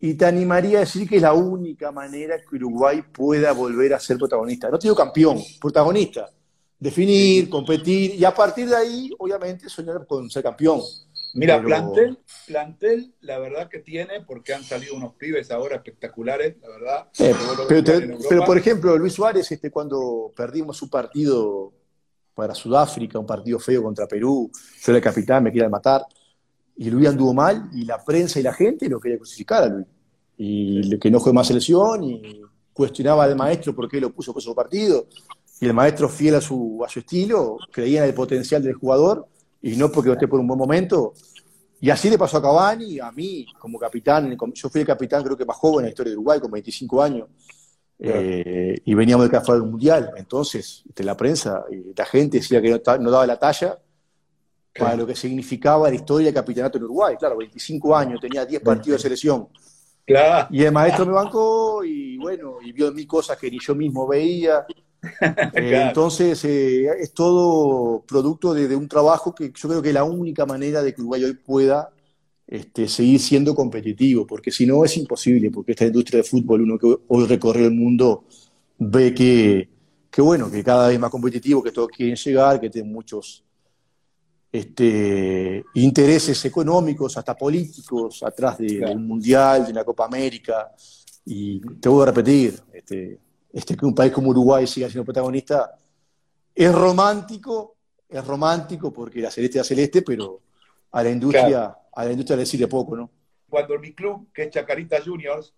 [0.00, 4.00] y te animaría a decir que es la única manera que Uruguay pueda volver a
[4.00, 4.70] ser protagonista.
[4.70, 6.30] No te digo campeón, protagonista.
[6.80, 10.80] Definir, competir y a partir de ahí, obviamente, soñar con ser campeón.
[11.34, 16.56] Mira, Pero- plantel, plantel, la verdad que tiene, porque han salido unos pibes ahora espectaculares,
[16.62, 17.08] la verdad.
[17.18, 17.34] Eh,
[17.68, 21.72] pero, te- por ejemplo, Luis Suárez, este, cuando perdimos su partido
[22.34, 26.02] para Sudáfrica, un partido feo contra Perú, yo era el capitán, me querían matar,
[26.76, 29.86] y Luis anduvo mal, y la prensa y la gente lo quería crucificar a Luis.
[30.36, 32.40] Y que no fue más selección, y
[32.72, 35.08] cuestionaba al maestro por qué lo puso por su partido,
[35.60, 39.26] y el maestro, fiel a su, a su estilo, creía en el potencial del jugador,
[39.60, 41.14] y no porque no esté por un buen momento.
[41.80, 44.36] Y así le pasó a Cavani, a mí, como capitán.
[44.54, 47.02] Yo fui el capitán, creo que más joven en la historia de Uruguay, con 25
[47.02, 47.28] años.
[48.00, 50.12] Eh, y veníamos de café del Mundial.
[50.16, 53.78] Entonces, este, la prensa y la gente decía que no daba la talla
[54.76, 57.16] para lo que significaba la historia del capitanato en Uruguay.
[57.16, 59.48] Claro, 25 años, tenía 10 partidos de selección.
[60.04, 60.48] Claro.
[60.50, 63.74] Y el maestro me bancó y bueno, y vio en mí cosas que ni yo
[63.74, 64.64] mismo veía.
[65.54, 65.88] Eh, Claro.
[65.88, 70.04] Entonces, eh, es todo producto de, de un trabajo que yo creo que es la
[70.04, 71.90] única manera de que Uruguay hoy pueda
[72.46, 76.78] este, seguir siendo competitivo, porque si no es imposible, porque esta industria de fútbol, uno
[76.78, 78.24] que hoy recorre el mundo,
[78.78, 79.68] ve que,
[80.10, 83.44] que bueno, que cada vez es más competitivo, que todos quieren llegar, que tienen muchos
[84.50, 88.88] este, intereses económicos, hasta políticos, atrás de, Claro.
[88.92, 90.72] de un mundial, de una Copa América.
[91.24, 93.18] Y te voy a repetir, este,
[93.52, 95.76] este, que un país como Uruguay siga siendo protagonista
[96.54, 97.76] es romántico,
[98.08, 100.40] es romántico porque la celeste es la celeste, pero
[100.92, 103.10] a la industria, a la industria le sirve poco, ¿no?
[103.48, 105.54] Cuando mi club, que es Chacarita Juniors,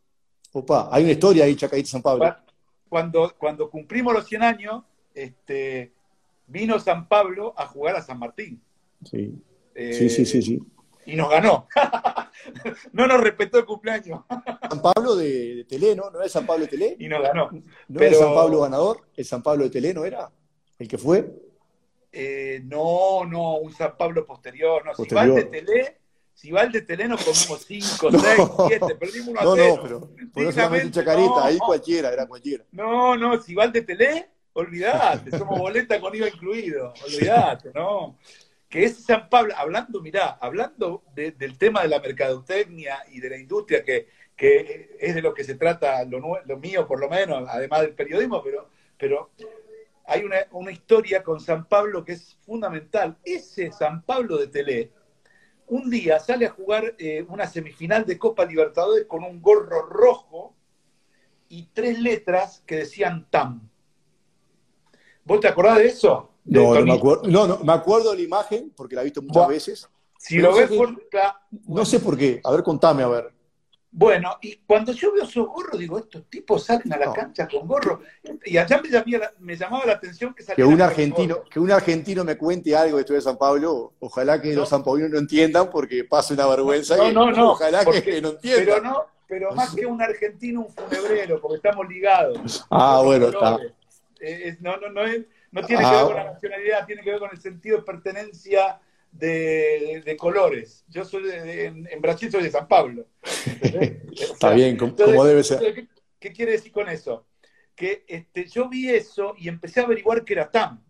[0.52, 2.24] Opa, hay una historia ahí, Chacarita San Pablo.
[2.24, 2.42] cua-
[2.88, 4.82] cuando, cuando cumplimos los 100 años,
[5.14, 5.92] este,
[6.48, 8.60] vino San Pablo a jugar a San Martín.
[9.08, 9.32] Sí,
[9.74, 10.42] Eh, sí, sí, sí.
[10.42, 10.62] sí.
[11.06, 11.66] Y nos ganó.
[12.92, 14.20] no nos respetó el cumpleaños.
[14.68, 16.10] San Pablo de, de Telé, ¿no?
[16.10, 16.96] ¿No el San Pablo de Telé?
[16.98, 17.50] y nos ganó.
[17.52, 19.02] ¿No Pero- el San Pablo ganador?
[19.16, 20.30] ¿El San Pablo de Telé no era?
[20.78, 21.30] ¿El que fue?
[22.12, 24.84] Eh, no, no, un San Pablo posterior.
[24.84, 25.08] No, Posterior.
[25.08, 25.96] si va el de Telé,
[26.34, 28.18] si va el de Telé nos comimos 5, No.
[28.18, 29.74] 6, 7, perdimos 1 a No, 0.
[29.76, 30.00] no, pero
[30.32, 31.40] por eso solamente Chacarita, no.
[31.44, 32.64] ahí cualquiera, era cualquiera.
[32.72, 38.18] No, no, si va el de Telé, olvidate, somos boleta con IVA incluido, olvidate, ¿no?
[38.70, 43.28] Que es San Pablo, hablando, mirá, hablando de- del tema de la mercadotecnia y de
[43.30, 47.46] la industria, que, que es de lo que se trata lo mío por lo menos,
[47.48, 49.30] además del periodismo, pero, pero
[50.06, 53.18] hay una, una historia con San Pablo que es fundamental.
[53.24, 54.92] Ese San Pablo de Telé,
[55.66, 60.54] un día sale a jugar eh, una semifinal de Copa Libertadores con un gorro rojo
[61.48, 63.68] y tres letras que decían TAM.
[65.24, 66.29] ¿Vos te acordás de eso?
[66.44, 69.04] De No, no me acuerdo, no, no, me acuerdo de la imagen porque la he
[69.04, 69.88] visto muchas veces.
[70.18, 72.40] Si Pero lo ves por la- No sé por qué.
[72.44, 73.32] A ver, contame, a ver.
[73.92, 77.12] Bueno, y cuando yo veo esos gorros, digo, estos tipos salen a la No.
[77.12, 78.00] cancha con gorro.
[78.44, 78.80] Y allá
[79.40, 83.02] me, llamaba la atención que Que un argentino, que un argentino me cuente algo de
[83.02, 84.60] esto de San Pablo, ojalá que No.
[84.60, 86.96] los sanpaulinos no entiendan porque pasa una vergüenza.
[86.96, 88.82] No, no, no, Ojalá porque- que no Pero entiendan.
[88.84, 92.64] no, pero más que un argentino, un funebrero, porque estamos ligados.
[92.70, 93.58] Ah, bueno, está.
[94.20, 97.10] Eh, no, no, no, es- no tiene que Ah, ver con la nacionalidad, tiene que
[97.10, 100.84] ver con el sentido de pertenencia de, de colores.
[100.88, 103.06] Yo soy de, de- en, Brasil soy de San Pablo.
[103.22, 105.74] Está sea, bien, como, entonces, como debe ser.
[105.74, 107.26] ¿qué, qué quiere decir con eso?
[107.74, 110.82] Que este, yo vi eso y empecé a averiguar que era TAM.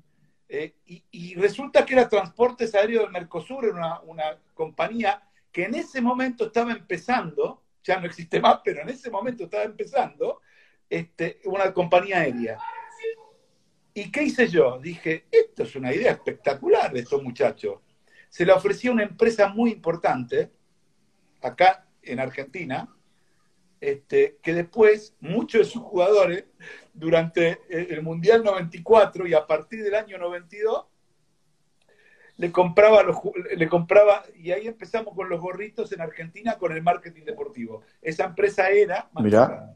[0.49, 5.23] Eh, y, y resulta que era Transportes Aéreos del Mercosur, una, una compañía
[5.53, 9.63] que en ese momento estaba empezando, ya no existe más, pero en ese momento estaba
[9.65, 10.41] empezando,
[10.89, 12.59] este, una compañía aérea.
[13.95, 14.79] ¿Y qué hice yo?
[14.79, 17.81] Dije, esto es una idea espectacular de estos muchachos.
[18.29, 20.51] Se la ofrecí a una empresa muy importante,
[21.43, 22.89] acá en Argentina,
[23.81, 26.45] este, que después muchos de sus jugadores,
[26.93, 30.87] durante el Mundial 94 y a partir del año 92,
[32.37, 33.17] le compraba, los,
[33.55, 37.83] le compraba, y ahí empezamos con los gorritos en Argentina con el marketing deportivo.
[38.01, 39.41] Esa empresa era Mirá.
[39.41, 39.71] Mastercard.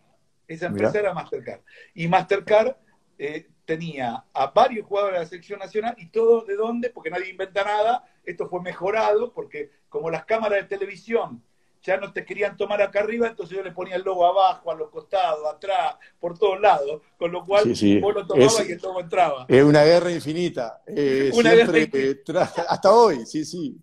[0.46, 1.00] Esa empresa Mirá.
[1.00, 1.60] era Mastercard.
[1.94, 2.76] Y Mastercard
[3.18, 7.30] eh, tenía a varios jugadores de la selección nacional y todo de dónde, porque nadie
[7.30, 11.42] inventa nada, esto fue mejorado, porque como las cámaras de televisión
[11.82, 14.74] ya no te querían tomar acá arriba, entonces yo le ponía el logo abajo, a
[14.74, 17.98] los costados, atrás, por todos lados, con lo cual Sí, sí.
[17.98, 19.44] vos lo tomabas Es- y el logo entraba.
[19.48, 20.82] Es una guerra infinita.
[20.86, 23.76] Eh, Una siempre, guerra hasta hoy, sí, sí.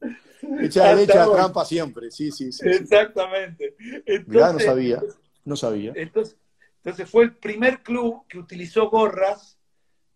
[0.63, 1.35] Echa Hasta la leche a hoy.
[1.35, 2.63] trampa siempre, sí, sí, sí.
[2.63, 2.69] sí.
[2.69, 3.75] Exactamente.
[3.79, 5.03] Entonces, Mirá, no sabía,
[5.45, 5.93] no sabía.
[5.95, 6.35] Entonces,
[6.83, 9.59] entonces fue el primer club que utilizó gorras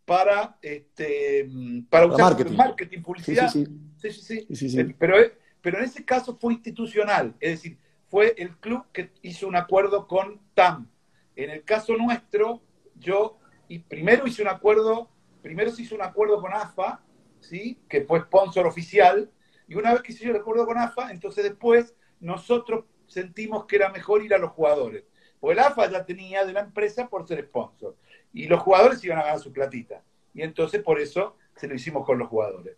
[0.03, 1.47] para, este,
[1.89, 2.55] para usar marketing.
[2.55, 3.49] marketing, publicidad.
[3.49, 3.71] sí, sí.
[3.97, 4.45] Sí, sí, sí.
[4.49, 4.95] Sí, sí, sí.
[4.97, 5.15] Pero,
[5.61, 7.77] pero en ese caso fue institucional, es decir,
[8.07, 10.89] fue el club que hizo un acuerdo con TAM.
[11.35, 12.61] En el caso nuestro,
[12.95, 15.09] yo y primero hice un acuerdo,
[15.41, 17.03] primero se hizo un acuerdo con AFA,
[17.39, 17.79] ¿sí?
[17.89, 19.31] que fue sponsor oficial,
[19.67, 23.75] y una vez que se hizo el acuerdo con AFA, entonces después nosotros sentimos que
[23.75, 25.03] era mejor ir a los jugadores.
[25.39, 27.95] Porque el AFA ya tenía de la empresa por ser sponsor.
[28.33, 30.01] Y los jugadores iban a ganar su platita.
[30.33, 32.75] Y entonces por eso se lo hicimos con los jugadores.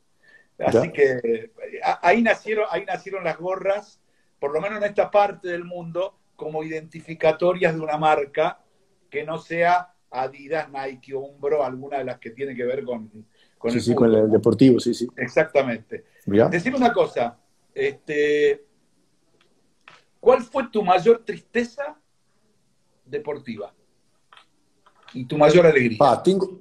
[0.59, 0.91] Así Ya.
[0.91, 1.51] que
[2.01, 4.01] ahí nacieron, ahí nacieron las gorras,
[4.39, 8.59] por lo menos en esta parte del mundo, como identificatorias de una marca
[9.09, 13.09] que no sea Adidas, Nike o Umbro, alguna de las que tiene que ver con,
[13.57, 15.07] con Sí, el sí, con el deportivo, sí, sí.
[15.17, 16.05] Exactamente.
[16.25, 17.38] Decime una cosa,
[17.73, 18.65] este,
[20.19, 21.99] ¿cuál fue tu mayor tristeza
[23.09, 23.73] deportiva?
[25.13, 25.97] Y tu mayor alegría.
[26.01, 26.59] Ah, tengo,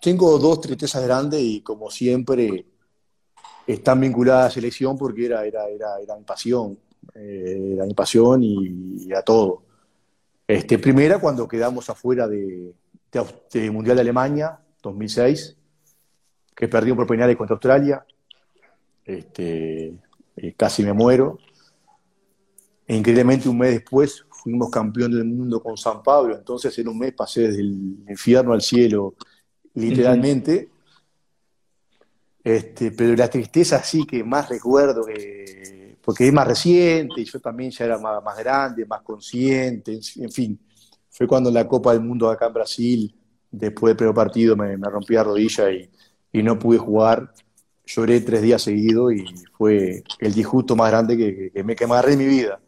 [0.00, 2.66] tengo dos tristezas grandes y como siempre
[3.66, 6.78] están vinculadas a la selección porque era, era, era, era mi pasión,
[7.14, 9.62] eh, era mi pasión y, y a todo.
[10.46, 12.72] Este, primera, cuando quedamos afuera de,
[13.12, 15.56] de Aus- de Mundial de Alemania, 2006,
[16.54, 18.04] que perdimos por penales contra Australia,
[19.04, 19.94] este,
[20.36, 21.38] eh, casi me muero.
[22.86, 26.98] E increíblemente un mes después fuimos campeón del mundo con San Pablo, entonces en un
[26.98, 29.14] mes pasé desde el infierno al cielo,
[29.74, 30.70] literalmente.
[32.42, 37.40] Este, pero la tristeza sí que más recuerdo, que, porque es más reciente, y yo
[37.40, 40.58] también ya era más, más grande, más consciente, en, fin,
[41.10, 43.14] fue cuando en la Copa del Mundo acá en Brasil,
[43.50, 45.90] después del primer partido me, me rompí la rodilla y,
[46.32, 47.34] y no pude jugar,
[47.84, 49.24] lloré tres días seguidos y
[49.56, 52.60] fue el disgusto más grande que, que- que me que me agarré en mi vida.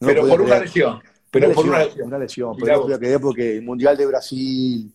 [0.00, 1.00] No pero por una lesión.
[1.30, 2.06] Pero Una por una lesión, lesión.
[2.08, 4.92] una lesión, pero no porque el Mundial de Brasil,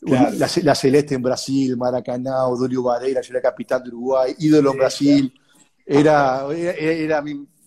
[0.00, 0.30] Claro.
[0.36, 4.74] la, la Celeste en Brasil, Maracaná, Odolio Varela, yo era capitán de Uruguay, ídolo en
[4.74, 5.40] Sí, Brasil,
[5.84, 7.24] era, era, era- era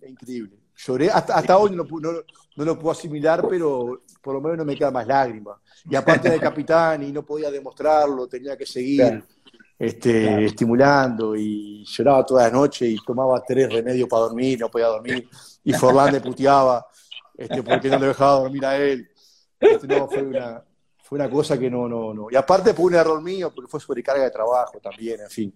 [0.07, 0.57] increíble.
[0.75, 2.11] Lloré, hasta, hasta hoy no, no,
[2.55, 5.57] no lo puedo asimilar, pero por lo menos no me quedan más lágrimas.
[5.89, 9.25] Y aparte de capitán y no podía demostrarlo, tenía que seguir Claro.
[9.77, 10.41] este, Claro.
[10.45, 15.27] estimulando y lloraba toda la noche y tomaba tres remedios para dormir, no podía dormir.
[15.63, 16.85] Y Forlán le puteaba
[17.43, 19.09] este, porque no le dejaba dormir a él.
[19.59, 20.63] Este, no, fue una,
[21.03, 22.27] fue una cosa que no, no, no.
[22.31, 25.53] Y aparte fue un error mío porque fue sobrecarga de trabajo también, en fin.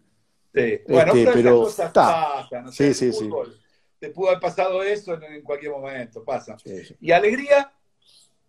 [0.54, 0.80] Sí.
[0.88, 2.04] Bueno, Este, pero, pero esas cosas está.
[2.04, 2.68] pasan.
[2.68, 3.26] o Sí, sea, sí, sí.
[3.26, 3.60] fútbol,
[4.00, 6.58] Te pudo haber pasado eso en, cualquier momento, pasa.
[6.64, 6.96] Sí.
[7.02, 7.72] Y alegría,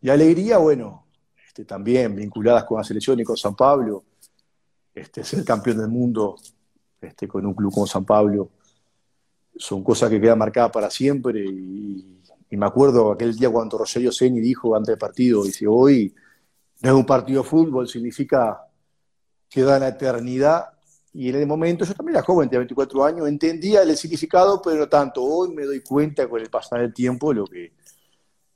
[0.00, 1.06] Y alegría, bueno,
[1.46, 4.04] este, también vinculadas con la selección y con San Pablo,
[4.94, 6.36] este, ser campeón del mundo
[7.00, 8.50] este, con un club como San Pablo,
[9.56, 11.44] son cosas que quedan marcadas para siempre.
[11.44, 12.15] Y,
[12.50, 16.14] y me acuerdo aquel día cuando Rogelio Seni dijo antes del partido, dice, hoy
[16.82, 18.60] no es un partido de fútbol, significa
[19.48, 20.64] queda en la eternidad.
[21.12, 24.76] Y en el momento, yo también era joven, tenía 24 años, entendía el significado, pero
[24.76, 25.22] no tanto.
[25.22, 27.72] Hoy me doy cuenta con el pasar del tiempo lo que,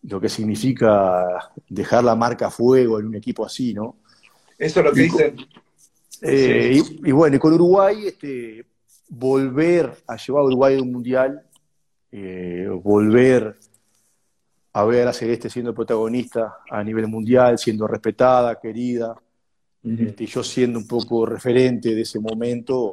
[0.03, 3.97] lo que significa dejar la marca a fuego en un equipo así, ¿no?
[4.59, 5.37] Eso es lo que Y dicen.
[6.23, 8.67] Eh, y, y bueno, y con Uruguay, este,
[9.09, 11.43] volver a llevar a Uruguay a un mundial,
[12.13, 13.57] eh, volver
[14.73, 19.15] a ver a Celeste siendo protagonista a nivel mundial, siendo respetada, querida,
[19.83, 22.93] este, y yo siendo un poco referente de ese momento,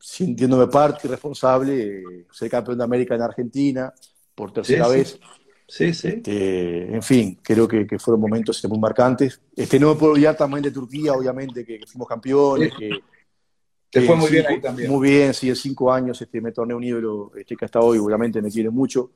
[0.00, 3.92] sintiéndome parte y responsable, ser campeón de América en Argentina
[4.34, 4.96] por tercera Sí, sí.
[4.98, 5.20] vez.
[5.68, 6.08] Sí, sí.
[6.08, 9.40] Este, en fin, creo que, que fueron momentos este, muy marcantes.
[9.54, 12.72] Este, no me puedo olvidar también de Turquía, obviamente, que, que fuimos campeones.
[12.78, 12.90] Que,
[13.90, 14.90] Te fue muy bien cinco- ahí también.
[14.92, 17.98] Muy bien, sí, en cinco años este, me torné un ídolo este, que hasta hoy,
[17.98, 19.10] obviamente, me quiere mucho.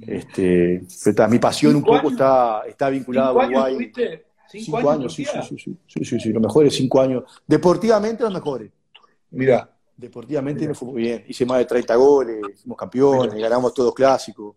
[0.00, 2.12] Este, pero está- mi pasión un ¿Cinco poco años?
[2.12, 3.74] está, está vinculada a ¿Cinco años Uruguay.
[3.74, 4.26] tuviste?
[4.48, 7.24] ¿Cinco, Cinco años, años, sí, sí, sí, sí, sí, sí, los mejores cinco años.
[7.46, 8.70] Deportivamente, los mejores.
[9.30, 11.24] Mira, Deportivamente me fue muy bien.
[11.28, 14.56] Hice más de 30 goles, fuimos campeones, ganamos todos clásicos.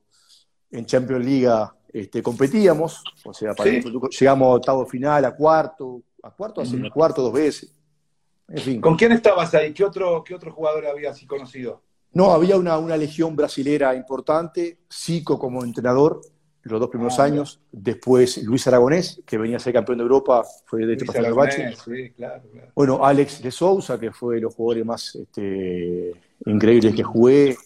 [0.71, 3.75] En Champions League este, competíamos, o sea, para Sí.
[3.77, 7.75] nosotros llegamos a octavo final, a cuarto, a cuarto, a a cuarto dos veces.
[8.47, 8.81] En fin.
[8.81, 9.73] ¿con quién estabas ahí?
[9.73, 11.81] ¿Qué otro, qué otro jugador habías así conocido?
[12.13, 16.21] No, había una, una legión brasilera importante, Zico como entrenador,
[16.63, 17.59] los dos primeros Ah, años.
[17.71, 21.19] Después Luis Aragonés, que venía a ser campeón de Europa, fue de hecho bache.
[21.19, 22.71] Aragonés, Sí, claro, claro.
[22.75, 26.13] Bueno, Alex de Sousa, que fue de los jugadores más este,
[26.45, 27.57] increíbles que jugué.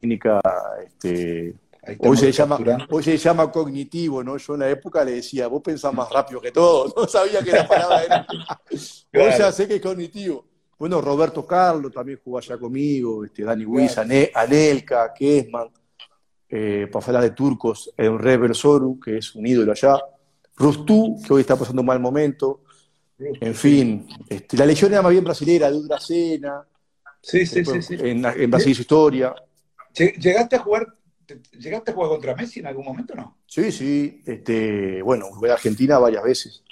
[0.00, 0.40] Técnica,
[0.84, 1.54] este,
[2.00, 2.58] hoy, se llama,
[2.90, 4.36] hoy se llama cognitivo, ¿no?
[4.36, 7.50] Yo en la época le decía, vos pensás más rápido que todo, no sabía que
[7.50, 8.26] la palabra era.
[8.70, 8.78] Hoy
[9.10, 9.38] Claro.
[9.38, 10.44] ya sé que es cognitivo.
[10.78, 15.68] Bueno, Roberto Carlos también jugó allá conmigo, este, Dani Ane- Anelka, Kesman,
[16.48, 19.98] eh, para hablar de turcos, Enrever Soru, que es un ídolo allá,
[20.56, 22.62] Rustú, que hoy está pasando un mal momento,
[23.18, 26.64] en fin, este, la legión era más bien brasilera, de Udracena,
[27.20, 27.96] Sí, sí, sí, después sí.
[27.98, 29.34] En, en Brasil su historia.
[29.92, 30.86] Lle- ¿Llegaste a jugar,
[31.26, 33.36] te- llegaste a jugar contra Messi en algún momento no?
[33.46, 36.62] Sí, sí, este, bueno, jugué a Argentina varias veces,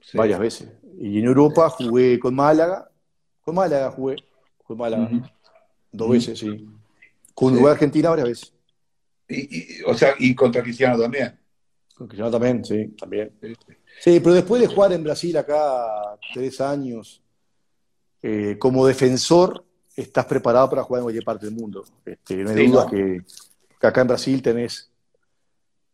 [0.00, 0.18] Sí.
[0.18, 0.68] varias veces.
[1.00, 2.90] Y en Europa jugué con Málaga,
[3.44, 4.16] con Málaga jugué,
[4.64, 5.10] con Málaga,
[5.92, 6.66] dos veces, sí.
[7.34, 7.64] Con Sí.
[7.66, 8.52] Argentina varias veces.
[9.28, 11.38] Y, y- o sea, y contra Cristiano también.
[11.96, 13.32] Con Cristiano también, sí, también.
[13.40, 13.72] Sí, sí.
[14.00, 17.22] Sí, pero después de jugar en Brasil acá tres años,
[18.22, 19.64] eh, como defensor,
[19.94, 21.84] estás preparado para jugar en cualquier parte del mundo.
[22.04, 22.90] Este, no hay Sí, duda ¿no?
[22.90, 23.22] que,
[23.80, 24.90] que acá en Brasil tenés.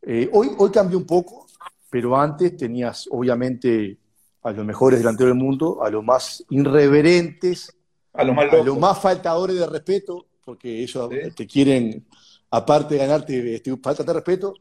[0.03, 1.47] eh, hoy, hoy cambió un poco,
[1.91, 3.99] pero antes tenías, obviamente,
[4.43, 7.75] a los mejores delanteros del mundo, a los más irreverentes,
[8.13, 11.31] A los más a los más faltadores de respeto, porque ellos Sí.
[11.37, 12.05] te quieren,
[12.51, 14.55] aparte de ganarte, este, falta de respeto.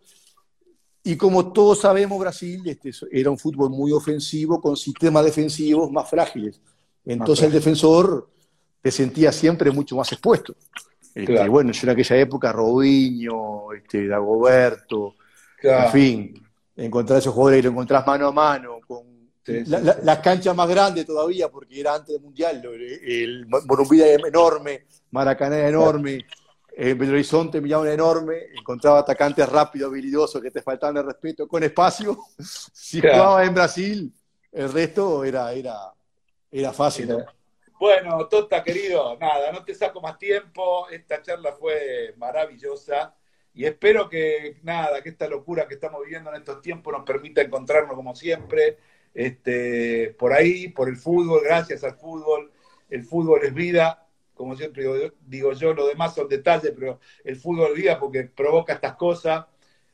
[1.04, 6.10] Y como todos sabemos, Brasil este, era un fútbol muy ofensivo, con sistemas defensivos más
[6.10, 6.62] frágiles.
[7.06, 8.30] Entonces el defensor
[8.82, 10.56] te sentía siempre mucho más expuesto.
[11.16, 11.52] Este, Claro.
[11.52, 15.16] Bueno, yo en aquella época, Robinho, este, Dagoberto,
[15.60, 15.86] Claro.
[15.88, 16.44] en fin,
[16.76, 18.79] encontrar esos jugadores que lo encontrás mano a mano,
[19.50, 19.72] Sí, sí,
[20.04, 24.86] la- canchas más grandes todavía, porque era antes del Mundial, lo- el Morumbí era enorme,
[25.12, 26.26] Maracaná era enorme,
[26.76, 31.48] en Belo Horizonte Millán era enorme, encontraba atacantes rápidos, habilidosos, que te faltaban el respeto,
[31.48, 32.18] con espacio.
[32.74, 33.18] Si Claro.
[33.18, 34.14] jugabas en Brasil,
[34.52, 35.94] el resto era, era,
[36.52, 37.08] era fácil.
[37.10, 37.20] ¿no?
[37.80, 40.88] Bueno, Tota, querido, nada, no te saco más tiempo.
[40.90, 43.16] Esta charla fue maravillosa
[43.54, 47.42] y espero que, nada, que esta locura que estamos viviendo en estos tiempos nos permita
[47.42, 48.78] encontrarnos como siempre,
[49.14, 52.52] este, por ahí, por el fútbol, gracias al fútbol.
[52.90, 54.96] El fútbol es vida, como siempre digo,
[55.26, 59.46] digo yo, lo demás son detalles, pero el fútbol es vida porque provoca estas cosas.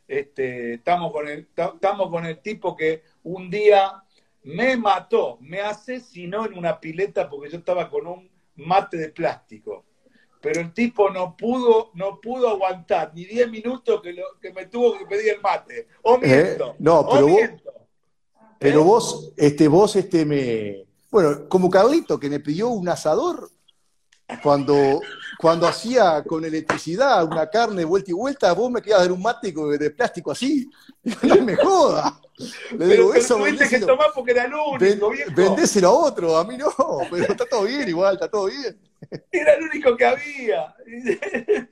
[0.07, 4.03] Este, estamos, con el, ta- estamos con el tipo que un día
[4.43, 9.85] me mató, me asesinó en una pileta porque yo estaba con un mate de plástico.
[10.41, 14.67] Pero el tipo no pudo, no pudo aguantar ni 10 minutos que, lo- que me
[14.67, 15.87] tuvo que pedir el mate.
[16.03, 16.71] O miento.
[16.73, 17.73] Eh, no, o pero vos- miento.
[18.59, 18.83] Pero ¿Eh?
[18.83, 20.85] vos, este, vos, este, me.
[21.11, 23.49] Bueno, como Carlito, que me pidió un asador
[24.41, 25.01] cuando,
[25.39, 29.53] cuando hacía con electricidad una carne vuelta y vuelta, vos me querías dar un mate
[29.79, 30.69] de plástico así.
[31.23, 32.19] No me joda.
[32.37, 35.91] Le Pero, digo, pero eso tuviste que tomar porque era el único, ven- vendéselo a
[35.93, 36.67] otro, a mí no,
[37.09, 38.77] pero está todo bien igual, está todo bien.
[39.31, 40.75] Era el único que había.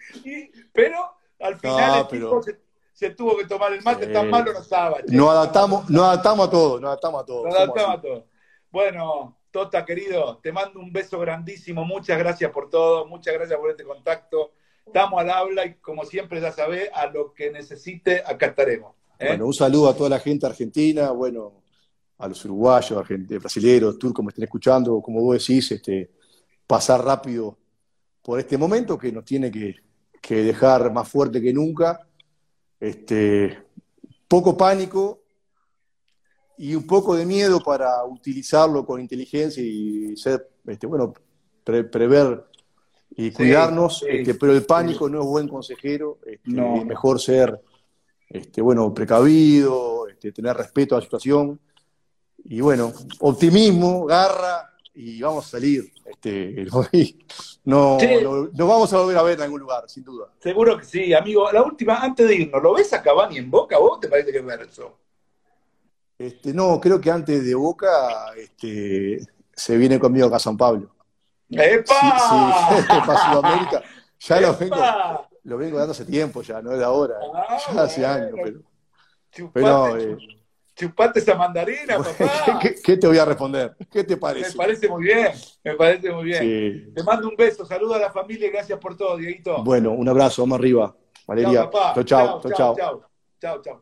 [0.73, 0.97] Pero
[1.41, 2.60] al final No, el pero- tipo se,
[2.93, 4.13] se tuvo que tomar el mate, Sí.
[4.13, 4.97] tan malo no estaba.
[5.03, 5.15] che.
[5.15, 7.43] Nos adaptamos, nos adaptamos a todo, nos adaptamos a todo.
[7.45, 8.27] Nos adaptamos a todo.
[8.71, 11.85] Bueno, Tota, querido, te mando un beso grandísimo.
[11.85, 13.05] Muchas gracias por todo.
[13.05, 14.53] Muchas gracias por este contacto.
[14.83, 18.95] Estamos al habla y, como siempre, ya sabés, a lo que necesite, acá estaremos.
[19.19, 19.27] ¿eh?
[19.27, 21.61] Bueno, un saludo a toda la gente argentina, bueno,
[22.17, 26.09] a los uruguayos, argent- brasileños, turcos me estén escuchando, como vos decís, este,
[26.65, 27.55] pasar rápido
[28.23, 29.75] por este momento que nos tiene que,
[30.19, 31.99] que dejar más fuerte que nunca.
[32.84, 33.57] Este,
[34.27, 35.22] poco pánico
[36.57, 41.14] y un poco de miedo para utilizarlo con inteligencia y ser, este, bueno,
[41.64, 42.43] pre- prever
[43.15, 46.76] y cuidarnos, sí, este, pero el pánico no es buen consejero, este, No.
[46.76, 47.61] es mejor ser
[48.27, 51.57] este, bueno, precavido, este, tener respeto a la situación
[52.43, 52.91] y bueno,
[53.22, 55.92] optimismo, garra y vamos a salir.
[56.05, 56.65] Este,
[57.65, 58.07] no, Sí.
[58.23, 60.27] nos vamos a volver a ver en algún lugar, sin duda.
[60.39, 61.51] Seguro que sí, amigo.
[61.51, 63.77] La última, antes de irnos, ¿lo ves a Cavani en Boca?
[63.77, 64.97] ¿Vos te parece que es verso?
[66.17, 69.19] Este, no, creo que antes de Boca este,
[69.53, 70.89] se viene conmigo acá a San Pablo.
[71.49, 71.93] ¡Epa!
[71.93, 73.84] Sí, sí, para Sudamérica.
[74.19, 74.75] Ya lo vengo,
[75.43, 77.15] lo vengo dando hace tiempo ya, no es de ahora.
[77.35, 78.59] Ah, ya hace años, pero,
[79.31, 80.17] Chupate, pero eh,
[80.75, 82.29] chupate esa mandarina, papá.
[82.61, 83.75] ¿qué, qué te voy a responder?
[83.91, 84.51] ¿Qué te Me parece?
[84.51, 86.55] parece muy bien, me parece muy bien.
[86.55, 86.83] Sí.
[86.93, 89.65] Te mando un beso, saludo a la familia y gracias por todo, Dieguito.
[89.65, 90.95] Bueno, un abrazo, vamos arriba.
[91.27, 92.05] Valeria, Chao, papá.
[92.05, 92.73] chao, chao, chao, chao.
[92.75, 92.95] chao,
[93.41, 93.77] chao, chao.